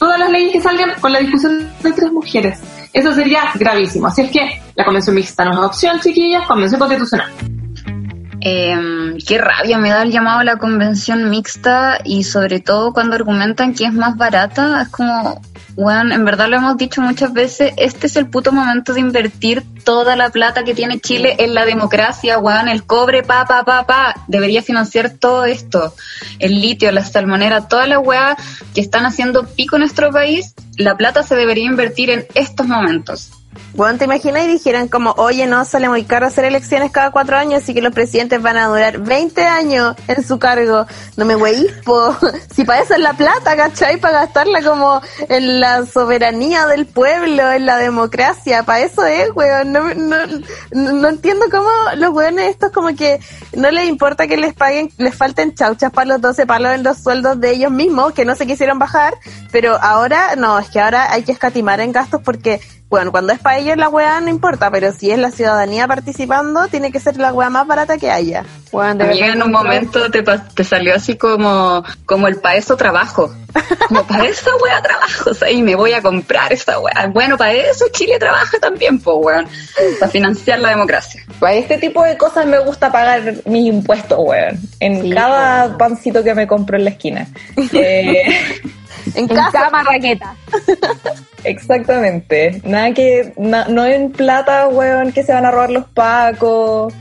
Todas 0.00 0.18
las 0.18 0.30
leyes 0.30 0.52
que 0.52 0.60
salgan 0.60 0.92
con 1.00 1.12
la 1.12 1.20
discusión 1.20 1.72
de 1.80 1.92
tres 1.92 2.12
mujeres. 2.12 2.60
Eso 2.92 3.14
sería 3.14 3.44
gravísimo. 3.54 4.08
Así 4.08 4.22
es 4.22 4.30
que 4.30 4.60
la 4.74 4.84
convención 4.84 5.14
mixta 5.14 5.44
no 5.44 5.52
es 5.52 5.58
opción, 5.58 6.00
chiquillas, 6.00 6.46
convención 6.46 6.80
constitucional. 6.80 7.32
Eh, 8.46 9.16
qué 9.26 9.38
rabia 9.38 9.78
me 9.78 9.88
da 9.88 10.02
el 10.02 10.12
llamado 10.12 10.40
a 10.40 10.44
la 10.44 10.58
convención 10.58 11.30
mixta 11.30 11.98
y 12.04 12.24
sobre 12.24 12.60
todo 12.60 12.92
cuando 12.92 13.14
argumentan 13.14 13.72
que 13.72 13.86
es 13.86 13.92
más 13.94 14.18
barata, 14.18 14.82
es 14.82 14.90
como, 14.90 15.40
bueno, 15.76 16.14
en 16.14 16.26
verdad 16.26 16.48
lo 16.50 16.56
hemos 16.56 16.76
dicho 16.76 17.00
muchas 17.00 17.32
veces, 17.32 17.72
este 17.78 18.06
es 18.06 18.16
el 18.16 18.26
puto 18.26 18.52
momento 18.52 18.92
de 18.92 19.00
invertir 19.00 19.64
toda 19.82 20.14
la 20.14 20.28
plata 20.28 20.62
que 20.62 20.74
tiene 20.74 21.00
Chile 21.00 21.36
en 21.38 21.54
la 21.54 21.64
democracia, 21.64 22.38
weón, 22.38 22.68
el 22.68 22.84
cobre, 22.84 23.22
pa, 23.22 23.46
pa, 23.46 23.64
pa, 23.64 23.86
pa, 23.86 24.14
debería 24.28 24.60
financiar 24.60 25.08
todo 25.18 25.46
esto, 25.46 25.94
el 26.38 26.60
litio, 26.60 26.92
la 26.92 27.02
salmonera, 27.02 27.66
toda 27.66 27.86
la 27.86 27.98
weá 27.98 28.36
que 28.74 28.82
están 28.82 29.06
haciendo 29.06 29.46
pico 29.46 29.76
en 29.76 29.80
nuestro 29.80 30.12
país, 30.12 30.54
la 30.76 30.98
plata 30.98 31.22
se 31.22 31.34
debería 31.34 31.64
invertir 31.64 32.10
en 32.10 32.26
estos 32.34 32.66
momentos. 32.66 33.30
Bueno, 33.74 33.98
te 33.98 34.04
imaginas 34.04 34.44
y 34.44 34.46
dijeran 34.46 34.86
como, 34.86 35.10
oye, 35.16 35.48
no, 35.48 35.64
sale 35.64 35.88
muy 35.88 36.04
caro 36.04 36.26
hacer 36.26 36.44
elecciones 36.44 36.92
cada 36.92 37.10
cuatro 37.10 37.36
años, 37.36 37.62
así 37.64 37.74
que 37.74 37.82
los 37.82 37.92
presidentes 37.92 38.40
van 38.40 38.56
a 38.56 38.68
durar 38.68 38.98
20 38.98 39.44
años 39.46 39.96
en 40.06 40.22
su 40.22 40.38
cargo. 40.38 40.86
No 41.16 41.24
me 41.24 41.34
güey, 41.34 41.66
po. 41.84 42.16
Si 42.54 42.64
para 42.64 42.82
eso 42.82 42.94
es 42.94 43.00
la 43.00 43.14
plata, 43.14 43.56
¿cachai? 43.56 43.96
Para 43.96 44.20
gastarla 44.20 44.62
como 44.62 45.00
en 45.28 45.58
la 45.58 45.84
soberanía 45.86 46.66
del 46.66 46.86
pueblo, 46.86 47.50
en 47.50 47.66
la 47.66 47.76
democracia. 47.76 48.62
Para 48.62 48.80
eso 48.80 49.04
es, 49.04 49.30
weón. 49.34 49.72
No, 49.72 49.92
no, 49.92 50.16
no 50.70 51.08
entiendo 51.08 51.46
cómo 51.50 51.68
los 51.96 52.10
weones 52.10 52.50
estos 52.50 52.70
como 52.70 52.94
que 52.94 53.18
no 53.56 53.72
les 53.72 53.88
importa 53.88 54.28
que 54.28 54.36
les 54.36 54.54
paguen, 54.54 54.90
les 54.98 55.16
falten 55.16 55.52
chauchas 55.54 55.90
para 55.90 56.10
los 56.10 56.20
12 56.20 56.46
palos 56.46 56.72
en 56.74 56.84
los 56.84 56.98
sueldos 56.98 57.40
de 57.40 57.50
ellos 57.50 57.72
mismos, 57.72 58.12
que 58.12 58.24
no 58.24 58.36
se 58.36 58.46
quisieron 58.46 58.78
bajar, 58.78 59.14
pero 59.50 59.76
ahora, 59.82 60.36
no, 60.36 60.58
es 60.60 60.68
que 60.68 60.78
ahora 60.78 61.12
hay 61.12 61.24
que 61.24 61.32
escatimar 61.32 61.80
en 61.80 61.90
gastos 61.90 62.20
porque 62.22 62.60
bueno, 62.94 63.10
cuando 63.10 63.32
es 63.32 63.40
para 63.40 63.58
la 63.76 63.88
weá 63.88 64.20
no 64.20 64.28
importa, 64.28 64.70
pero 64.70 64.92
si 64.92 65.10
es 65.10 65.18
la 65.18 65.30
ciudadanía 65.30 65.88
participando, 65.88 66.68
tiene 66.68 66.92
que 66.92 67.00
ser 67.00 67.16
la 67.16 67.32
weá 67.32 67.50
más 67.50 67.66
barata 67.66 67.98
que 67.98 68.10
haya. 68.10 68.44
Bueno, 68.70 69.04
en 69.04 69.42
un 69.42 69.52
momento 69.52 70.10
te, 70.10 70.22
te, 70.22 70.64
salió 70.64 70.94
así 70.94 71.16
como, 71.16 71.84
como 72.06 72.26
el 72.28 72.36
para 72.36 72.56
eso 72.56 72.76
trabajo. 72.76 73.32
Como 73.88 74.04
para 74.04 74.26
esa 74.26 74.50
weá 74.56 74.82
trabajo, 74.82 75.30
o 75.30 75.34
sea, 75.34 75.50
y 75.50 75.62
me 75.62 75.76
voy 75.76 75.92
a 75.92 76.02
comprar 76.02 76.52
esta 76.52 76.78
weá. 76.80 77.06
Bueno, 77.12 77.36
para 77.36 77.52
eso 77.52 77.84
Chile 77.92 78.18
trabaja 78.18 78.58
también, 78.58 78.98
pues 78.98 79.16
weón, 79.20 79.48
para 80.00 80.10
financiar 80.10 80.58
la 80.58 80.70
democracia. 80.70 81.22
Para 81.38 81.54
este 81.54 81.78
tipo 81.78 82.02
de 82.02 82.16
cosas 82.16 82.46
me 82.46 82.58
gusta 82.58 82.90
pagar 82.90 83.34
mis 83.46 83.66
impuestos, 83.66 84.18
weón, 84.20 84.58
en 84.80 85.10
cada 85.14 85.78
pancito 85.78 86.24
que 86.24 86.34
me 86.34 86.46
compro 86.46 86.76
en 86.76 86.84
la 86.84 86.90
esquina. 86.90 87.28
eh, 87.72 88.60
en, 89.14 89.28
casa. 89.28 89.70
marraqueta. 89.70 90.34
Exactamente. 91.44 92.60
Nada 92.64 92.92
que, 92.92 93.32
no 93.36 93.84
en 93.84 94.10
plata, 94.12 94.68
weón, 94.68 95.12
que 95.12 95.22
se 95.22 95.32
van 95.32 95.44
a 95.44 95.50
robar 95.50 95.70
los 95.70 95.86
pacos. 95.86 96.92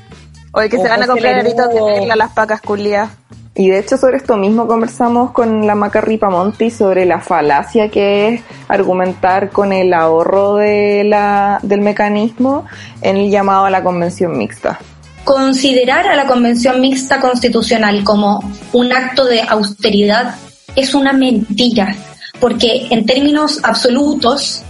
O 0.52 0.60
que 0.60 0.78
se 0.78 0.88
van 0.88 1.02
a 1.02 1.08
comprar 1.08 1.36
aritos 1.36 1.70
de 1.74 2.16
las 2.16 2.32
pacas 2.32 2.62
culias. 2.62 3.10
Y 3.56 3.70
de 3.70 3.80
hecho 3.80 3.98
sobre 3.98 4.18
esto 4.18 4.36
mismo 4.36 4.68
conversamos 4.68 5.32
con 5.32 5.68
la 5.68 5.76
Maca 5.76 6.02
Ripamonti 6.02 6.72
sobre 6.72 7.06
la 7.06 7.22
falacia 7.22 7.90
que 7.90 8.30
es 8.30 8.42
argumentar 8.68 9.50
con 9.52 9.72
el 9.72 9.94
ahorro 9.94 10.56
de 10.56 11.04
la, 11.04 11.60
del 11.62 11.82
mecanismo 11.82 12.66
en 13.02 13.18
el 13.18 13.30
llamado 13.30 13.66
a 13.66 13.70
la 13.70 13.84
convención 13.84 14.38
mixta. 14.38 14.80
Considerar 15.24 16.08
a 16.08 16.16
la 16.16 16.26
convención 16.26 16.82
mixta 16.82 17.20
constitucional 17.22 18.04
como 18.04 18.44
un 18.74 18.92
acto 18.92 19.26
de 19.26 19.42
austeridad 19.42 20.36
es 20.76 20.94
una 20.94 21.14
mentira, 21.14 21.96
porque 22.40 22.88
en 22.90 23.06
términos 23.06 23.60
absolutos, 23.64 24.64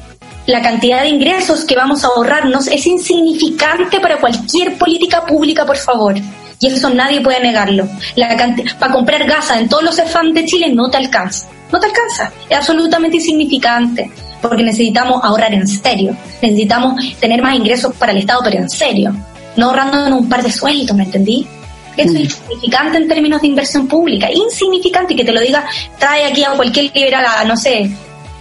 la 0.46 0.62
cantidad 0.62 1.02
de 1.02 1.10
ingresos 1.10 1.64
que 1.64 1.76
vamos 1.76 2.04
a 2.04 2.08
ahorrarnos 2.08 2.68
es 2.68 2.86
insignificante 2.86 4.00
para 4.00 4.20
cualquier 4.20 4.78
política 4.78 5.26
pública, 5.26 5.66
por 5.66 5.78
favor. 5.78 6.16
Y 6.60 6.68
eso 6.68 6.90
nadie 6.90 7.22
puede 7.22 7.42
negarlo. 7.42 7.88
La 8.16 8.38
para 8.80 8.94
comprar 8.94 9.26
gasa 9.26 9.60
en 9.60 9.68
todos 9.68 9.84
los 9.84 9.98
EFAM 9.98 10.34
de 10.34 10.46
Chile 10.46 10.72
no 10.74 10.90
te 10.90 10.98
alcanza. 10.98 11.48
No 11.72 11.80
te 11.80 11.88
alcanza. 11.88 12.32
Es 12.50 12.58
absolutamente 12.58 13.18
insignificante. 13.18 14.10
Porque 14.42 14.64
necesitamos 14.64 15.24
ahorrar 15.24 15.54
en 15.54 15.68
serio. 15.68 16.16
Necesitamos 16.42 17.02
tener 17.20 17.42
más 17.42 17.56
ingresos 17.56 17.94
para 17.96 18.12
el 18.12 18.20
Estado, 18.20 18.42
pero 18.44 18.60
en 18.60 18.70
serio. 18.70 19.14
No 19.58 19.68
ahorrando 19.68 20.08
en 20.08 20.14
un 20.14 20.30
par 20.30 20.44
de 20.44 20.52
sueldos, 20.52 20.96
¿me 20.96 21.04
entendí? 21.04 21.48
Eso 21.98 22.14
es 22.14 22.20
insignificante 22.20 22.98
en 22.98 23.08
términos 23.08 23.42
de 23.42 23.48
inversión 23.48 23.88
pública, 23.88 24.28
insignificante 24.32 25.14
y 25.14 25.18
que 25.18 25.26
te 25.26 25.32
lo 25.32 25.42
diga, 25.42 25.66
trae 26.00 26.26
aquí 26.26 26.44
a 26.44 26.52
cualquier 26.52 26.92
liberal, 26.94 27.26
no 27.48 27.56
sé, 27.56 27.92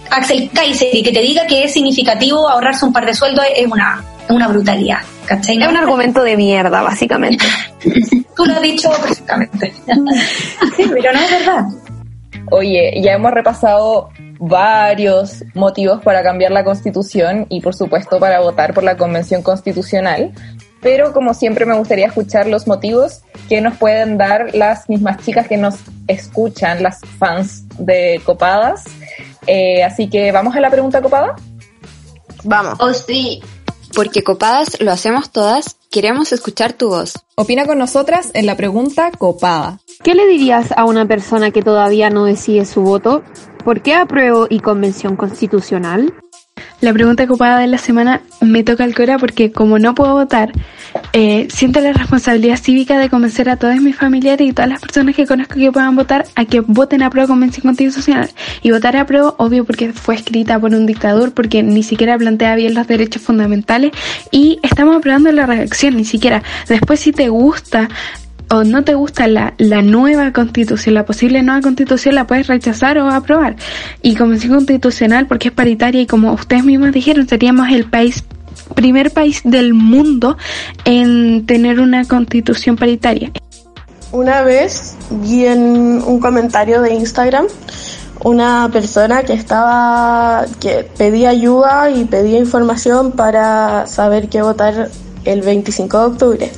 Axel 0.09 0.49
Kaiser 0.53 0.89
y 0.93 1.03
que 1.03 1.11
te 1.11 1.21
diga 1.21 1.45
que 1.45 1.63
es 1.63 1.73
significativo 1.73 2.47
ahorrarse 2.47 2.85
un 2.85 2.93
par 2.93 3.05
de 3.05 3.13
sueldos 3.13 3.45
es 3.55 3.67
una, 3.67 4.03
una 4.29 4.47
brutalidad. 4.47 4.99
¿cachai? 5.25 5.61
Es 5.61 5.67
un 5.67 5.77
argumento 5.77 6.23
de 6.23 6.37
mierda, 6.37 6.81
básicamente. 6.83 7.45
Tú 8.35 8.45
lo 8.45 8.53
has 8.53 8.61
dicho 8.61 8.89
perfectamente. 8.89 9.73
sí, 10.75 10.83
pero 10.89 11.13
no 11.13 11.19
es 11.19 11.31
verdad. 11.31 11.65
Oye, 12.51 13.01
ya 13.01 13.13
hemos 13.13 13.31
repasado 13.31 14.09
varios 14.39 15.43
motivos 15.53 16.01
para 16.03 16.21
cambiar 16.21 16.51
la 16.51 16.63
constitución 16.63 17.45
y 17.49 17.61
por 17.61 17.73
supuesto 17.73 18.19
para 18.19 18.41
votar 18.41 18.73
por 18.73 18.83
la 18.83 18.97
convención 18.97 19.41
constitucional, 19.41 20.33
pero 20.83 21.13
como 21.13 21.33
siempre 21.33 21.65
me 21.65 21.75
gustaría 21.77 22.07
escuchar 22.07 22.47
los 22.47 22.67
motivos 22.67 23.21
que 23.49 23.61
nos 23.61 23.77
pueden 23.77 24.17
dar 24.17 24.53
las 24.53 24.89
mismas 24.89 25.23
chicas 25.25 25.47
que 25.47 25.57
nos 25.57 25.75
escuchan, 26.07 26.83
las 26.83 26.99
fans 27.17 27.63
de 27.79 28.21
Copadas. 28.25 28.83
Eh, 29.47 29.83
así 29.83 30.09
que 30.09 30.31
vamos 30.31 30.55
a 30.55 30.59
la 30.59 30.69
pregunta 30.69 31.01
copada. 31.01 31.35
Vamos. 32.43 32.77
Oh, 32.79 32.93
sí. 32.93 33.41
Porque 33.95 34.23
Copadas 34.23 34.81
lo 34.81 34.91
hacemos 34.91 35.31
todas, 35.31 35.77
queremos 35.89 36.31
escuchar 36.33 36.73
tu 36.73 36.89
voz. 36.89 37.13
Opina 37.35 37.65
con 37.65 37.77
nosotras 37.77 38.31
en 38.33 38.45
la 38.45 38.57
pregunta 38.57 39.11
copada. 39.11 39.79
¿Qué 40.03 40.15
le 40.15 40.27
dirías 40.27 40.71
a 40.75 40.85
una 40.85 41.07
persona 41.07 41.51
que 41.51 41.61
todavía 41.61 42.09
no 42.09 42.25
decide 42.25 42.65
su 42.65 42.81
voto? 42.81 43.23
¿Por 43.63 43.81
qué 43.81 43.93
apruebo 43.93 44.47
y 44.49 44.59
convención 44.59 45.15
constitucional? 45.15 46.13
La 46.83 46.91
pregunta 46.91 47.23
ocupada 47.23 47.59
de 47.59 47.67
la 47.67 47.77
semana 47.77 48.21
me 48.41 48.61
toca 48.63 48.83
el 48.83 48.93
cora 48.93 49.17
porque 49.17 49.53
como 49.53 49.79
no 49.79 49.95
puedo 49.95 50.15
votar, 50.15 50.51
eh, 51.13 51.47
siento 51.49 51.79
la 51.79 51.93
responsabilidad 51.93 52.57
cívica 52.57 52.97
de 52.97 53.09
convencer 53.09 53.49
a 53.49 53.55
todos 53.55 53.77
mis 53.77 53.95
familiares 53.95 54.45
y 54.45 54.51
todas 54.51 54.69
las 54.69 54.81
personas 54.81 55.15
que 55.15 55.25
conozco 55.25 55.55
que 55.55 55.71
puedan 55.71 55.95
votar 55.95 56.25
a 56.35 56.43
que 56.43 56.59
voten 56.59 57.01
a 57.01 57.09
prueba 57.09 57.27
convención 57.27 57.61
constitucional. 57.61 58.29
Y 58.61 58.71
votar 58.71 58.97
a 58.97 59.05
prueba, 59.05 59.33
obvio, 59.37 59.63
porque 59.63 59.93
fue 59.93 60.15
escrita 60.15 60.59
por 60.59 60.73
un 60.73 60.85
dictador, 60.85 61.33
porque 61.33 61.63
ni 61.63 61.83
siquiera 61.83 62.17
plantea 62.17 62.55
bien 62.55 62.73
los 62.73 62.85
derechos 62.85 63.21
fundamentales 63.21 63.93
y 64.29 64.59
estamos 64.61 64.97
aprobando 64.97 65.31
la 65.31 65.45
redacción, 65.45 65.95
ni 65.95 66.03
siquiera. 66.03 66.43
Después 66.67 66.99
si 66.99 67.13
te 67.13 67.29
gusta 67.29 67.87
o 68.53 68.63
no 68.63 68.83
te 68.83 68.93
gusta 68.93 69.27
la, 69.27 69.55
la 69.57 69.81
nueva 69.81 70.31
constitución, 70.31 70.93
la 70.93 71.05
posible 71.05 71.41
nueva 71.41 71.61
constitución, 71.61 72.13
la 72.13 72.27
puedes 72.27 72.45
rechazar 72.47 72.99
o 72.99 73.09
aprobar. 73.09 73.55
Y 74.03 74.15
convención 74.15 74.53
constitucional, 74.53 75.25
porque 75.25 75.47
es 75.47 75.53
paritaria 75.53 76.01
y 76.01 76.05
como 76.05 76.31
ustedes 76.33 76.63
mismos 76.63 76.91
dijeron, 76.91 77.27
seríamos 77.27 77.69
el 77.69 77.85
país 77.85 78.23
primer 78.75 79.11
país 79.11 79.41
del 79.43 79.73
mundo 79.73 80.37
en 80.85 81.45
tener 81.45 81.79
una 81.79 82.05
constitución 82.05 82.75
paritaria. 82.75 83.31
Una 84.11 84.43
vez 84.43 84.95
vi 85.09 85.45
en 85.45 85.59
un 85.61 86.19
comentario 86.19 86.81
de 86.81 86.93
Instagram 86.93 87.47
una 88.23 88.69
persona 88.71 89.23
que 89.23 89.33
estaba, 89.33 90.45
que 90.59 90.87
pedía 90.97 91.29
ayuda 91.29 91.89
y 91.89 92.05
pedía 92.05 92.37
información 92.37 93.11
para 93.11 93.87
saber 93.87 94.29
qué 94.29 94.41
votar 94.41 94.89
el 95.25 95.41
25 95.41 95.99
de 95.99 96.05
octubre. 96.05 96.51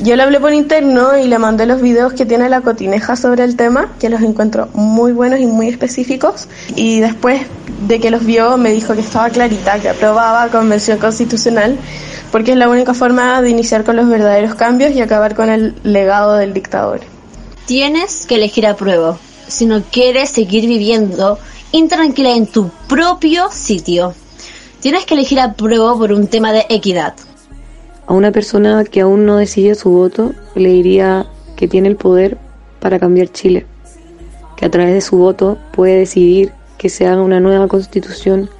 Yo 0.00 0.16
le 0.16 0.22
hablé 0.22 0.40
por 0.40 0.52
interno 0.52 1.16
y 1.18 1.28
le 1.28 1.38
mandé 1.38 1.66
los 1.66 1.80
videos 1.80 2.14
que 2.14 2.26
tiene 2.26 2.48
la 2.48 2.62
cotineja 2.62 3.14
sobre 3.14 3.44
el 3.44 3.56
tema, 3.56 3.92
que 4.00 4.08
los 4.08 4.22
encuentro 4.22 4.68
muy 4.74 5.12
buenos 5.12 5.38
y 5.38 5.46
muy 5.46 5.68
específicos. 5.68 6.48
Y 6.74 7.00
después 7.00 7.42
de 7.86 8.00
que 8.00 8.10
los 8.10 8.24
vio, 8.24 8.56
me 8.56 8.70
dijo 8.72 8.94
que 8.94 9.00
estaba 9.00 9.28
clarita, 9.30 9.78
que 9.78 9.90
aprobaba 9.90 10.48
convención 10.48 10.98
constitucional, 10.98 11.78
porque 12.32 12.52
es 12.52 12.56
la 12.56 12.68
única 12.68 12.94
forma 12.94 13.42
de 13.42 13.50
iniciar 13.50 13.84
con 13.84 13.96
los 13.96 14.08
verdaderos 14.08 14.54
cambios 14.54 14.92
y 14.92 15.00
acabar 15.00 15.34
con 15.34 15.50
el 15.50 15.74
legado 15.82 16.34
del 16.34 16.54
dictador. 16.54 17.00
Tienes 17.66 18.26
que 18.26 18.36
elegir 18.36 18.66
a 18.66 18.76
prueba 18.76 19.18
si 19.46 19.66
no 19.66 19.82
quieres 19.82 20.30
seguir 20.30 20.66
viviendo 20.66 21.38
intranquila 21.70 22.34
en 22.34 22.46
tu 22.46 22.70
propio 22.88 23.50
sitio. 23.52 24.14
Tienes 24.80 25.04
que 25.04 25.14
elegir 25.14 25.38
a 25.38 25.52
prueba 25.52 25.96
por 25.96 26.12
un 26.12 26.26
tema 26.26 26.52
de 26.52 26.66
equidad. 26.70 27.14
A 28.06 28.14
una 28.14 28.32
persona 28.32 28.84
que 28.84 29.00
aún 29.00 29.26
no 29.26 29.36
decide 29.36 29.74
su 29.74 29.90
voto, 29.90 30.32
le 30.54 30.70
diría 30.70 31.26
que 31.56 31.68
tiene 31.68 31.88
el 31.88 31.96
poder 31.96 32.38
para 32.80 32.98
cambiar 32.98 33.28
Chile, 33.28 33.66
que 34.56 34.66
a 34.66 34.70
través 34.70 34.92
de 34.92 35.00
su 35.00 35.16
voto 35.16 35.58
puede 35.72 35.98
decidir 35.98 36.52
que 36.78 36.88
se 36.88 37.06
haga 37.06 37.22
una 37.22 37.38
nueva 37.38 37.68
constitución 37.68 38.50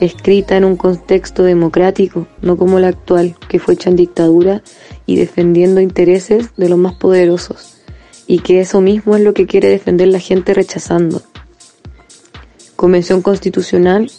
escrita 0.00 0.56
en 0.56 0.64
un 0.64 0.76
contexto 0.76 1.42
democrático, 1.42 2.26
no 2.42 2.56
como 2.56 2.78
la 2.78 2.88
actual, 2.88 3.36
que 3.48 3.58
fue 3.58 3.74
hecha 3.74 3.90
en 3.90 3.96
dictadura 3.96 4.62
y 5.06 5.16
defendiendo 5.16 5.80
intereses 5.80 6.50
de 6.56 6.68
los 6.68 6.78
más 6.78 6.94
poderosos, 6.94 7.78
y 8.26 8.40
que 8.40 8.60
eso 8.60 8.80
mismo 8.80 9.16
es 9.16 9.22
lo 9.22 9.34
que 9.34 9.46
quiere 9.46 9.68
defender 9.68 10.08
la 10.08 10.18
gente 10.18 10.54
rechazando. 10.54 11.22
Convención 12.76 13.22
constitucional, 13.22 14.10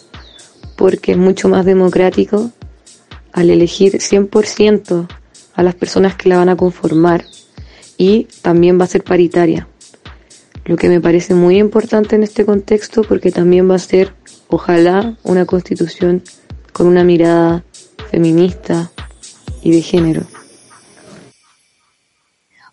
porque 0.76 1.14
es 1.14 1.18
mucho 1.18 1.50
más 1.50 1.66
democrático 1.66 2.52
al 3.34 3.50
elegir 3.50 3.94
100% 3.94 5.08
a 5.54 5.64
las 5.64 5.76
personas 5.76 6.16
que 6.16 6.30
la 6.30 6.38
van 6.38 6.50
a 6.50 6.56
conformar 6.56 7.26
y 7.98 8.28
también 8.42 8.80
va 8.80 8.86
a 8.86 8.88
ser 8.88 9.04
paritaria. 9.04 9.68
Lo 10.66 10.78
que 10.78 10.90
me 10.90 11.02
parece 11.02 11.34
muy 11.34 11.58
importante 11.58 12.16
en 12.16 12.24
este 12.24 12.46
contexto 12.46 13.04
porque 13.04 13.32
también 13.32 13.70
va 13.70 13.76
a 13.76 13.80
ser, 13.80 14.14
ojalá, 14.48 15.18
una 15.24 15.46
constitución 15.46 16.24
con 16.72 16.88
una 16.88 17.04
mirada 17.04 17.64
feminista 18.10 18.92
y 19.64 19.72
de 19.72 19.82
género. 19.82 20.31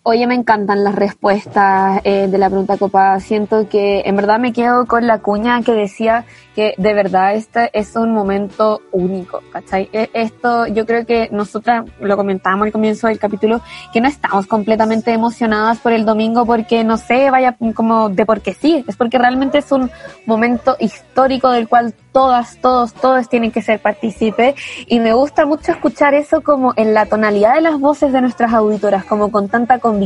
Oye, 0.01 0.25
me 0.27 0.33
encantan 0.33 0.83
las 0.83 0.95
respuestas 0.95 1.99
eh, 2.05 2.27
de 2.29 2.37
la 2.37 2.49
pregunta 2.49 2.77
copada. 2.77 3.19
Siento 3.19 3.67
que 3.67 4.01
en 4.05 4.15
verdad 4.15 4.39
me 4.39 4.53
quedo 4.53 4.85
con 4.85 5.05
la 5.05 5.19
cuña 5.19 5.61
que 5.61 5.73
decía 5.73 6.25
que 6.55 6.73
de 6.77 6.93
verdad 6.93 7.35
este 7.35 7.69
es 7.77 7.95
un 7.95 8.13
momento 8.13 8.81
único, 8.91 9.41
¿cachai? 9.51 9.89
E- 9.93 10.09
Esto 10.13 10.65
yo 10.67 10.85
creo 10.85 11.05
que 11.05 11.27
nosotras 11.31 11.85
lo 11.99 12.17
comentábamos 12.17 12.65
al 12.67 12.71
comienzo 12.71 13.07
del 13.07 13.19
capítulo, 13.19 13.61
que 13.93 14.01
no 14.01 14.07
estamos 14.07 14.47
completamente 14.47 15.11
emocionadas 15.11 15.77
por 15.79 15.91
el 15.91 16.05
domingo 16.05 16.45
porque 16.45 16.83
no 16.83 16.97
sé, 16.97 17.29
vaya 17.29 17.55
como 17.75 18.09
de 18.09 18.25
porque 18.25 18.53
sí, 18.53 18.83
es 18.87 18.95
porque 18.95 19.17
realmente 19.19 19.59
es 19.59 19.71
un 19.71 19.91
momento 20.25 20.75
histórico 20.79 21.49
del 21.51 21.67
cual 21.67 21.93
todas, 22.11 22.57
todos, 22.61 22.93
todos 22.93 23.29
tienen 23.29 23.51
que 23.51 23.61
ser 23.61 23.79
partícipes 23.79 24.55
y 24.87 24.99
me 24.99 25.13
gusta 25.13 25.45
mucho 25.45 25.71
escuchar 25.71 26.13
eso 26.15 26.41
como 26.41 26.73
en 26.75 26.93
la 26.93 27.05
tonalidad 27.05 27.53
de 27.55 27.61
las 27.61 27.79
voces 27.79 28.11
de 28.11 28.21
nuestras 28.21 28.53
auditoras, 28.53 29.05
como 29.05 29.31
con 29.31 29.47
tanta 29.49 29.77
convicción, 29.77 29.98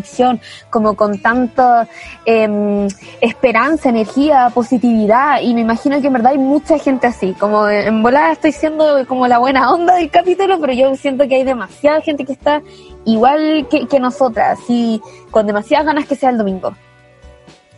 como 0.70 0.96
con 0.96 1.20
tanta 1.20 1.88
em, 2.26 2.88
esperanza, 3.22 3.90
energía, 3.90 4.52
positividad 4.54 5.42
y 5.42 5.54
me 5.54 5.62
imagino 5.62 6.00
que 6.02 6.08
en 6.08 6.14
verdad 6.14 6.32
hay 6.34 6.38
mucha 6.38 6.78
gente 6.78 7.08
así, 7.08 7.34
como 7.34 7.68
en 7.70 8.02
volada 8.02 8.32
estoy 8.32 8.52
siendo 8.52 9.06
como 9.08 9.28
la 9.28 9.38
buena 9.38 9.72
onda 9.72 9.96
del 9.96 10.10
capítulo, 10.10 10.60
pero 10.60 10.74
yo 10.74 10.96
siento 10.96 11.28
que 11.28 11.36
hay 11.36 11.44
demasiada 11.44 12.02
gente 12.02 12.26
que 12.26 12.34
está 12.34 12.62
igual 13.06 13.68
que, 13.70 13.88
que 13.88 14.00
nosotras 14.00 14.60
y 14.68 15.02
con 15.32 15.48
demasiadas 15.48 15.86
ganas 15.86 16.06
que 16.06 16.16
sea 16.16 16.30
el 16.30 16.38
domingo. 16.38 16.76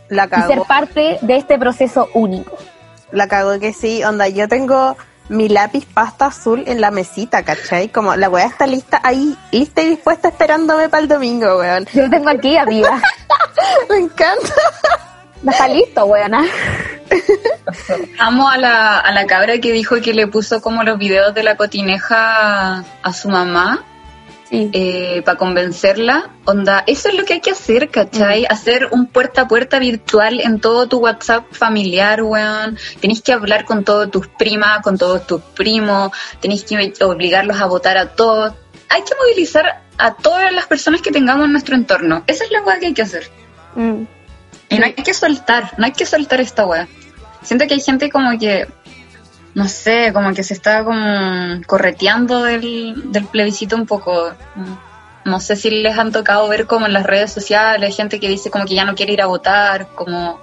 La 0.08 0.24
Y 0.24 0.28
ser 0.28 0.48
cago. 0.48 0.64
parte 0.64 1.18
de 1.20 1.36
este 1.36 1.58
proceso 1.58 2.08
único. 2.14 2.56
La 3.10 3.28
cago 3.28 3.58
que 3.58 3.72
sí, 3.72 4.04
onda, 4.04 4.28
yo 4.28 4.48
tengo 4.48 4.96
mi 5.28 5.48
lápiz 5.48 5.84
pasta 5.86 6.26
azul 6.26 6.64
en 6.66 6.80
la 6.80 6.90
mesita, 6.90 7.42
¿cachai? 7.42 7.88
Como 7.88 8.14
la 8.16 8.28
weá 8.28 8.46
está 8.46 8.66
lista 8.66 9.00
ahí, 9.02 9.36
lista 9.50 9.82
y 9.82 9.90
dispuesta 9.90 10.28
esperándome 10.28 10.88
para 10.88 11.02
el 11.02 11.08
domingo, 11.08 11.58
weón. 11.58 11.86
Yo 11.92 12.02
lo 12.02 12.10
tengo 12.10 12.28
aquí, 12.28 12.56
amiga. 12.56 13.00
Me 13.90 13.98
encanta. 13.98 14.54
Está 15.46 15.68
listo, 15.68 16.04
weona. 16.06 16.44
Amo 18.18 18.48
a 18.48 18.56
la, 18.56 18.98
a 18.98 19.12
la 19.12 19.26
cabra 19.26 19.58
que 19.58 19.72
dijo 19.72 20.00
que 20.00 20.14
le 20.14 20.26
puso 20.26 20.60
como 20.60 20.82
los 20.82 20.98
videos 20.98 21.34
de 21.34 21.42
la 21.42 21.56
cotineja 21.56 22.84
a 23.02 23.12
su 23.12 23.28
mamá. 23.28 23.84
Para 25.24 25.36
convencerla, 25.36 26.30
onda, 26.44 26.84
eso 26.86 27.08
es 27.08 27.14
lo 27.14 27.24
que 27.24 27.34
hay 27.34 27.40
que 27.40 27.50
hacer, 27.50 27.90
¿cachai? 27.90 28.46
Hacer 28.48 28.88
un 28.92 29.06
puerta 29.06 29.42
a 29.42 29.48
puerta 29.48 29.78
virtual 29.78 30.40
en 30.40 30.60
todo 30.60 30.86
tu 30.86 30.98
WhatsApp 30.98 31.52
familiar, 31.52 32.22
weón. 32.22 32.78
Tenéis 33.00 33.22
que 33.22 33.32
hablar 33.32 33.64
con 33.64 33.84
todas 33.84 34.10
tus 34.10 34.28
primas, 34.28 34.80
con 34.82 34.96
todos 34.96 35.26
tus 35.26 35.40
primos, 35.42 36.12
tenéis 36.40 36.64
que 36.64 37.04
obligarlos 37.04 37.60
a 37.60 37.66
votar 37.66 37.98
a 37.98 38.14
todos. 38.14 38.54
Hay 38.88 39.02
que 39.02 39.14
movilizar 39.20 39.82
a 39.98 40.14
todas 40.14 40.52
las 40.52 40.66
personas 40.66 41.02
que 41.02 41.10
tengamos 41.10 41.46
en 41.46 41.52
nuestro 41.52 41.74
entorno. 41.74 42.22
Esa 42.26 42.44
es 42.44 42.50
la 42.50 42.62
weá 42.62 42.78
que 42.78 42.86
hay 42.86 42.94
que 42.94 43.02
hacer. 43.02 43.28
Y 43.76 44.78
no 44.78 44.84
hay 44.84 44.92
que 44.94 45.14
soltar, 45.14 45.74
no 45.76 45.86
hay 45.86 45.92
que 45.92 46.06
soltar 46.06 46.40
esta 46.40 46.66
weá. 46.66 46.86
Siento 47.42 47.66
que 47.66 47.74
hay 47.74 47.80
gente 47.80 48.10
como 48.10 48.38
que, 48.38 48.68
no 49.56 49.68
sé, 49.68 50.12
como 50.12 50.34
que 50.34 50.42
se 50.42 50.52
está 50.52 50.84
como 50.84 51.62
correteando 51.66 52.42
del, 52.42 53.10
del 53.10 53.24
plebiscito 53.24 53.74
un 53.74 53.86
poco. 53.86 54.30
No 55.24 55.40
sé 55.40 55.56
si 55.56 55.70
les 55.70 55.98
han 55.98 56.12
tocado 56.12 56.46
ver 56.46 56.66
como 56.66 56.84
en 56.84 56.92
las 56.92 57.04
redes 57.04 57.32
sociales, 57.32 57.96
gente 57.96 58.20
que 58.20 58.28
dice 58.28 58.50
como 58.50 58.66
que 58.66 58.74
ya 58.74 58.84
no 58.84 58.94
quiere 58.94 59.14
ir 59.14 59.22
a 59.22 59.26
votar, 59.26 59.88
como 59.94 60.38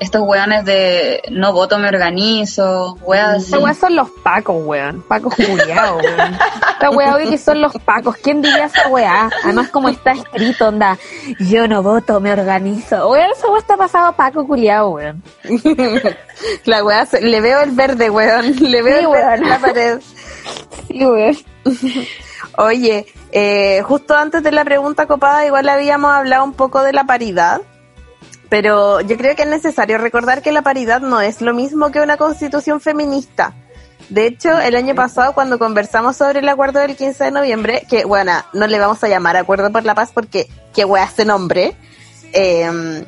estos 0.00 0.22
weones 0.22 0.64
de 0.64 1.22
no 1.30 1.52
voto, 1.52 1.78
me 1.78 1.88
organizo, 1.88 2.96
weas 3.02 3.36
así. 3.38 3.54
Weá 3.56 3.74
son 3.74 3.96
los 3.96 4.08
pacos, 4.22 4.56
weón. 4.64 5.02
Pacos 5.08 5.34
juliados, 5.34 6.02
weón. 6.02 6.38
Esta 6.72 6.90
weá 6.90 7.14
hoy 7.14 7.28
que 7.28 7.38
son 7.38 7.60
los 7.60 7.72
pacos. 7.84 8.16
¿Quién 8.18 8.40
diría 8.40 8.66
esa 8.66 8.88
weá? 8.88 9.28
Además, 9.44 9.68
como 9.70 9.88
está 9.88 10.12
escrito, 10.12 10.68
onda, 10.68 10.96
yo 11.40 11.66
no 11.66 11.82
voto, 11.82 12.20
me 12.20 12.32
organizo. 12.32 13.08
Weón, 13.10 13.30
esa 13.32 13.48
weá 13.48 13.58
está 13.58 13.76
pasado 13.76 14.06
a 14.06 14.12
Paco 14.16 14.46
culiao, 14.46 14.90
weón. 14.90 15.22
La 16.64 16.84
weá, 16.84 17.04
se- 17.06 17.20
le 17.20 17.40
veo 17.40 17.60
el 17.60 17.72
verde, 17.72 18.10
weón. 18.10 18.54
Le 18.60 18.82
veo 18.82 18.98
Sí, 18.98 19.04
el 19.04 19.10
verde 19.10 19.26
weón. 19.28 19.42
en 19.42 19.48
la 19.50 19.58
pared. 19.58 20.00
Sí, 20.86 21.04
weón. 21.04 21.36
Oye, 22.56 23.06
eh, 23.32 23.82
justo 23.82 24.16
antes 24.16 24.42
de 24.42 24.52
la 24.52 24.64
pregunta 24.64 25.06
copada, 25.06 25.44
igual 25.46 25.68
habíamos 25.68 26.12
hablado 26.12 26.44
un 26.44 26.52
poco 26.54 26.82
de 26.82 26.92
la 26.92 27.04
paridad. 27.04 27.60
Pero 28.48 29.00
yo 29.00 29.16
creo 29.16 29.36
que 29.36 29.42
es 29.42 29.48
necesario 29.48 29.98
recordar 29.98 30.42
que 30.42 30.52
la 30.52 30.62
paridad 30.62 31.00
no 31.00 31.20
es 31.20 31.40
lo 31.40 31.52
mismo 31.54 31.90
que 31.90 32.00
una 32.00 32.16
constitución 32.16 32.80
feminista. 32.80 33.54
De 34.08 34.26
hecho, 34.26 34.58
el 34.58 34.74
año 34.74 34.94
pasado 34.94 35.34
cuando 35.34 35.58
conversamos 35.58 36.16
sobre 36.16 36.38
el 36.38 36.48
acuerdo 36.48 36.80
del 36.80 36.96
15 36.96 37.24
de 37.24 37.30
noviembre, 37.30 37.86
que 37.90 38.06
bueno, 38.06 38.32
no 38.54 38.66
le 38.66 38.78
vamos 38.78 39.04
a 39.04 39.08
llamar 39.08 39.36
acuerdo 39.36 39.70
por 39.70 39.84
la 39.84 39.94
paz 39.94 40.12
porque 40.14 40.48
qué 40.72 40.86
wea 40.86 41.04
ese 41.04 41.26
nombre, 41.26 41.76
eh, 42.32 43.04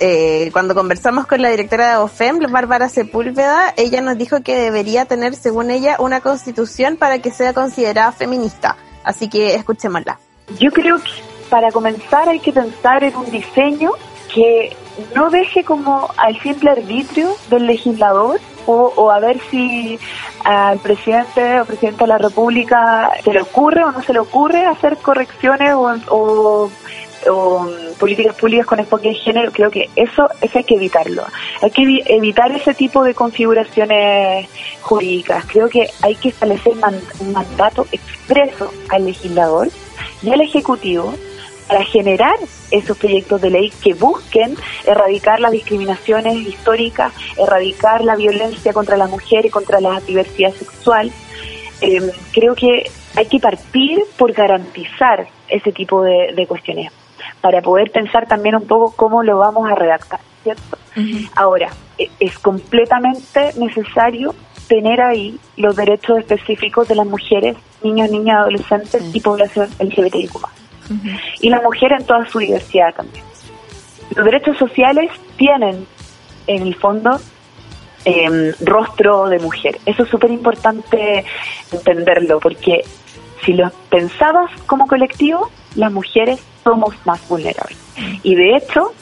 eh, 0.00 0.50
cuando 0.52 0.74
conversamos 0.74 1.26
con 1.26 1.40
la 1.40 1.48
directora 1.48 1.90
de 1.90 1.96
OFEM, 1.96 2.40
Bárbara 2.50 2.88
Sepúlveda, 2.88 3.72
ella 3.76 4.00
nos 4.00 4.18
dijo 4.18 4.42
que 4.42 4.56
debería 4.56 5.06
tener, 5.06 5.34
según 5.34 5.70
ella, 5.70 5.96
una 5.98 6.20
constitución 6.20 6.96
para 6.96 7.20
que 7.20 7.30
sea 7.30 7.54
considerada 7.54 8.12
feminista. 8.12 8.76
Así 9.04 9.28
que 9.28 9.54
escuchémosla. 9.54 10.18
Yo 10.58 10.70
creo 10.72 10.98
que 10.98 11.10
para 11.48 11.70
comenzar 11.70 12.28
hay 12.28 12.40
que 12.40 12.52
pensar 12.52 13.04
en 13.04 13.16
un 13.16 13.30
diseño 13.30 13.92
que 14.34 14.76
no 15.14 15.30
deje 15.30 15.64
como 15.64 16.08
al 16.16 16.38
simple 16.40 16.70
arbitrio 16.70 17.28
del 17.50 17.66
legislador 17.66 18.40
o, 18.66 18.92
o 18.96 19.10
a 19.10 19.18
ver 19.20 19.38
si 19.50 19.98
al 20.44 20.78
presidente 20.78 21.60
o 21.60 21.64
presidente 21.64 22.04
de 22.04 22.08
la 22.08 22.18
República 22.18 23.10
se 23.22 23.32
le 23.32 23.42
ocurre 23.42 23.84
o 23.84 23.92
no 23.92 24.02
se 24.02 24.12
le 24.12 24.18
ocurre 24.20 24.64
hacer 24.66 24.96
correcciones 24.98 25.72
o, 25.74 25.94
o- 26.10 26.70
o, 27.30 27.60
mm, 27.64 27.94
políticas 27.98 28.34
públicas 28.36 28.66
con 28.66 28.78
enfoque 28.80 29.08
de 29.08 29.14
género. 29.14 29.50
Creo 29.50 29.70
que 29.70 29.88
eso, 29.96 30.28
eso 30.42 30.58
hay 30.58 30.64
que 30.64 30.74
evitarlo. 30.74 31.24
Hay 31.62 31.70
que 31.70 31.82
evi- 31.82 32.02
evitar 32.06 32.52
ese 32.52 32.74
tipo 32.74 33.02
de 33.02 33.14
configuraciones 33.14 34.46
jurídicas. 34.82 35.44
Creo 35.46 35.68
que 35.70 35.88
hay 36.02 36.14
que 36.16 36.28
establecer 36.28 36.74
un 37.20 37.32
mandato 37.32 37.86
expreso 37.92 38.70
al 38.90 39.06
legislador 39.06 39.68
y 40.22 40.30
al 40.32 40.40
Ejecutivo 40.42 41.14
para 41.68 41.84
generar 41.84 42.36
esos 42.70 42.96
proyectos 42.98 43.40
de 43.40 43.50
ley 43.50 43.70
que 43.82 43.94
busquen 43.94 44.56
erradicar 44.86 45.40
las 45.40 45.52
discriminaciones 45.52 46.36
históricas, 46.36 47.12
erradicar 47.38 48.04
la 48.04 48.16
violencia 48.16 48.72
contra 48.72 48.96
la 48.96 49.06
mujer 49.06 49.46
y 49.46 49.50
contra 49.50 49.80
la 49.80 50.00
diversidad 50.00 50.52
sexual. 50.52 51.10
Eh, 51.80 52.10
creo 52.32 52.54
que 52.54 52.90
hay 53.16 53.26
que 53.26 53.38
partir 53.40 54.00
por 54.16 54.32
garantizar 54.32 55.26
ese 55.48 55.72
tipo 55.72 56.02
de, 56.02 56.32
de 56.34 56.46
cuestiones. 56.46 56.90
para 57.40 57.60
poder 57.60 57.90
pensar 57.90 58.26
también 58.26 58.54
un 58.56 58.66
poco 58.66 58.92
cómo 58.96 59.22
lo 59.22 59.38
vamos 59.38 59.70
a 59.70 59.74
redactar, 59.74 60.20
¿cierto? 60.42 60.78
Ahora, 61.36 61.68
e- 61.98 62.08
es 62.20 62.38
completamente 62.38 63.52
necesario 63.56 64.34
tener 64.68 65.00
ahí 65.02 65.38
los 65.56 65.76
derechos 65.76 66.18
específicos 66.18 66.88
de 66.88 66.94
las 66.94 67.06
mujeres, 67.06 67.56
niños, 67.82 68.10
niñas, 68.10 68.38
adolescentes 68.38 69.02
y 69.14 69.20
población 69.20 69.68
LGBTIQ+. 69.78 70.38
Y 71.40 71.48
la 71.48 71.60
mujer 71.62 71.92
en 71.92 72.04
toda 72.06 72.26
su 72.26 72.38
diversidad 72.38 72.94
también. 72.94 73.24
Los 74.14 74.24
derechos 74.24 74.56
sociales 74.58 75.10
tienen, 75.36 75.86
en 76.46 76.62
el 76.62 76.74
fondo, 76.74 77.18
em, 78.04 78.52
rostro 78.60 79.28
de 79.28 79.38
mujer. 79.38 79.78
Eso 79.86 80.02
es 80.02 80.08
súper 80.08 80.30
importante 80.30 81.24
entenderlo, 81.72 82.38
porque 82.38 82.84
si 83.44 83.54
lo 83.54 83.70
pensabas 83.88 84.50
como 84.66 84.86
colectivo, 84.86 85.50
las 85.74 85.92
mujeres 85.92 86.40
somos 86.62 86.94
más 87.04 87.26
vulnerables. 87.28 87.78
Y 88.22 88.34
de 88.34 88.56
hecho, 88.56 88.92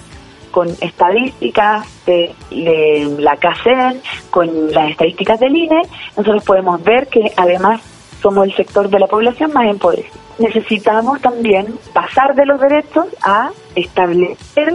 con 0.51 0.69
estadísticas 0.81 1.87
de, 2.07 2.35
de 2.51 3.17
la 3.19 3.37
CACEN, 3.37 4.01
con 4.31 4.73
las 4.73 4.91
estadísticas 4.91 5.41
del 5.41 5.57
INE, 5.57 5.83
nosotros 6.17 6.45
podemos 6.45 6.83
ver 6.83 7.09
que 7.09 7.33
además 7.37 7.81
somos 8.23 8.47
el 8.47 8.55
sector 8.55 8.89
de 8.89 9.01
la 9.01 9.07
población 9.07 9.53
más 9.53 9.67
empobrecido. 9.67 10.15
Necesitamos 10.43 11.21
también 11.21 11.79
pasar 11.93 12.35
de 12.35 12.45
los 12.45 12.61
derechos 12.61 13.07
a 13.23 13.53
establecer 13.77 14.75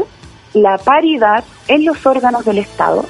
la 0.54 0.78
paridad 0.78 1.44
en 1.68 1.84
los 1.84 2.06
órganos 2.06 2.46
del 2.46 2.60
Estado, 2.60 3.04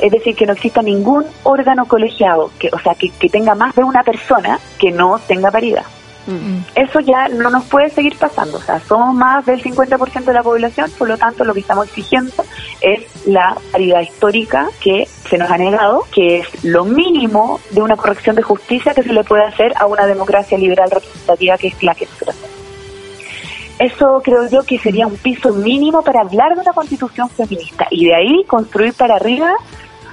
es 0.00 0.10
decir, 0.10 0.34
que 0.34 0.44
no 0.44 0.52
exista 0.52 0.82
ningún 0.82 1.24
órgano 1.44 1.86
colegiado, 1.86 2.50
que, 2.58 2.70
o 2.72 2.78
sea, 2.80 2.96
que, 2.96 3.10
que 3.10 3.28
tenga 3.28 3.54
más 3.54 3.76
de 3.76 3.84
una 3.84 4.02
persona 4.02 4.58
que 4.80 4.90
no 4.90 5.20
tenga 5.28 5.52
paridad. 5.52 5.84
Eso 6.74 7.00
ya 7.00 7.28
no 7.28 7.50
nos 7.50 7.64
puede 7.64 7.90
seguir 7.90 8.16
pasando, 8.16 8.58
o 8.58 8.60
sea, 8.60 8.78
somos 8.80 9.14
más 9.14 9.44
del 9.44 9.60
50% 9.62 10.24
de 10.24 10.32
la 10.32 10.42
población, 10.42 10.90
por 10.96 11.08
lo 11.08 11.18
tanto 11.18 11.44
lo 11.44 11.52
que 11.52 11.60
estamos 11.60 11.86
exigiendo 11.88 12.44
es 12.80 13.26
la 13.26 13.56
paridad 13.72 14.00
histórica 14.00 14.68
que 14.80 15.08
se 15.28 15.36
nos 15.36 15.50
ha 15.50 15.58
negado, 15.58 16.04
que 16.14 16.38
es 16.38 16.64
lo 16.64 16.84
mínimo 16.84 17.60
de 17.70 17.82
una 17.82 17.96
corrección 17.96 18.36
de 18.36 18.42
justicia 18.42 18.94
que 18.94 19.02
se 19.02 19.12
le 19.12 19.24
puede 19.24 19.44
hacer 19.44 19.72
a 19.76 19.86
una 19.86 20.06
democracia 20.06 20.56
liberal 20.56 20.90
representativa 20.90 21.58
que 21.58 21.68
es 21.68 21.82
la 21.82 21.94
que 21.94 22.06
nosotros. 22.06 22.36
Eso 23.78 24.20
creo 24.22 24.48
yo 24.48 24.62
que 24.62 24.78
sería 24.78 25.08
un 25.08 25.16
piso 25.16 25.52
mínimo 25.52 26.02
para 26.02 26.20
hablar 26.20 26.54
de 26.54 26.60
una 26.60 26.72
constitución 26.72 27.28
feminista 27.30 27.86
y 27.90 28.04
de 28.06 28.14
ahí 28.14 28.44
construir 28.46 28.94
para 28.94 29.16
arriba, 29.16 29.54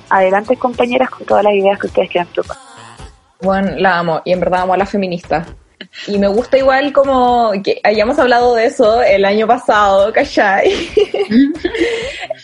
adelante 0.09 0.57
compañeras 0.57 1.11
con 1.11 1.27
todas 1.27 1.43
las 1.43 1.53
ideas 1.53 1.77
que 1.77 1.85
ustedes 1.85 2.09
quieran 2.09 2.27
proponer. 2.33 2.57
Bueno, 3.41 3.71
la 3.77 3.99
amo 3.99 4.21
y 4.25 4.33
en 4.33 4.39
verdad 4.39 4.61
amo 4.61 4.73
a 4.73 4.77
la 4.77 4.87
feminista. 4.87 5.45
Y 6.07 6.17
me 6.17 6.27
gusta 6.27 6.57
igual 6.57 6.93
como 6.93 7.51
que 7.63 7.81
hayamos 7.83 8.17
hablado 8.19 8.55
de 8.55 8.65
eso 8.65 9.01
el 9.01 9.25
año 9.25 9.45
pasado, 9.47 10.11
¿cachai? 10.13 10.71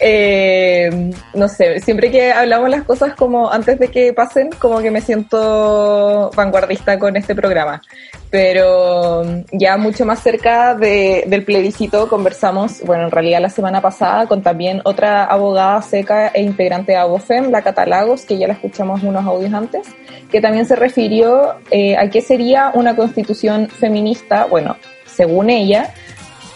Eh, 0.01 1.11
no 1.33 1.47
sé, 1.47 1.79
siempre 1.79 2.11
que 2.11 2.31
hablamos 2.31 2.69
las 2.69 2.83
cosas 2.83 3.15
como 3.15 3.49
antes 3.49 3.79
de 3.79 3.87
que 3.87 4.11
pasen, 4.11 4.49
como 4.59 4.79
que 4.81 4.91
me 4.91 4.99
siento 4.99 6.29
vanguardista 6.35 6.99
con 6.99 7.15
este 7.15 7.33
programa. 7.33 7.81
Pero 8.29 9.23
ya 9.53 9.77
mucho 9.77 10.05
más 10.05 10.19
cerca 10.21 10.75
de- 10.75 11.23
del 11.27 11.45
plebiscito 11.45 12.09
conversamos, 12.09 12.81
bueno, 12.83 13.05
en 13.05 13.11
realidad 13.11 13.39
la 13.39 13.49
semana 13.49 13.81
pasada 13.81 14.27
con 14.27 14.41
también 14.43 14.81
otra 14.83 15.23
abogada 15.23 15.81
seca 15.81 16.27
e 16.33 16.41
integrante 16.41 16.91
de 16.91 16.97
Abofem, 16.97 17.49
la 17.49 17.61
Catalagos, 17.61 18.25
que 18.25 18.37
ya 18.37 18.47
la 18.47 18.53
escuchamos 18.53 19.01
unos 19.03 19.25
audios 19.25 19.53
antes, 19.53 19.87
que 20.29 20.41
también 20.41 20.65
se 20.65 20.75
refirió 20.75 21.55
eh, 21.71 21.95
a 21.95 22.09
qué 22.09 22.19
sería 22.21 22.71
una 22.73 22.97
constitución 22.97 23.44
feminista, 23.69 24.45
bueno, 24.45 24.77
según 25.05 25.49
ella, 25.49 25.93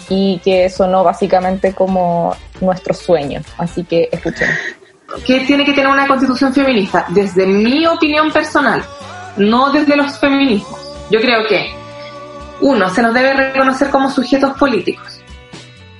y 0.09 0.39
que 0.43 0.69
sonó 0.69 1.03
básicamente 1.03 1.73
como 1.73 2.35
nuestro 2.61 2.93
sueño. 2.93 3.41
Así 3.57 3.83
que 3.83 4.09
escuchemos. 4.11 4.55
¿Qué 5.25 5.41
tiene 5.41 5.65
que 5.65 5.73
tener 5.73 5.87
una 5.87 6.07
constitución 6.07 6.53
feminista? 6.53 7.05
Desde 7.09 7.45
mi 7.45 7.85
opinión 7.87 8.31
personal, 8.31 8.83
no 9.37 9.71
desde 9.71 9.95
los 9.95 10.19
feminismos. 10.19 10.79
Yo 11.09 11.19
creo 11.19 11.47
que, 11.47 11.71
uno, 12.61 12.89
se 12.89 13.01
nos 13.01 13.13
debe 13.13 13.33
reconocer 13.33 13.89
como 13.89 14.09
sujetos 14.09 14.57
políticos 14.57 15.21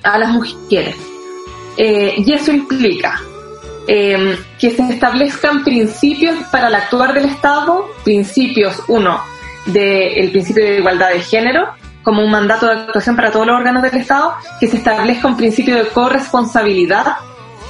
a 0.02 0.18
las 0.18 0.30
mujeres. 0.30 0.96
Eh, 1.76 2.14
y 2.18 2.32
eso 2.32 2.52
implica 2.52 3.20
eh, 3.86 4.38
que 4.58 4.70
se 4.70 4.82
establezcan 4.82 5.64
principios 5.64 6.36
para 6.50 6.68
el 6.68 6.74
actuar 6.74 7.14
del 7.14 7.24
Estado, 7.24 7.86
principios, 8.04 8.82
uno, 8.88 9.20
del 9.66 10.30
principio 10.30 10.64
de 10.64 10.78
igualdad 10.78 11.10
de 11.10 11.20
género, 11.20 11.68
como 12.02 12.24
un 12.24 12.30
mandato 12.30 12.66
de 12.66 12.72
actuación 12.72 13.16
para 13.16 13.30
todos 13.30 13.46
los 13.46 13.56
órganos 13.56 13.82
del 13.82 13.96
Estado, 13.96 14.34
que 14.58 14.66
se 14.66 14.78
establezca 14.78 15.28
un 15.28 15.36
principio 15.36 15.76
de 15.76 15.88
corresponsabilidad 15.88 17.16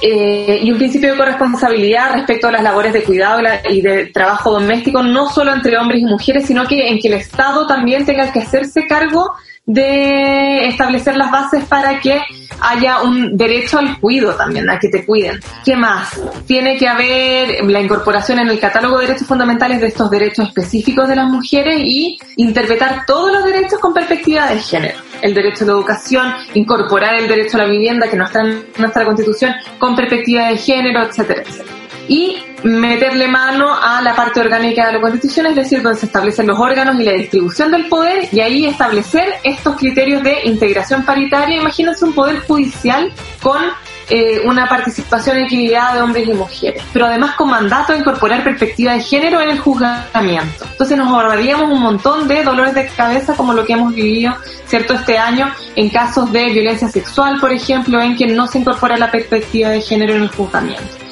eh, 0.01 0.59
y 0.63 0.71
un 0.71 0.77
principio 0.77 1.11
de 1.11 1.17
corresponsabilidad 1.17 2.13
respecto 2.13 2.47
a 2.47 2.51
las 2.51 2.63
labores 2.63 2.91
de 2.91 3.03
cuidado 3.03 3.41
y 3.69 3.81
de 3.81 4.07
trabajo 4.07 4.51
doméstico, 4.51 5.03
no 5.03 5.29
solo 5.29 5.53
entre 5.53 5.77
hombres 5.77 6.01
y 6.01 6.05
mujeres, 6.05 6.47
sino 6.47 6.65
que 6.65 6.89
en 6.89 6.99
que 6.99 7.07
el 7.07 7.15
Estado 7.15 7.67
también 7.67 8.05
tenga 8.05 8.31
que 8.31 8.39
hacerse 8.39 8.87
cargo 8.87 9.31
de 9.65 10.67
establecer 10.67 11.15
las 11.15 11.31
bases 11.31 11.63
para 11.65 11.99
que 11.99 12.21
haya 12.61 13.01
un 13.01 13.37
derecho 13.37 13.79
al 13.79 13.99
cuido 13.99 14.35
también, 14.35 14.69
a 14.69 14.79
que 14.79 14.89
te 14.89 15.05
cuiden. 15.05 15.39
¿Qué 15.63 15.75
más? 15.75 16.19
Tiene 16.45 16.77
que 16.77 16.87
haber 16.87 17.63
la 17.65 17.79
incorporación 17.79 18.39
en 18.39 18.49
el 18.49 18.59
catálogo 18.59 18.97
de 18.97 19.07
derechos 19.07 19.27
fundamentales 19.27 19.81
de 19.81 19.87
estos 19.87 20.09
derechos 20.09 20.47
específicos 20.47 21.07
de 21.07 21.15
las 21.15 21.29
mujeres 21.29 21.77
y 21.83 22.19
interpretar 22.37 23.05
todos 23.05 23.31
los 23.31 23.43
derechos 23.43 23.79
con 23.79 23.93
perspectiva 23.93 24.47
de 24.47 24.59
género. 24.59 24.97
El 25.21 25.33
derecho 25.33 25.63
a 25.63 25.67
la 25.67 25.73
educación, 25.73 26.33
incorporar 26.53 27.15
el 27.15 27.27
derecho 27.27 27.57
a 27.57 27.61
la 27.61 27.67
vivienda 27.67 28.09
que 28.09 28.17
no 28.17 28.25
está 28.25 28.41
en 28.41 28.65
nuestra 28.77 29.05
constitución 29.05 29.53
con 29.77 29.95
perspectiva 29.95 30.47
de 30.47 30.57
género, 30.57 31.03
etcétera, 31.03 31.43
etcétera 31.43 31.80
y 32.11 32.35
meterle 32.63 33.29
mano 33.29 33.73
a 33.73 34.01
la 34.01 34.13
parte 34.13 34.41
orgánica 34.41 34.85
de 34.85 34.91
la 34.91 34.99
Constitución, 34.99 35.45
es 35.45 35.55
decir, 35.55 35.81
donde 35.81 35.97
se 35.97 36.07
establecen 36.07 36.45
los 36.45 36.59
órganos 36.59 36.99
y 36.99 37.05
la 37.05 37.13
distribución 37.13 37.71
del 37.71 37.87
poder, 37.87 38.27
y 38.33 38.41
ahí 38.41 38.65
establecer 38.65 39.35
estos 39.45 39.77
criterios 39.77 40.21
de 40.21 40.39
integración 40.43 41.05
paritaria. 41.05 41.55
Imagínense 41.55 42.03
un 42.03 42.11
poder 42.11 42.41
judicial 42.41 43.13
con 43.41 43.61
eh, 44.09 44.41
una 44.43 44.67
participación 44.67 45.37
equilibrada 45.37 45.95
de 45.95 46.01
hombres 46.01 46.27
y 46.27 46.33
mujeres, 46.33 46.83
pero 46.91 47.05
además 47.05 47.35
con 47.35 47.49
mandato 47.49 47.93
a 47.93 47.97
incorporar 47.97 48.43
perspectiva 48.43 48.91
de 48.91 48.99
género 48.99 49.39
en 49.39 49.51
el 49.51 49.59
juzgamiento. 49.59 50.65
Entonces 50.69 50.97
nos 50.97 51.07
ahorraríamos 51.07 51.71
un 51.71 51.79
montón 51.79 52.27
de 52.27 52.43
dolores 52.43 52.73
de 52.73 52.87
cabeza 52.87 53.35
como 53.35 53.53
lo 53.53 53.63
que 53.63 53.71
hemos 53.71 53.95
vivido, 53.95 54.35
¿cierto?, 54.65 54.95
este 54.95 55.17
año 55.17 55.49
en 55.77 55.89
casos 55.89 56.29
de 56.33 56.49
violencia 56.49 56.89
sexual, 56.89 57.39
por 57.39 57.53
ejemplo, 57.53 58.01
en 58.01 58.17
que 58.17 58.27
no 58.27 58.47
se 58.47 58.59
incorpora 58.59 58.97
la 58.97 59.09
perspectiva 59.09 59.69
de 59.69 59.79
género 59.79 60.15
en 60.15 60.23
el 60.23 60.29
juzgamiento. 60.29 61.10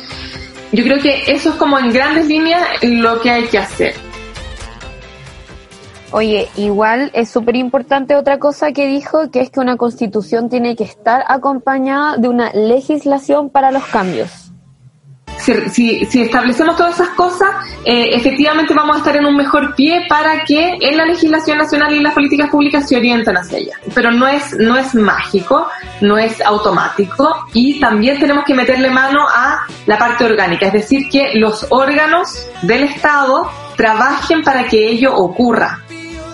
Yo 0.72 0.84
creo 0.84 1.00
que 1.00 1.24
eso 1.32 1.50
es 1.50 1.56
como 1.56 1.80
en 1.80 1.92
grandes 1.92 2.28
líneas 2.28 2.62
lo 2.82 3.20
que 3.22 3.32
hay 3.32 3.44
que 3.46 3.58
hacer. 3.58 3.96
Oye, 6.12 6.50
igual 6.56 7.12
es 7.14 7.30
súper 7.30 7.56
importante 7.56 8.16
otra 8.16 8.40
cosa 8.40 8.72
que 8.72 8.88
dijo, 8.88 9.30
que 9.30 9.42
es 9.42 9.52
que 9.52 9.60
una 9.60 9.78
constitución 9.78 10.50
tiene 10.50 10.76
que 10.76 10.84
estar 10.84 11.24
acompañada 11.28 12.18
de 12.18 12.28
una 12.28 12.52
legislación 12.52 13.50
para 13.50 13.72
los 13.72 13.86
cambios. 13.86 14.49
Si, 15.40 16.06
si, 16.06 16.22
establecemos 16.22 16.76
todas 16.76 16.96
esas 16.96 17.10
cosas, 17.10 17.50
eh, 17.86 18.10
efectivamente 18.14 18.74
vamos 18.74 18.98
a 18.98 19.00
estar 19.00 19.16
en 19.16 19.26
un 19.26 19.36
mejor 19.36 19.74
pie 19.76 20.06
para 20.10 20.44
que 20.44 20.78
en 20.82 20.98
la 20.98 21.06
legislación 21.06 21.58
nacional 21.58 21.94
y 21.94 22.02
las 22.02 22.14
políticas 22.14 22.50
públicas 22.50 22.88
se 22.88 22.98
orienten 22.98 23.38
hacia 23.38 23.58
ella. 23.60 23.78
Pero 23.96 24.12
no 24.12 24.28
es, 24.28 24.54
no 24.60 24.78
es 24.78 24.94
mágico, 24.96 25.68
no 26.02 26.18
es 26.18 26.42
automático 26.42 27.46
y 27.54 27.80
también 27.80 28.20
tenemos 28.20 28.44
que 28.46 28.54
meterle 28.54 28.90
mano 28.90 29.22
a 29.34 29.66
la 29.86 29.98
parte 29.98 30.26
orgánica, 30.26 30.68
es 30.68 30.74
decir, 30.74 31.10
que 31.10 31.32
los 31.36 31.66
órganos 31.70 32.48
del 32.64 32.84
Estado 32.84 33.50
trabajen 33.78 34.42
para 34.44 34.66
que 34.66 34.90
ello 34.90 35.16
ocurra. 35.16 35.80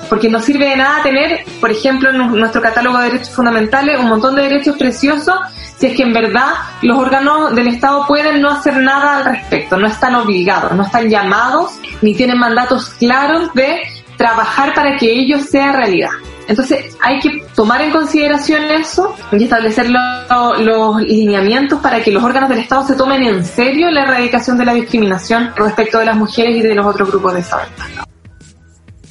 Porque 0.10 0.30
no 0.30 0.40
sirve 0.40 0.70
de 0.70 0.76
nada 0.76 1.02
tener, 1.02 1.44
por 1.60 1.72
ejemplo, 1.72 2.10
en 2.12 2.18
nu- 2.18 2.36
nuestro 2.36 2.62
catálogo 2.62 2.98
de 3.00 3.06
derechos 3.06 3.32
fundamentales 3.32 4.00
un 4.00 4.08
montón 4.10 4.36
de 4.36 4.44
derechos 4.44 4.78
preciosos 4.78 5.36
si 5.78 5.88
es 5.88 5.96
que 5.98 6.04
en 6.04 6.14
verdad 6.14 6.48
los 6.82 6.98
órganos 6.98 7.54
del 7.56 7.68
Estado 7.68 8.06
pueden 8.08 8.42
no 8.42 8.50
hacer 8.50 8.78
nada 8.78 9.18
al 9.18 9.26
respecto, 9.26 9.78
no 9.78 9.88
están 9.88 10.16
obligados, 10.16 10.72
no 10.74 10.84
están 10.84 11.10
llamados 11.10 11.74
ni 12.02 12.16
tienen 12.16 12.38
mandatos 12.40 12.90
claros 12.92 13.54
de 13.54 13.80
trabajar 14.18 14.74
para 14.74 14.96
que 14.98 15.12
ello 15.12 15.40
sea 15.40 15.72
realidad. 15.74 16.12
Entonces 16.48 16.96
hay 17.02 17.20
que 17.20 17.44
tomar 17.56 17.82
en 17.82 17.92
consideración 17.92 18.64
eso 18.66 19.16
y 19.32 19.44
establecer 19.44 19.90
lo- 19.90 20.56
los 20.60 21.02
lineamientos 21.02 21.80
para 21.82 22.02
que 22.04 22.12
los 22.12 22.24
órganos 22.24 22.50
del 22.50 22.60
Estado 22.60 22.86
se 22.86 22.96
tomen 22.96 23.24
en 23.24 23.44
serio 23.44 23.90
la 23.92 24.04
erradicación 24.04 24.58
de 24.58 24.66
la 24.66 24.74
discriminación 24.74 25.52
respecto 25.56 25.98
de 26.00 26.06
las 26.06 26.16
mujeres 26.16 26.56
y 26.56 26.62
de 26.62 26.76
los 26.76 26.86
otros 26.86 27.10
grupos 27.10 27.34
desaventajados. 27.34 28.06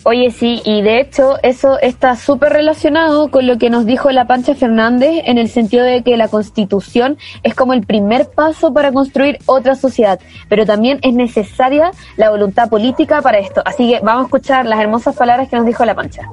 Oye, 0.07 0.30
sí, 0.30 0.61
y 0.66 0.82
de 0.82 1.00
hecho 1.00 1.38
eso 1.42 1.78
está 1.80 2.14
súper 2.14 2.52
relacionado 2.52 3.30
con 3.30 3.46
lo 3.46 3.57
que 3.57 3.70
nos 3.70 3.86
dijo 3.86 4.11
la 4.11 4.26
Pancha 4.26 4.55
Fernández 4.55 5.22
en 5.24 5.38
el 5.38 5.48
sentido 5.48 5.82
de 5.82 6.02
que 6.02 6.18
la 6.18 6.28
constitución 6.28 7.16
es 7.42 7.55
como 7.55 7.72
el 7.72 7.86
primer 7.86 8.28
paso 8.28 8.74
para 8.74 8.92
construir 8.92 9.38
otra 9.46 9.74
sociedad, 9.76 10.20
pero 10.50 10.66
también 10.66 10.98
es 11.00 11.14
necesaria 11.14 11.90
la 12.18 12.28
voluntad 12.28 12.68
política 12.68 13.22
para 13.22 13.38
esto. 13.38 13.62
Así 13.64 13.90
que 13.90 14.00
vamos 14.00 14.24
a 14.24 14.26
escuchar 14.26 14.66
las 14.66 14.78
hermosas 14.78 15.16
palabras 15.16 15.48
que 15.48 15.57
nos 15.57 15.64
dijo 15.64 15.86
la 15.86 15.94
Pancha. 15.94 16.28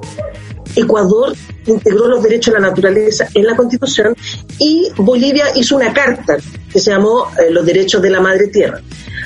Ecuador 0.76 1.34
integró 1.66 2.08
los 2.08 2.22
derechos 2.22 2.54
a 2.54 2.60
la 2.60 2.68
naturaleza 2.68 3.26
en 3.34 3.46
la 3.46 3.56
Constitución 3.56 4.14
y 4.58 4.88
Bolivia 4.96 5.46
hizo 5.54 5.76
una 5.76 5.94
carta 5.94 6.36
que 6.70 6.78
se 6.78 6.90
llamó 6.90 7.26
eh, 7.38 7.50
Los 7.50 7.64
derechos 7.64 8.02
de 8.02 8.10
la 8.10 8.20
madre 8.20 8.48
tierra. 8.48 8.80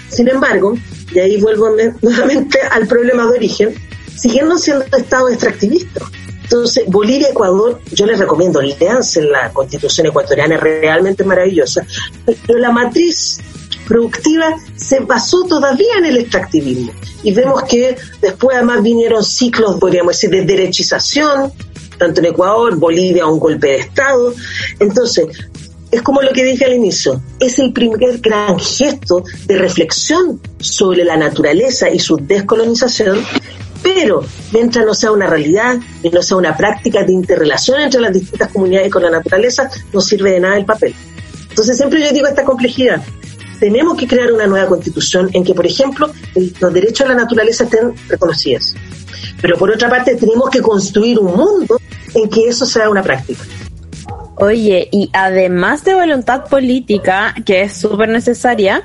Sin 0.09 0.29
embargo, 0.29 0.77
y 1.13 1.19
ahí 1.19 1.41
vuelvo 1.41 1.69
nuevamente 2.01 2.61
al 2.71 2.87
problema 2.87 3.27
de 3.27 3.39
origen, 3.39 3.75
siguiendo 4.17 4.59
siendo 4.59 4.85
estados 4.97 5.33
extractivistas. 5.33 6.03
Entonces, 6.43 6.85
Bolivia, 6.87 7.31
Ecuador, 7.31 7.81
yo 7.93 8.07
les 8.07 8.19
recomiendo, 8.19 8.63
leanse 8.63 9.21
la 9.23 9.53
constitución 9.53 10.07
ecuatoriana, 10.07 10.55
es 10.55 10.61
realmente 10.61 11.25
maravillosa, 11.25 11.85
pero 12.47 12.59
la 12.59 12.71
matriz 12.71 13.41
productiva 13.87 14.55
se 14.77 15.01
basó 15.01 15.45
todavía 15.45 15.99
en 15.99 16.07
el 16.07 16.19
extractivismo. 16.19 16.93
Y 17.23 17.33
vemos 17.33 17.65
que 17.65 17.97
después 18.21 18.57
además 18.57 18.83
vinieron 18.83 19.25
ciclos, 19.25 19.77
podríamos 19.81 20.15
decir, 20.15 20.31
de 20.31 20.45
derechización, 20.45 21.53
tanto 21.99 22.21
en 22.21 22.27
Ecuador, 22.27 22.77
Bolivia, 22.77 23.27
un 23.27 23.41
golpe 23.41 23.69
de 23.69 23.77
Estado. 23.79 24.33
Entonces, 24.79 25.27
es 25.91 26.03
como 26.03 26.21
lo 26.21 26.33
que 26.33 26.45
dije 26.45 26.65
al 26.65 26.75
inicio, 26.75 27.23
es 27.41 27.59
el 27.59 27.73
primer 27.73 28.19
gran 28.19 28.59
gesto 28.59 29.25
de 29.47 29.57
reflexión 29.57 30.41
sobre 30.59 31.05
la 31.05 31.17
naturaleza 31.17 31.89
y 31.89 31.99
su 31.99 32.17
descolonización, 32.17 33.25
pero 33.95 34.25
mientras 34.53 34.85
no 34.85 34.95
sea 34.95 35.13
una 35.13 35.29
realidad 35.29 35.77
y 36.03 36.11
no 36.11 36.21
sea 36.21 36.37
una 36.37 36.57
práctica 36.57 37.05
de 37.05 37.13
interrelación 37.13 37.81
entre 37.81 38.01
las 38.01 38.13
distintas 38.13 38.51
comunidades 38.51 38.91
con 38.91 39.01
la 39.01 39.11
naturaleza, 39.11 39.71
no 39.93 40.01
sirve 40.01 40.33
de 40.33 40.41
nada 40.41 40.57
el 40.57 40.65
papel. 40.65 40.93
Entonces 41.51 41.77
siempre 41.77 42.03
yo 42.03 42.13
digo 42.13 42.27
esta 42.27 42.43
complejidad. 42.43 43.01
Tenemos 43.61 43.97
que 43.97 44.09
crear 44.09 44.33
una 44.33 44.49
nueva 44.49 44.67
constitución 44.67 45.31
en 45.33 45.45
que, 45.45 45.55
por 45.55 45.65
ejemplo, 45.65 46.11
los 46.61 46.73
derechos 46.73 47.07
a 47.07 47.11
la 47.11 47.15
naturaleza 47.15 47.63
estén 47.63 47.95
reconocidos. 48.09 48.75
Pero 49.41 49.57
por 49.57 49.71
otra 49.71 49.89
parte, 49.89 50.17
tenemos 50.17 50.51
que 50.51 50.61
construir 50.61 51.21
un 51.21 51.37
mundo 51.37 51.81
en 52.13 52.29
que 52.29 52.49
eso 52.49 52.67
sea 52.67 52.91
una 52.91 53.05
práctica. 53.05 53.45
Oye, 54.39 54.89
y 54.91 55.09
además 55.15 55.85
de 55.85 55.95
voluntad 55.95 56.45
política, 56.45 57.35
que 57.47 57.63
es 57.63 57.75
súper 57.75 58.09
necesaria, 58.09 58.83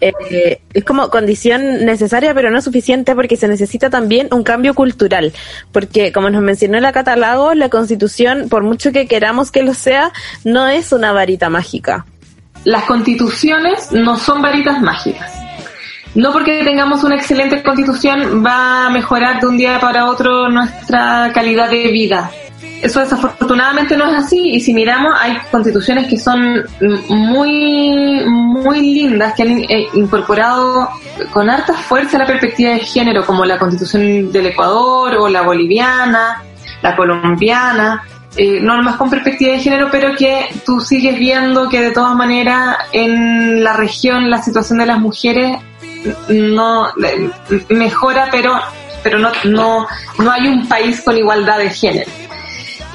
eh, 0.00 0.60
es 0.78 0.84
como 0.84 1.10
condición 1.10 1.84
necesaria 1.84 2.34
pero 2.34 2.50
no 2.50 2.60
suficiente 2.60 3.14
porque 3.14 3.36
se 3.36 3.48
necesita 3.48 3.90
también 3.90 4.28
un 4.32 4.42
cambio 4.42 4.74
cultural. 4.74 5.32
Porque 5.72 6.12
como 6.12 6.30
nos 6.30 6.42
mencionó 6.42 6.78
la 6.80 6.92
Catalago, 6.92 7.54
la 7.54 7.68
constitución, 7.68 8.48
por 8.48 8.62
mucho 8.62 8.92
que 8.92 9.06
queramos 9.06 9.50
que 9.50 9.62
lo 9.62 9.74
sea, 9.74 10.12
no 10.44 10.68
es 10.68 10.92
una 10.92 11.12
varita 11.12 11.50
mágica. 11.50 12.06
Las 12.64 12.84
constituciones 12.84 13.92
no 13.92 14.16
son 14.16 14.42
varitas 14.42 14.80
mágicas. 14.80 15.32
No 16.14 16.32
porque 16.32 16.64
tengamos 16.64 17.04
una 17.04 17.16
excelente 17.16 17.62
constitución 17.62 18.44
va 18.44 18.86
a 18.86 18.90
mejorar 18.90 19.40
de 19.40 19.46
un 19.46 19.56
día 19.56 19.78
para 19.80 20.06
otro 20.06 20.48
nuestra 20.48 21.30
calidad 21.32 21.70
de 21.70 21.88
vida 21.88 22.30
eso 22.82 23.00
desafortunadamente 23.00 23.96
no 23.96 24.06
es 24.08 24.24
así 24.24 24.50
y 24.50 24.60
si 24.60 24.72
miramos 24.72 25.12
hay 25.18 25.36
constituciones 25.50 26.06
que 26.06 26.16
son 26.16 26.64
muy 27.08 28.24
muy 28.26 28.80
lindas 28.80 29.34
que 29.34 29.42
han 29.42 29.58
eh, 29.60 29.88
incorporado 29.94 30.88
con 31.32 31.50
harta 31.50 31.74
fuerza 31.74 32.18
la 32.18 32.26
perspectiva 32.26 32.70
de 32.70 32.80
género 32.80 33.26
como 33.26 33.44
la 33.44 33.58
constitución 33.58 34.30
del 34.30 34.46
Ecuador 34.46 35.16
o 35.16 35.28
la 35.28 35.42
boliviana 35.42 36.42
la 36.82 36.94
colombiana 36.94 38.04
eh, 38.36 38.60
normas 38.60 38.96
con 38.96 39.10
perspectiva 39.10 39.52
de 39.52 39.58
género 39.58 39.88
pero 39.90 40.14
que 40.14 40.46
tú 40.64 40.80
sigues 40.80 41.18
viendo 41.18 41.68
que 41.68 41.80
de 41.80 41.90
todas 41.90 42.14
maneras 42.14 42.76
en 42.92 43.64
la 43.64 43.72
región 43.72 44.30
la 44.30 44.40
situación 44.40 44.78
de 44.78 44.86
las 44.86 45.00
mujeres 45.00 45.58
no 46.28 46.88
mejora 47.70 48.28
pero 48.30 48.54
pero 49.02 49.18
no 49.18 49.30
no 49.44 49.86
no 50.18 50.30
hay 50.30 50.46
un 50.46 50.68
país 50.68 51.00
con 51.00 51.16
igualdad 51.16 51.58
de 51.58 51.70
género 51.70 52.27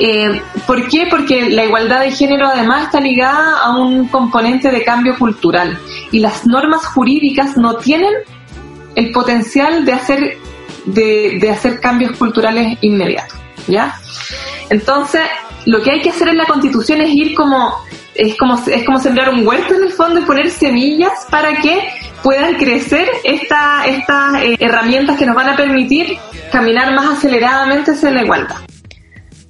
eh, 0.06 0.42
¿Por 0.68 0.90
qué? 0.90 1.08
Porque 1.10 1.50
la 1.50 1.64
igualdad 1.64 2.02
de 2.02 2.12
género 2.12 2.48
además 2.48 2.88
está 2.88 3.00
ligada 3.00 3.60
a 3.64 3.78
un 3.78 4.10
componente 4.10 4.70
de 4.70 4.84
cambio 4.84 5.18
cultural 5.18 5.80
y 6.12 6.20
las 6.20 6.46
normas 6.46 6.86
jurídicas 6.88 7.56
no 7.56 7.78
tienen 7.78 8.12
el 8.96 9.14
potencial 9.14 9.86
de 9.86 9.94
hacer 9.94 10.38
de, 10.88 11.50
hacer 11.50 11.80
cambios 11.80 12.18
culturales 12.18 12.78
inmediatos, 12.82 13.40
¿ya? 13.68 13.96
Entonces, 14.70 15.22
lo 15.66 15.82
que 15.82 15.92
hay 15.92 16.02
que 16.02 16.10
hacer 16.10 16.28
en 16.28 16.38
la 16.38 16.48
Constitución 16.48 17.00
es 17.00 17.10
ir 17.14 17.34
como 17.34 17.74
es 18.14 18.36
como 18.36 18.62
es 18.68 18.84
como 18.84 19.00
sembrar 19.00 19.30
un 19.30 19.48
huerto 19.48 19.74
en 19.74 19.84
el 19.84 19.94
fondo 19.94 20.20
y 20.20 20.24
poner 20.24 20.50
semillas 20.50 21.14
para 21.32 21.62
que 21.62 21.80
puedan 22.22 22.56
crecer 22.56 23.08
esta, 23.24 23.86
estas 23.86 24.36
eh, 24.44 24.58
herramientas 24.60 25.18
que 25.18 25.26
nos 25.26 25.36
van 25.36 25.52
a 25.52 25.56
permitir 25.56 26.18
caminar 26.52 26.94
más 26.94 27.20
aceleradamente 27.20 27.92
hacia 27.92 28.12
la 28.12 28.24
igualdad. 28.24 28.58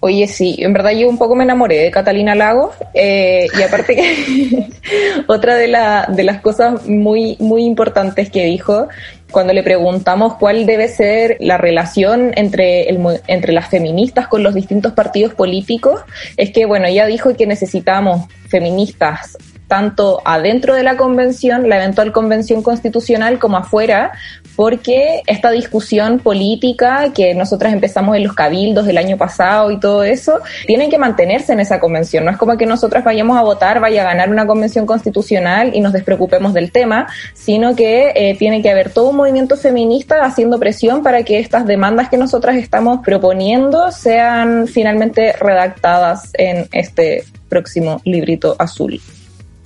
Oye, 0.05 0.27
sí, 0.27 0.57
en 0.59 0.73
verdad 0.73 0.91
yo 0.91 1.07
un 1.07 1.17
poco 1.17 1.33
me 1.33 1.45
enamoré 1.45 1.77
de 1.77 1.89
Catalina 1.89 2.35
Lago 2.35 2.73
eh, 2.93 3.47
y 3.57 3.61
aparte 3.61 3.95
que 3.95 4.67
otra 5.27 5.55
de, 5.55 5.69
la, 5.69 6.09
de 6.09 6.23
las 6.23 6.41
cosas 6.41 6.85
muy, 6.85 7.37
muy 7.39 7.63
importantes 7.63 8.29
que 8.29 8.43
dijo 8.43 8.89
cuando 9.31 9.53
le 9.53 9.63
preguntamos 9.63 10.33
cuál 10.33 10.65
debe 10.65 10.89
ser 10.89 11.37
la 11.39 11.57
relación 11.57 12.33
entre, 12.35 12.89
el, 12.89 12.99
entre 13.27 13.53
las 13.53 13.69
feministas 13.69 14.27
con 14.27 14.43
los 14.43 14.53
distintos 14.53 14.91
partidos 14.91 15.35
políticos, 15.35 16.01
es 16.35 16.51
que, 16.51 16.65
bueno, 16.65 16.87
ella 16.87 17.05
dijo 17.05 17.33
que 17.37 17.47
necesitamos 17.47 18.27
feministas 18.49 19.37
tanto 19.67 20.21
adentro 20.25 20.75
de 20.75 20.83
la 20.83 20.97
convención, 20.97 21.67
la 21.69 21.77
eventual 21.77 22.11
convención 22.11 22.61
constitucional, 22.61 23.39
como 23.39 23.57
afuera, 23.57 24.11
porque 24.55 25.21
esta 25.27 25.51
discusión 25.51 26.19
política 26.19 27.11
que 27.13 27.33
nosotras 27.33 27.73
empezamos 27.73 28.15
en 28.15 28.23
los 28.23 28.33
cabildos 28.33 28.85
del 28.85 28.97
año 28.97 29.17
pasado 29.17 29.71
y 29.71 29.79
todo 29.79 30.03
eso, 30.03 30.39
tienen 30.65 30.89
que 30.89 30.97
mantenerse 30.97 31.53
en 31.53 31.59
esa 31.59 31.79
convención. 31.79 32.25
No 32.25 32.31
es 32.31 32.37
como 32.37 32.57
que 32.57 32.65
nosotras 32.65 33.03
vayamos 33.03 33.37
a 33.37 33.41
votar, 33.41 33.79
vaya 33.79 34.01
a 34.01 34.05
ganar 34.05 34.29
una 34.29 34.45
convención 34.45 34.85
constitucional 34.85 35.71
y 35.73 35.81
nos 35.81 35.93
despreocupemos 35.93 36.53
del 36.53 36.71
tema, 36.71 37.07
sino 37.33 37.75
que 37.75 38.13
eh, 38.15 38.35
tiene 38.37 38.61
que 38.61 38.69
haber 38.69 38.91
todo 38.91 39.09
un 39.09 39.17
movimiento 39.17 39.57
feminista 39.57 40.23
haciendo 40.23 40.59
presión 40.59 41.03
para 41.03 41.23
que 41.23 41.39
estas 41.39 41.65
demandas 41.65 42.09
que 42.09 42.17
nosotras 42.17 42.55
estamos 42.57 42.99
proponiendo 43.03 43.91
sean 43.91 44.67
finalmente 44.67 45.33
redactadas 45.33 46.29
en 46.33 46.67
este 46.71 47.23
próximo 47.49 48.01
librito 48.03 48.55
azul 48.59 49.01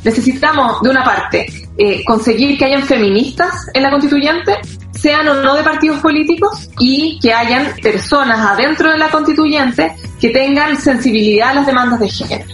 necesitamos, 0.03 0.81
de 0.81 0.89
una 0.89 1.03
parte, 1.03 1.45
eh, 1.77 2.03
conseguir 2.05 2.57
que 2.57 2.65
hayan 2.65 2.83
feministas 2.83 3.69
en 3.73 3.83
la 3.83 3.91
constituyente, 3.91 4.57
sean 4.91 5.27
o 5.27 5.35
no 5.35 5.55
de 5.55 5.63
partidos 5.63 5.99
políticos, 5.99 6.69
y 6.79 7.19
que 7.21 7.33
hayan 7.33 7.75
personas 7.81 8.39
adentro 8.39 8.91
de 8.91 8.97
la 8.97 9.09
constituyente 9.09 9.95
que 10.19 10.29
tengan 10.29 10.79
sensibilidad 10.79 11.49
a 11.49 11.53
las 11.55 11.65
demandas 11.65 11.99
de 11.99 12.09
género. 12.09 12.45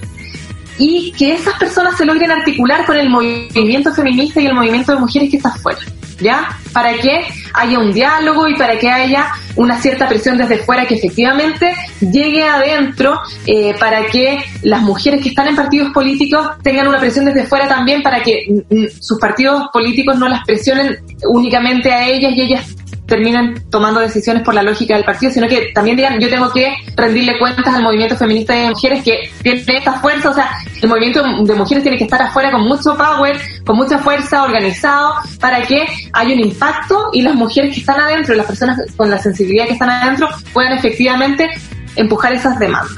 Y 0.78 1.12
que 1.12 1.34
esas 1.34 1.58
personas 1.60 1.98
se 1.98 2.06
logren 2.06 2.32
articular 2.32 2.86
con 2.86 2.98
el 2.98 3.10
movimiento 3.10 3.94
feminista 3.94 4.42
y 4.42 4.48
el 4.48 4.56
movimiento 4.56 4.94
de 4.94 5.00
mujeres 5.00 5.30
que 5.30 5.38
está 5.38 5.50
afuera. 5.50 5.80
¿Ya? 6.20 6.58
Para 6.72 6.94
que 6.94 7.26
haya 7.54 7.80
un 7.80 7.94
diálogo 7.94 8.48
y 8.48 8.56
para 8.56 8.78
que 8.78 8.90
haya 8.90 9.32
una 9.56 9.80
cierta 9.80 10.08
presión 10.08 10.38
desde 10.38 10.58
fuera 10.58 10.86
que 10.86 10.96
efectivamente 10.96 11.74
llegue 12.00 12.44
adentro 12.44 13.20
eh, 13.46 13.76
para 13.80 14.06
que 14.08 14.40
las 14.64 14.82
mujeres 14.82 15.22
que 15.22 15.30
están 15.30 15.48
en 15.48 15.56
partidos 15.56 15.92
políticos 15.94 16.48
tengan 16.64 16.88
una 16.88 17.00
presión 17.00 17.26
desde 17.26 17.46
fuera 17.46 17.68
también 17.68 18.02
para 18.02 18.22
que 18.22 18.46
mm, 18.48 18.76
mm, 18.76 18.88
sus 19.00 19.20
partidos 19.20 19.68
políticos 19.72 20.18
no 20.18 20.28
las 20.28 20.44
presionen 20.46 20.98
únicamente 21.28 21.92
a 21.92 22.08
ellas 22.08 22.32
y 22.36 22.42
ellas 22.42 22.76
terminen 23.06 23.70
tomando 23.70 24.00
decisiones 24.00 24.44
por 24.44 24.54
la 24.54 24.64
lógica 24.64 24.96
del 24.96 25.04
partido, 25.04 25.32
sino 25.32 25.48
que 25.48 25.72
también 25.74 25.98
digan, 25.98 26.20
yo 26.20 26.30
tengo 26.30 26.50
que 26.52 26.74
rendirle 26.96 27.38
cuentas 27.38 27.68
al 27.68 27.84
movimiento 27.84 28.16
feminista 28.16 28.54
de 28.54 28.70
mujeres 28.70 29.04
que 29.04 29.30
tiene 29.42 29.64
esta 29.68 29.94
fuerza, 30.00 30.30
o 30.30 30.34
sea, 30.34 30.50
el 30.84 30.90
movimiento 30.90 31.24
de 31.24 31.56
mujeres 31.56 31.82
tiene 31.82 31.98
que 31.98 32.04
estar 32.04 32.22
afuera 32.22 32.52
con 32.52 32.68
mucho 32.68 32.98
power, 32.98 33.40
con 33.66 33.78
mucha 33.78 34.00
fuerza, 34.00 34.44
organizado, 34.44 35.14
para 35.40 35.62
que 35.62 35.88
haya 36.12 36.34
un 36.34 36.42
impacto 36.42 37.10
y 37.14 37.22
las 37.22 37.36
mujeres 37.36 37.74
que 37.74 37.80
están 37.80 38.02
adentro, 38.02 38.36
las 38.36 38.46
personas 38.46 38.78
con 38.98 39.10
la 39.10 39.18
sensibilidad 39.18 39.66
que 39.66 39.74
están 39.74 39.90
adentro, 39.90 40.28
puedan 40.52 40.74
efectivamente 40.74 41.50
empujar 41.96 42.34
esas 42.34 42.60
demandas. 42.60 42.98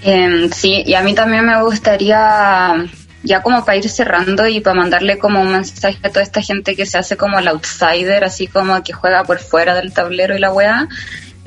Eh, 0.00 0.48
sí, 0.54 0.84
y 0.86 0.94
a 0.94 1.02
mí 1.02 1.14
también 1.14 1.44
me 1.44 1.62
gustaría 1.62 2.76
ya 3.22 3.42
como 3.42 3.62
para 3.62 3.76
ir 3.76 3.90
cerrando 3.90 4.48
y 4.48 4.60
para 4.60 4.74
mandarle 4.74 5.18
como 5.18 5.42
un 5.42 5.52
mensaje 5.52 5.98
a 6.02 6.08
toda 6.08 6.22
esta 6.22 6.40
gente 6.40 6.74
que 6.74 6.86
se 6.86 6.96
hace 6.96 7.18
como 7.18 7.38
el 7.38 7.46
outsider, 7.46 8.24
así 8.24 8.46
como 8.46 8.82
que 8.82 8.94
juega 8.94 9.22
por 9.24 9.38
fuera 9.38 9.74
del 9.74 9.92
tablero 9.92 10.34
y 10.34 10.40
la 10.40 10.50
weá, 10.50 10.88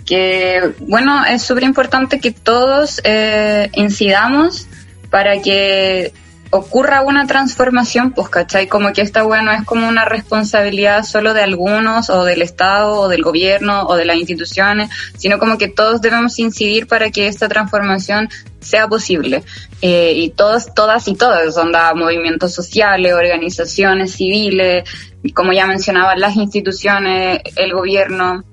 que 0.06 0.76
bueno, 0.78 1.26
es 1.26 1.42
súper 1.42 1.64
importante 1.64 2.20
que 2.20 2.30
todos 2.30 3.02
eh, 3.04 3.72
incidamos 3.74 4.68
para 5.16 5.42
que 5.42 6.12
ocurra 6.50 7.02
una 7.02 7.26
transformación, 7.26 8.12
pues, 8.12 8.28
¿cachai? 8.28 8.68
Como 8.68 8.92
que 8.92 9.02
esta 9.02 9.26
weá 9.26 9.42
no 9.42 9.54
es 9.54 9.64
como 9.64 9.88
una 9.88 10.04
responsabilidad 10.04 11.06
solo 11.06 11.34
de 11.34 11.42
algunos, 11.42 12.10
o 12.10 12.26
del 12.26 12.42
Estado, 12.42 13.00
o 13.00 13.08
del 13.08 13.24
gobierno, 13.24 13.84
o 13.84 13.96
de 13.96 14.04
las 14.04 14.18
instituciones, 14.18 14.90
sino 15.18 15.40
como 15.40 15.58
que 15.58 15.70
todos 15.70 16.02
debemos 16.02 16.38
incidir 16.38 16.88
para 16.88 17.12
que 17.12 17.30
esta 17.30 17.48
transformación 17.48 18.28
sea 18.60 18.90
posible. 18.90 19.46
Eh, 19.82 20.12
y 20.18 20.32
todos, 20.32 20.76
todas 20.76 21.08
y 21.08 21.16
todas, 21.16 21.56
onda, 21.56 21.94
movimientos 21.94 22.54
sociales, 22.54 23.14
organizaciones 23.14 24.16
civiles, 24.16 24.84
como 25.34 25.54
ya 25.54 25.66
mencionaba, 25.66 26.18
las 26.18 26.36
instituciones, 26.36 27.40
el 27.56 27.72
gobierno, 27.72 28.44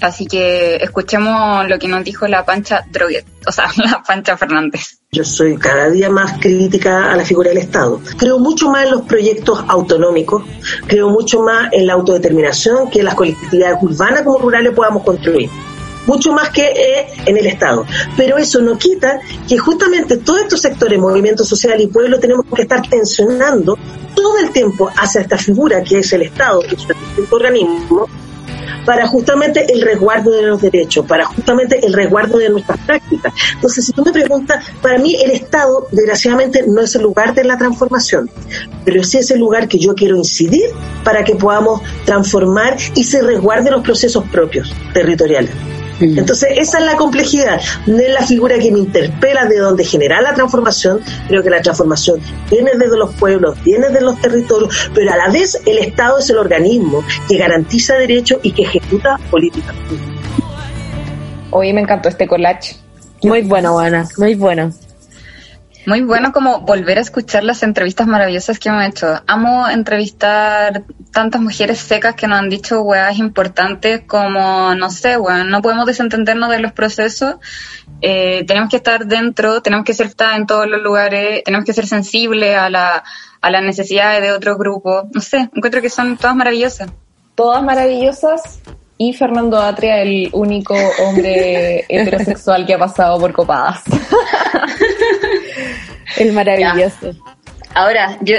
Así 0.00 0.26
que 0.26 0.76
escuchemos 0.76 1.68
lo 1.68 1.78
que 1.78 1.88
nos 1.88 2.04
dijo 2.04 2.26
la 2.26 2.44
Pancha 2.44 2.84
Droguet, 2.90 3.24
o 3.46 3.52
sea, 3.52 3.70
la 3.76 4.02
Pancha 4.02 4.36
Fernández. 4.36 4.98
Yo 5.12 5.24
soy 5.24 5.56
cada 5.56 5.88
día 5.90 6.10
más 6.10 6.38
crítica 6.40 7.12
a 7.12 7.16
la 7.16 7.24
figura 7.24 7.50
del 7.50 7.58
Estado. 7.58 8.00
Creo 8.16 8.38
mucho 8.38 8.70
más 8.70 8.84
en 8.84 8.92
los 8.92 9.02
proyectos 9.02 9.64
autonómicos, 9.68 10.42
creo 10.86 11.08
mucho 11.08 11.42
más 11.42 11.72
en 11.72 11.86
la 11.86 11.94
autodeterminación 11.94 12.90
que 12.90 13.02
las 13.02 13.14
colectividades 13.14 13.78
urbanas 13.80 14.22
como 14.22 14.38
rurales 14.38 14.72
podamos 14.72 15.04
construir 15.04 15.48
mucho 16.06 16.32
más 16.32 16.50
que 16.50 16.66
eh, 16.66 17.06
en 17.26 17.36
el 17.36 17.46
Estado. 17.46 17.86
Pero 18.16 18.36
eso 18.36 18.60
no 18.60 18.76
quita 18.76 19.20
que 19.48 19.58
justamente 19.58 20.18
todos 20.18 20.42
estos 20.42 20.60
sectores, 20.60 20.98
movimiento 20.98 21.44
social 21.44 21.80
y 21.80 21.86
pueblo, 21.86 22.18
tenemos 22.20 22.44
que 22.54 22.62
estar 22.62 22.86
tensionando 22.88 23.78
todo 24.14 24.38
el 24.38 24.50
tiempo 24.50 24.90
hacia 24.96 25.22
esta 25.22 25.38
figura 25.38 25.82
que 25.82 26.00
es 26.00 26.12
el 26.12 26.22
Estado 26.22 26.62
y 26.64 26.76
su 26.76 27.34
organismo 27.34 28.06
para 28.84 29.06
justamente 29.06 29.66
el 29.72 29.82
resguardo 29.82 30.30
de 30.30 30.42
los 30.42 30.60
derechos, 30.60 31.06
para 31.06 31.24
justamente 31.24 31.84
el 31.84 31.92
resguardo 31.92 32.38
de 32.38 32.50
nuestras 32.50 32.78
prácticas. 32.80 33.32
Entonces, 33.54 33.86
si 33.86 33.92
tú 33.92 34.04
me 34.04 34.12
preguntas, 34.12 34.64
para 34.82 34.98
mí 34.98 35.16
el 35.22 35.30
Estado, 35.32 35.86
desgraciadamente, 35.90 36.64
no 36.66 36.80
es 36.80 36.94
el 36.94 37.02
lugar 37.02 37.34
de 37.34 37.44
la 37.44 37.56
transformación, 37.58 38.30
pero 38.84 39.02
sí 39.02 39.18
es 39.18 39.30
el 39.30 39.40
lugar 39.40 39.68
que 39.68 39.78
yo 39.78 39.94
quiero 39.94 40.16
incidir 40.16 40.70
para 41.02 41.24
que 41.24 41.34
podamos 41.34 41.82
transformar 42.04 42.76
y 42.94 43.04
se 43.04 43.22
resguarde 43.22 43.70
los 43.70 43.82
procesos 43.82 44.24
propios 44.30 44.74
territoriales. 44.92 45.50
Entonces, 46.00 46.48
esa 46.56 46.78
es 46.78 46.84
la 46.84 46.96
complejidad. 46.96 47.60
No 47.86 47.98
es 47.98 48.12
la 48.12 48.26
figura 48.26 48.58
que 48.58 48.70
me 48.70 48.80
interpela 48.80 49.46
de 49.46 49.58
donde 49.58 49.84
genera 49.84 50.20
la 50.20 50.34
transformación. 50.34 51.00
Creo 51.28 51.42
que 51.42 51.50
la 51.50 51.60
transformación 51.60 52.20
viene 52.50 52.72
desde 52.78 52.96
los 52.96 53.14
pueblos, 53.14 53.56
viene 53.64 53.88
de 53.90 54.00
los 54.00 54.20
territorios, 54.20 54.90
pero 54.94 55.12
a 55.12 55.16
la 55.16 55.28
vez 55.28 55.60
el 55.66 55.78
Estado 55.78 56.18
es 56.18 56.30
el 56.30 56.38
organismo 56.38 57.04
que 57.28 57.36
garantiza 57.36 57.94
derechos 57.94 58.40
y 58.42 58.52
que 58.52 58.62
ejecuta 58.62 59.18
políticas. 59.30 59.74
Hoy 61.50 61.72
me 61.72 61.80
encantó 61.80 62.08
este 62.08 62.26
collage. 62.26 62.76
Muy 63.22 63.42
bueno, 63.42 63.72
buena, 63.72 64.08
muy 64.18 64.34
bueno. 64.34 64.70
Muy 65.86 66.00
bueno 66.00 66.32
como 66.32 66.60
volver 66.60 66.96
a 66.96 67.02
escuchar 67.02 67.44
las 67.44 67.62
entrevistas 67.62 68.06
maravillosas 68.06 68.58
que 68.58 68.70
hemos 68.70 68.86
hecho. 68.86 69.22
Amo 69.26 69.68
entrevistar 69.68 70.84
tantas 71.12 71.42
mujeres 71.42 71.78
secas 71.78 72.14
que 72.14 72.26
nos 72.26 72.38
han 72.38 72.48
dicho 72.48 72.80
weas 72.80 73.18
importantes 73.18 74.02
como, 74.06 74.74
no 74.74 74.90
sé, 74.90 75.18
weón, 75.18 75.50
no 75.50 75.60
podemos 75.60 75.84
desentendernos 75.84 76.48
de 76.48 76.60
los 76.60 76.72
procesos, 76.72 77.36
eh, 78.00 78.44
tenemos 78.46 78.70
que 78.70 78.76
estar 78.76 79.06
dentro, 79.06 79.60
tenemos 79.60 79.84
que 79.84 79.92
ser 79.92 80.10
en 80.34 80.46
todos 80.46 80.66
los 80.66 80.80
lugares, 80.80 81.44
tenemos 81.44 81.66
que 81.66 81.74
ser 81.74 81.86
sensibles 81.86 82.56
a, 82.56 82.70
la, 82.70 83.04
a 83.42 83.50
las 83.50 83.62
necesidades 83.62 84.22
de 84.22 84.32
otro 84.32 84.56
grupo. 84.56 85.08
No 85.12 85.20
sé, 85.20 85.50
encuentro 85.54 85.82
que 85.82 85.90
son 85.90 86.16
todas 86.16 86.34
maravillosas. 86.34 86.90
Todas 87.34 87.62
maravillosas 87.62 88.60
y 88.96 89.12
Fernando 89.12 89.58
Atria, 89.58 90.02
el 90.02 90.28
único 90.32 90.74
hombre 91.04 91.80
heterosexual 91.88 92.64
que 92.66 92.74
ha 92.74 92.78
pasado 92.78 93.18
por 93.18 93.32
copadas. 93.32 93.82
El 96.16 96.32
maravilloso. 96.32 97.12
Ahora, 97.74 98.18
yo 98.20 98.36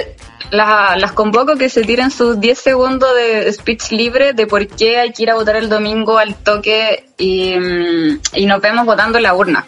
las 0.51 1.11
convoco 1.11 1.57
que 1.57 1.69
se 1.69 1.81
tiren 1.81 2.09
sus 2.09 2.39
10 2.39 2.57
segundos 2.57 3.09
de 3.15 3.51
speech 3.51 3.91
libre 3.91 4.33
de 4.33 4.47
por 4.47 4.65
qué 4.67 4.97
hay 4.97 5.11
que 5.11 5.23
ir 5.23 5.29
a 5.29 5.35
votar 5.35 5.57
el 5.57 5.67
domingo 5.67 6.17
al 6.17 6.35
toque 6.35 7.09
y, 7.17 7.57
mm, 7.57 8.21
y 8.35 8.45
nos 8.45 8.61
vemos 8.61 8.85
votando 8.85 9.17
en 9.17 9.23
la 9.23 9.35
urna. 9.35 9.65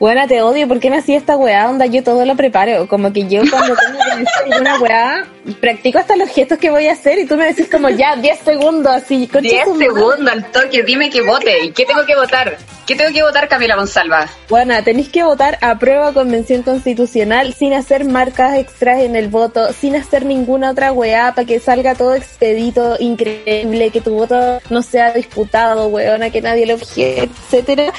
Buena, 0.00 0.26
te 0.26 0.40
odio, 0.40 0.66
¿por 0.66 0.80
qué 0.80 0.88
me 0.88 0.96
hacía 0.96 1.18
esta 1.18 1.36
weá? 1.36 1.68
Onda, 1.68 1.84
yo 1.84 2.02
todo 2.02 2.24
lo 2.24 2.34
preparo. 2.34 2.88
Como 2.88 3.12
que 3.12 3.28
yo 3.28 3.42
cuando 3.50 3.76
tengo 3.76 3.98
que 4.02 4.16
decir 4.16 4.58
una 4.58 4.80
weá, 4.80 5.26
practico 5.60 5.98
hasta 5.98 6.16
los 6.16 6.30
gestos 6.30 6.56
que 6.56 6.70
voy 6.70 6.86
a 6.86 6.92
hacer 6.92 7.18
y 7.18 7.26
tú 7.26 7.36
me 7.36 7.44
decís 7.44 7.68
como 7.70 7.90
ya, 7.90 8.16
10 8.16 8.38
segundos, 8.38 8.90
así. 8.90 9.28
10 9.30 9.76
segundos 9.76 10.26
al 10.26 10.50
toque, 10.52 10.82
dime 10.84 11.10
que 11.10 11.20
vote. 11.20 11.64
¿Y 11.64 11.72
qué 11.72 11.84
tengo 11.84 12.06
que 12.06 12.16
votar? 12.16 12.56
¿Qué 12.86 12.96
tengo 12.96 13.12
que 13.12 13.22
votar, 13.22 13.46
Camila 13.46 13.76
Monsalva? 13.76 14.26
Buena, 14.48 14.82
tenéis 14.82 15.10
que 15.10 15.22
votar 15.22 15.58
a 15.60 15.78
prueba 15.78 16.14
convención 16.14 16.62
constitucional 16.62 17.52
sin 17.52 17.74
hacer 17.74 18.06
marcas 18.06 18.56
extras 18.56 19.02
en 19.02 19.16
el 19.16 19.28
voto, 19.28 19.72
sin 19.74 19.96
hacer 19.96 20.24
ninguna 20.24 20.70
otra 20.70 20.92
weá 20.92 21.34
para 21.34 21.46
que 21.46 21.60
salga 21.60 21.94
todo 21.94 22.14
expedito, 22.14 22.96
increíble, 22.98 23.90
que 23.90 24.00
tu 24.00 24.14
voto 24.14 24.60
no 24.70 24.82
sea 24.82 25.12
disputado, 25.12 25.88
weona, 25.88 26.30
que 26.30 26.40
nadie 26.40 26.64
lo 26.66 26.74
objete, 26.74 27.24
etcétera. 27.24 27.92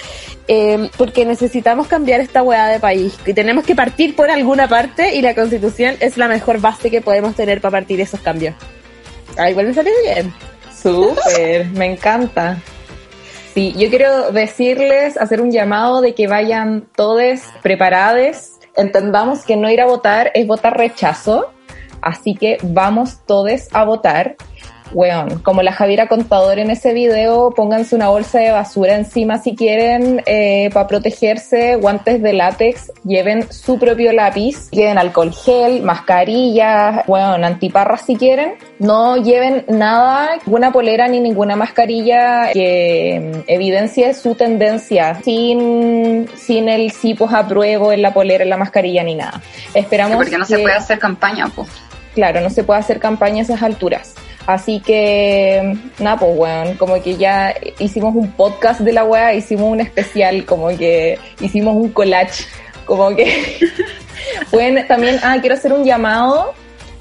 Eh, 0.48 0.90
porque 0.98 1.26
necesitamos 1.26 1.88
cambiar 1.88 2.20
esta 2.20 2.42
hueá 2.42 2.68
de 2.68 2.80
país 2.80 3.18
y 3.26 3.34
tenemos 3.34 3.64
que 3.64 3.76
partir 3.76 4.16
por 4.16 4.30
alguna 4.30 4.68
parte 4.68 5.16
y 5.16 5.22
la 5.22 5.36
constitución 5.36 5.96
es 6.00 6.18
la 6.18 6.28
mejor 6.28 6.60
base 6.60 6.90
que 6.90 7.00
podemos 7.00 7.36
tener 7.36 7.62
para 7.62 7.74
partir 7.74 8.02
esos 8.02 8.20
cambios. 8.20 8.56
Ah, 9.38 9.50
igual 9.50 9.74
salió 9.74 9.94
bien. 10.04 10.34
Súper, 10.74 11.68
me 11.68 11.86
encanta. 11.86 12.58
Sí, 13.54 13.74
yo 13.78 13.90
quiero 13.90 14.32
decirles, 14.32 15.18
hacer 15.18 15.42
un 15.42 15.52
llamado 15.52 16.02
de 16.02 16.16
que 16.16 16.28
vayan 16.28 16.88
todos 16.96 17.42
preparados. 17.62 18.60
Entendamos 18.76 19.44
que 19.44 19.58
no 19.58 19.70
ir 19.70 19.82
a 19.82 19.86
votar 19.86 20.32
es 20.34 20.48
votar 20.48 20.78
rechazo, 20.78 21.52
así 22.02 22.34
que 22.34 22.58
vamos 22.64 23.20
todos 23.26 23.68
a 23.74 23.84
votar 23.84 24.38
weón, 24.94 25.40
como 25.40 25.62
la 25.62 25.72
Javiera 25.72 26.08
Contador 26.08 26.60
en 26.60 26.72
ese 26.72 26.94
video, 26.94 27.52
pónganse 27.52 27.96
una 27.96 28.10
bolsa 28.10 28.40
de 28.40 28.52
basura 28.52 28.96
encima 28.96 29.38
si 29.38 29.56
quieren 29.56 30.22
eh, 30.26 30.70
para 30.74 30.88
protegerse, 30.88 31.76
guantes 31.76 32.22
de 32.22 32.34
látex, 32.34 32.92
lleven 33.04 33.52
su 33.52 33.80
propio 33.80 34.12
lápiz, 34.14 34.70
lleven 34.72 34.98
alcohol 34.98 35.34
gel, 35.34 35.84
mascarillas, 35.84 37.04
weón, 37.08 37.44
antiparras 37.44 38.02
si 38.06 38.16
quieren, 38.16 38.56
no 38.80 39.18
lleven 39.18 39.66
nada, 39.68 40.38
ninguna 40.46 40.72
polera 40.72 41.08
ni 41.08 41.20
ninguna 41.20 41.56
mascarilla 41.56 42.52
que 42.52 43.44
mm, 43.46 43.52
evidencie 43.52 44.14
su 44.14 44.36
tendencia, 44.36 45.22
sin, 45.24 46.30
sin 46.36 46.70
el 46.70 46.92
sí 46.92 47.14
pues 47.14 47.34
apruebo 47.34 47.92
en 47.92 48.02
la 48.02 48.14
polera, 48.14 48.44
en 48.44 48.50
la 48.50 48.58
mascarilla 48.58 49.04
ni 49.04 49.16
nada. 49.16 49.42
Esperamos 49.74 50.18
porque 50.18 50.38
no 50.38 50.46
se 50.46 50.60
puede 50.60 50.76
hacer 50.76 51.00
campaña, 51.00 51.52
pues. 51.56 51.70
Claro, 52.14 52.42
no 52.42 52.50
se 52.50 52.64
puede 52.64 52.80
hacer 52.80 53.00
campaña 53.00 53.40
a 53.40 53.44
esas 53.44 53.64
alturas. 53.64 54.16
Así 54.48 54.80
que, 54.80 55.78
nada, 56.00 56.18
pues, 56.18 56.32
weón, 56.36 56.78
como 56.78 57.02
que 57.02 57.16
ya 57.16 57.54
hicimos 57.80 58.16
un 58.16 58.32
podcast 58.32 58.82
de 58.82 58.94
la 58.94 59.04
weá, 59.04 59.34
hicimos 59.34 59.72
un 59.72 59.82
especial, 59.82 60.46
como 60.46 60.70
que 60.70 61.20
hicimos 61.40 61.76
un 61.76 61.90
collage, 61.90 62.46
como 62.86 63.16
que 63.16 63.60
pueden 64.52 64.88
también, 64.88 65.20
ah, 65.24 65.38
quiero 65.40 65.56
hacer 65.56 65.74
un 65.74 65.84
llamado 65.84 66.54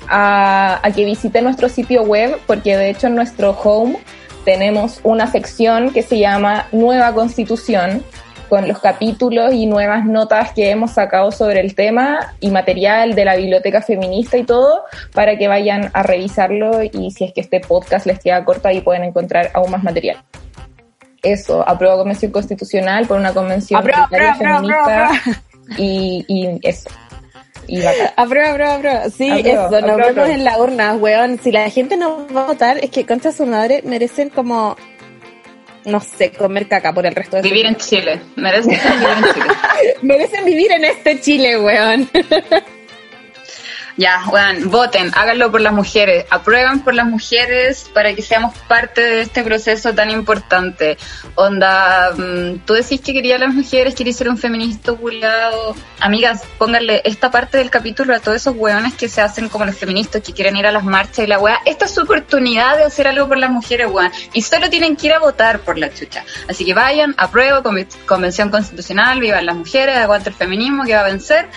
a, 0.08 0.80
a 0.82 0.90
que 0.92 1.04
visiten 1.04 1.44
nuestro 1.44 1.68
sitio 1.68 2.02
web, 2.02 2.38
porque 2.46 2.76
de 2.76 2.90
hecho 2.90 3.06
en 3.06 3.14
nuestro 3.14 3.50
home 3.52 3.98
tenemos 4.44 5.00
una 5.02 5.30
sección 5.30 5.92
que 5.92 6.02
se 6.02 6.18
llama 6.18 6.66
Nueva 6.72 7.14
Constitución, 7.14 8.02
con 8.50 8.68
los 8.68 8.80
capítulos 8.80 9.54
y 9.54 9.64
nuevas 9.66 10.04
notas 10.04 10.52
que 10.52 10.70
hemos 10.70 10.90
sacado 10.90 11.30
sobre 11.30 11.60
el 11.60 11.74
tema 11.74 12.34
y 12.40 12.50
material 12.50 13.14
de 13.14 13.24
la 13.24 13.36
biblioteca 13.36 13.80
feminista 13.80 14.36
y 14.36 14.44
todo, 14.44 14.84
para 15.14 15.38
que 15.38 15.48
vayan 15.48 15.90
a 15.94 16.02
revisarlo 16.02 16.82
y 16.82 17.12
si 17.12 17.24
es 17.24 17.32
que 17.32 17.40
este 17.40 17.60
podcast 17.60 18.04
les 18.04 18.18
queda 18.18 18.44
corto 18.44 18.68
ahí 18.68 18.80
pueden 18.80 19.04
encontrar 19.04 19.50
aún 19.54 19.70
más 19.70 19.82
material. 19.82 20.18
Eso, 21.22 21.66
aprueba 21.66 21.96
convención 21.96 22.32
constitucional 22.32 23.06
por 23.06 23.18
una 23.18 23.32
convención 23.32 23.82
feminista 23.82 25.10
y, 25.78 26.24
y 26.26 26.58
eso. 26.62 26.90
Y 27.66 27.84
aprueba, 28.16 28.50
aprueba, 28.50 28.74
aprueba. 28.74 29.10
Sí, 29.10 29.30
eso, 29.30 29.80
nos 29.80 29.96
vemos 29.96 30.28
en 30.28 30.44
la 30.44 30.58
urna, 30.58 30.94
weón. 30.94 31.38
Si 31.38 31.52
la 31.52 31.70
gente 31.70 31.96
no 31.96 32.26
va 32.34 32.42
a 32.42 32.46
votar, 32.46 32.78
es 32.78 32.90
que 32.90 33.06
contra 33.06 33.30
su 33.30 33.46
madre 33.46 33.82
merecen 33.84 34.30
como 34.30 34.76
no 35.84 36.00
sé, 36.00 36.30
comer 36.32 36.68
caca 36.68 36.92
por 36.92 37.06
el 37.06 37.14
resto 37.14 37.36
de 37.36 37.42
Vivir 37.42 37.66
en 37.66 37.76
Chile. 37.76 38.20
Merecen 38.36 38.70
vivir 38.72 39.08
en 39.08 39.34
Chile. 39.34 39.54
Merecen 40.02 40.44
vivir 40.44 40.72
en 40.72 40.84
este 40.84 41.20
Chile, 41.20 41.58
weón. 41.58 42.08
Ya, 44.00 44.24
bueno, 44.30 44.70
voten, 44.70 45.10
háganlo 45.14 45.50
por 45.50 45.60
las 45.60 45.74
mujeres, 45.74 46.24
aprueban 46.30 46.80
por 46.80 46.94
las 46.94 47.04
mujeres 47.04 47.90
para 47.92 48.14
que 48.14 48.22
seamos 48.22 48.56
parte 48.60 49.02
de 49.02 49.20
este 49.20 49.42
proceso 49.42 49.94
tan 49.94 50.08
importante. 50.08 50.96
Onda, 51.34 52.10
mm, 52.16 52.60
tú 52.64 52.72
decís 52.72 53.02
que 53.02 53.12
querías 53.12 53.38
las 53.38 53.52
mujeres, 53.52 53.94
querías 53.94 54.16
ser 54.16 54.30
un 54.30 54.38
feminista 54.38 54.94
culiado. 54.94 55.76
Amigas, 56.00 56.44
pónganle 56.56 57.02
esta 57.04 57.30
parte 57.30 57.58
del 57.58 57.68
capítulo 57.68 58.14
a 58.14 58.20
todos 58.20 58.38
esos 58.38 58.56
weones 58.56 58.94
que 58.94 59.06
se 59.06 59.20
hacen 59.20 59.50
como 59.50 59.66
los 59.66 59.76
feministas, 59.76 60.22
que 60.22 60.32
quieren 60.32 60.56
ir 60.56 60.66
a 60.66 60.72
las 60.72 60.84
marchas 60.84 61.18
y 61.18 61.26
la 61.26 61.38
weá. 61.38 61.58
Esta 61.66 61.84
es 61.84 61.90
su 61.90 62.00
oportunidad 62.00 62.78
de 62.78 62.84
hacer 62.84 63.06
algo 63.06 63.28
por 63.28 63.36
las 63.36 63.50
mujeres, 63.50 63.86
weón. 63.90 64.10
Y 64.32 64.40
solo 64.40 64.70
tienen 64.70 64.96
que 64.96 65.08
ir 65.08 65.12
a 65.12 65.18
votar 65.18 65.60
por 65.60 65.76
la 65.76 65.92
chucha. 65.92 66.24
Así 66.48 66.64
que 66.64 66.72
vayan, 66.72 67.14
apruebo, 67.18 67.62
convención 68.06 68.48
constitucional, 68.48 69.20
vivan 69.20 69.44
las 69.44 69.56
mujeres, 69.56 69.98
aguante 69.98 70.30
el 70.30 70.36
feminismo 70.36 70.84
que 70.84 70.94
va 70.94 71.00
a 71.00 71.04
vencer. 71.04 71.50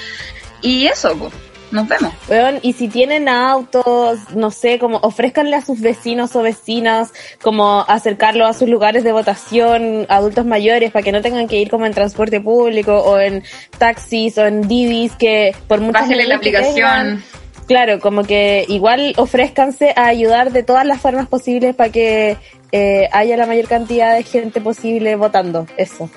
Y 0.62 0.88
eso, 0.88 1.16
pues 1.18 1.32
nos 1.74 1.88
vemos. 1.88 2.14
y 2.62 2.74
si 2.74 2.88
tienen 2.88 3.28
autos, 3.28 4.20
no 4.36 4.52
sé, 4.52 4.80
como 4.80 4.98
ofrezcanle 4.98 5.56
a 5.56 5.62
sus 5.62 5.82
vecinos 5.82 6.36
o 6.36 6.42
vecinas, 6.42 7.12
como 7.42 7.84
acercarlo 7.88 8.46
a 8.46 8.54
sus 8.54 8.70
lugares 8.70 9.04
de 9.04 9.12
votación, 9.12 10.06
adultos 10.10 10.46
mayores, 10.46 10.92
para 10.92 11.04
que 11.04 11.12
no 11.12 11.22
tengan 11.22 11.48
que 11.48 11.60
ir 11.60 11.70
como 11.70 11.86
en 11.86 11.94
transporte 11.94 12.40
público 12.40 12.98
o 12.98 13.20
en 13.20 13.44
taxis 13.78 14.38
o 14.38 14.46
en 14.46 14.68
divis, 14.68 15.14
que 15.14 15.56
por 15.68 15.82
muchas 15.82 16.04
Bájale 16.04 16.28
la 16.28 16.36
aplicación. 16.36 17.24
Claro, 17.68 18.00
como 18.00 18.24
que 18.24 18.66
igual 18.68 19.14
ofrézcanse 19.18 19.94
a 19.96 20.08
ayudar 20.08 20.52
de 20.52 20.64
todas 20.64 20.86
las 20.86 21.00
formas 21.00 21.28
posibles 21.28 21.76
para 21.76 21.92
que 21.92 22.38
eh, 22.72 23.08
haya 23.12 23.38
la 23.38 23.46
mayor 23.46 23.68
cantidad 23.68 24.16
de 24.16 24.24
gente 24.24 24.60
posible 24.60 25.16
votando. 25.16 25.66
Eso. 25.78 26.10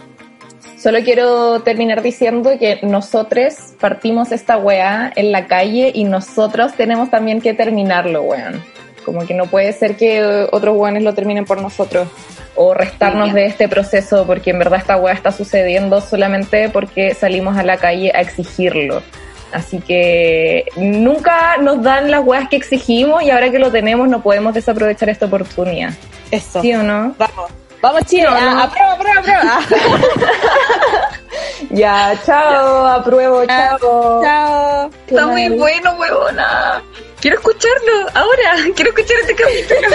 Solo 0.86 1.00
quiero 1.02 1.62
terminar 1.62 2.00
diciendo 2.00 2.52
que 2.60 2.78
nosotros 2.82 3.54
partimos 3.80 4.30
esta 4.30 4.56
weá 4.56 5.12
en 5.16 5.32
la 5.32 5.48
calle 5.48 5.90
y 5.92 6.04
nosotros 6.04 6.74
tenemos 6.74 7.10
también 7.10 7.40
que 7.40 7.54
terminarlo, 7.54 8.22
weón. 8.22 8.62
Como 9.04 9.26
que 9.26 9.34
no 9.34 9.46
puede 9.46 9.72
ser 9.72 9.96
que 9.96 10.46
otros 10.52 10.76
weones 10.76 11.02
lo 11.02 11.12
terminen 11.12 11.44
por 11.44 11.60
nosotros 11.60 12.06
o 12.54 12.72
restarnos 12.72 13.34
de 13.34 13.46
este 13.46 13.68
proceso 13.68 14.28
porque 14.28 14.50
en 14.50 14.60
verdad 14.60 14.78
esta 14.78 14.96
weá 14.96 15.12
está 15.12 15.32
sucediendo 15.32 16.00
solamente 16.00 16.68
porque 16.68 17.14
salimos 17.14 17.58
a 17.58 17.64
la 17.64 17.78
calle 17.78 18.12
a 18.14 18.20
exigirlo. 18.20 19.02
Así 19.50 19.80
que 19.80 20.66
nunca 20.76 21.56
nos 21.56 21.82
dan 21.82 22.12
las 22.12 22.24
weas 22.24 22.48
que 22.48 22.54
exigimos 22.54 23.24
y 23.24 23.30
ahora 23.30 23.50
que 23.50 23.58
lo 23.58 23.72
tenemos 23.72 24.08
no 24.08 24.22
podemos 24.22 24.54
desaprovechar 24.54 25.08
esta 25.08 25.26
oportunidad. 25.26 25.94
Eso. 26.30 26.62
¿Sí 26.62 26.72
o 26.74 26.84
no? 26.84 27.12
Vamos. 27.18 27.65
Vamos, 27.82 28.02
Chile. 28.06 28.24
No, 28.24 28.40
no. 28.40 28.60
A, 28.60 28.62
a 28.64 28.70
prueba, 28.70 28.92
a 28.92 28.98
prueba, 28.98 29.58
a 29.58 29.60
prueba. 29.66 31.10
Ya, 31.70 32.14
chao, 32.24 32.86
apruebo, 32.86 33.44
chao. 33.46 34.22
Chao. 34.22 34.90
Está 35.06 35.26
muy 35.26 35.48
bueno, 35.50 35.94
huevona. 35.98 36.82
Quiero 37.20 37.36
escucharlo 37.38 38.08
ahora. 38.14 38.56
Quiero 38.76 38.90
escuchar 38.90 39.16
este 39.20 39.34
capítulo. 39.34 39.88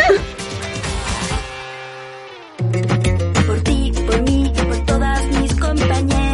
Por 3.48 3.62
ti, 3.62 3.94
por 4.06 4.22
mí, 4.24 4.54
por 4.68 4.86
todas 4.86 5.24
mis 5.28 5.54
compañeras. 5.60 6.31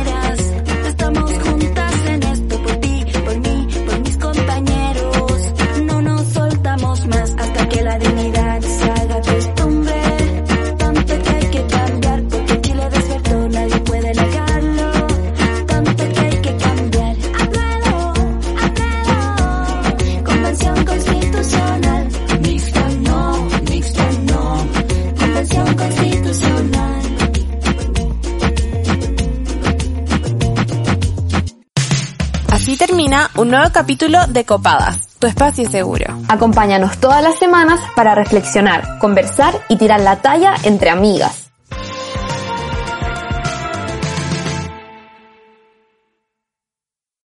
Termina 32.98 33.30
un 33.38 33.52
nuevo 33.52 33.70
capítulo 33.72 34.26
de 34.26 34.44
Copadas, 34.44 35.08
tu 35.20 35.28
espacio 35.28 35.70
seguro. 35.70 36.18
Acompáñanos 36.30 36.98
todas 36.98 37.22
las 37.22 37.38
semanas 37.38 37.80
para 37.96 38.16
reflexionar, 38.16 38.98
conversar 38.98 39.54
y 39.70 39.78
tirar 39.78 40.02
la 40.02 40.20
talla 40.24 40.56
entre 40.64 40.90
amigas. 40.90 41.47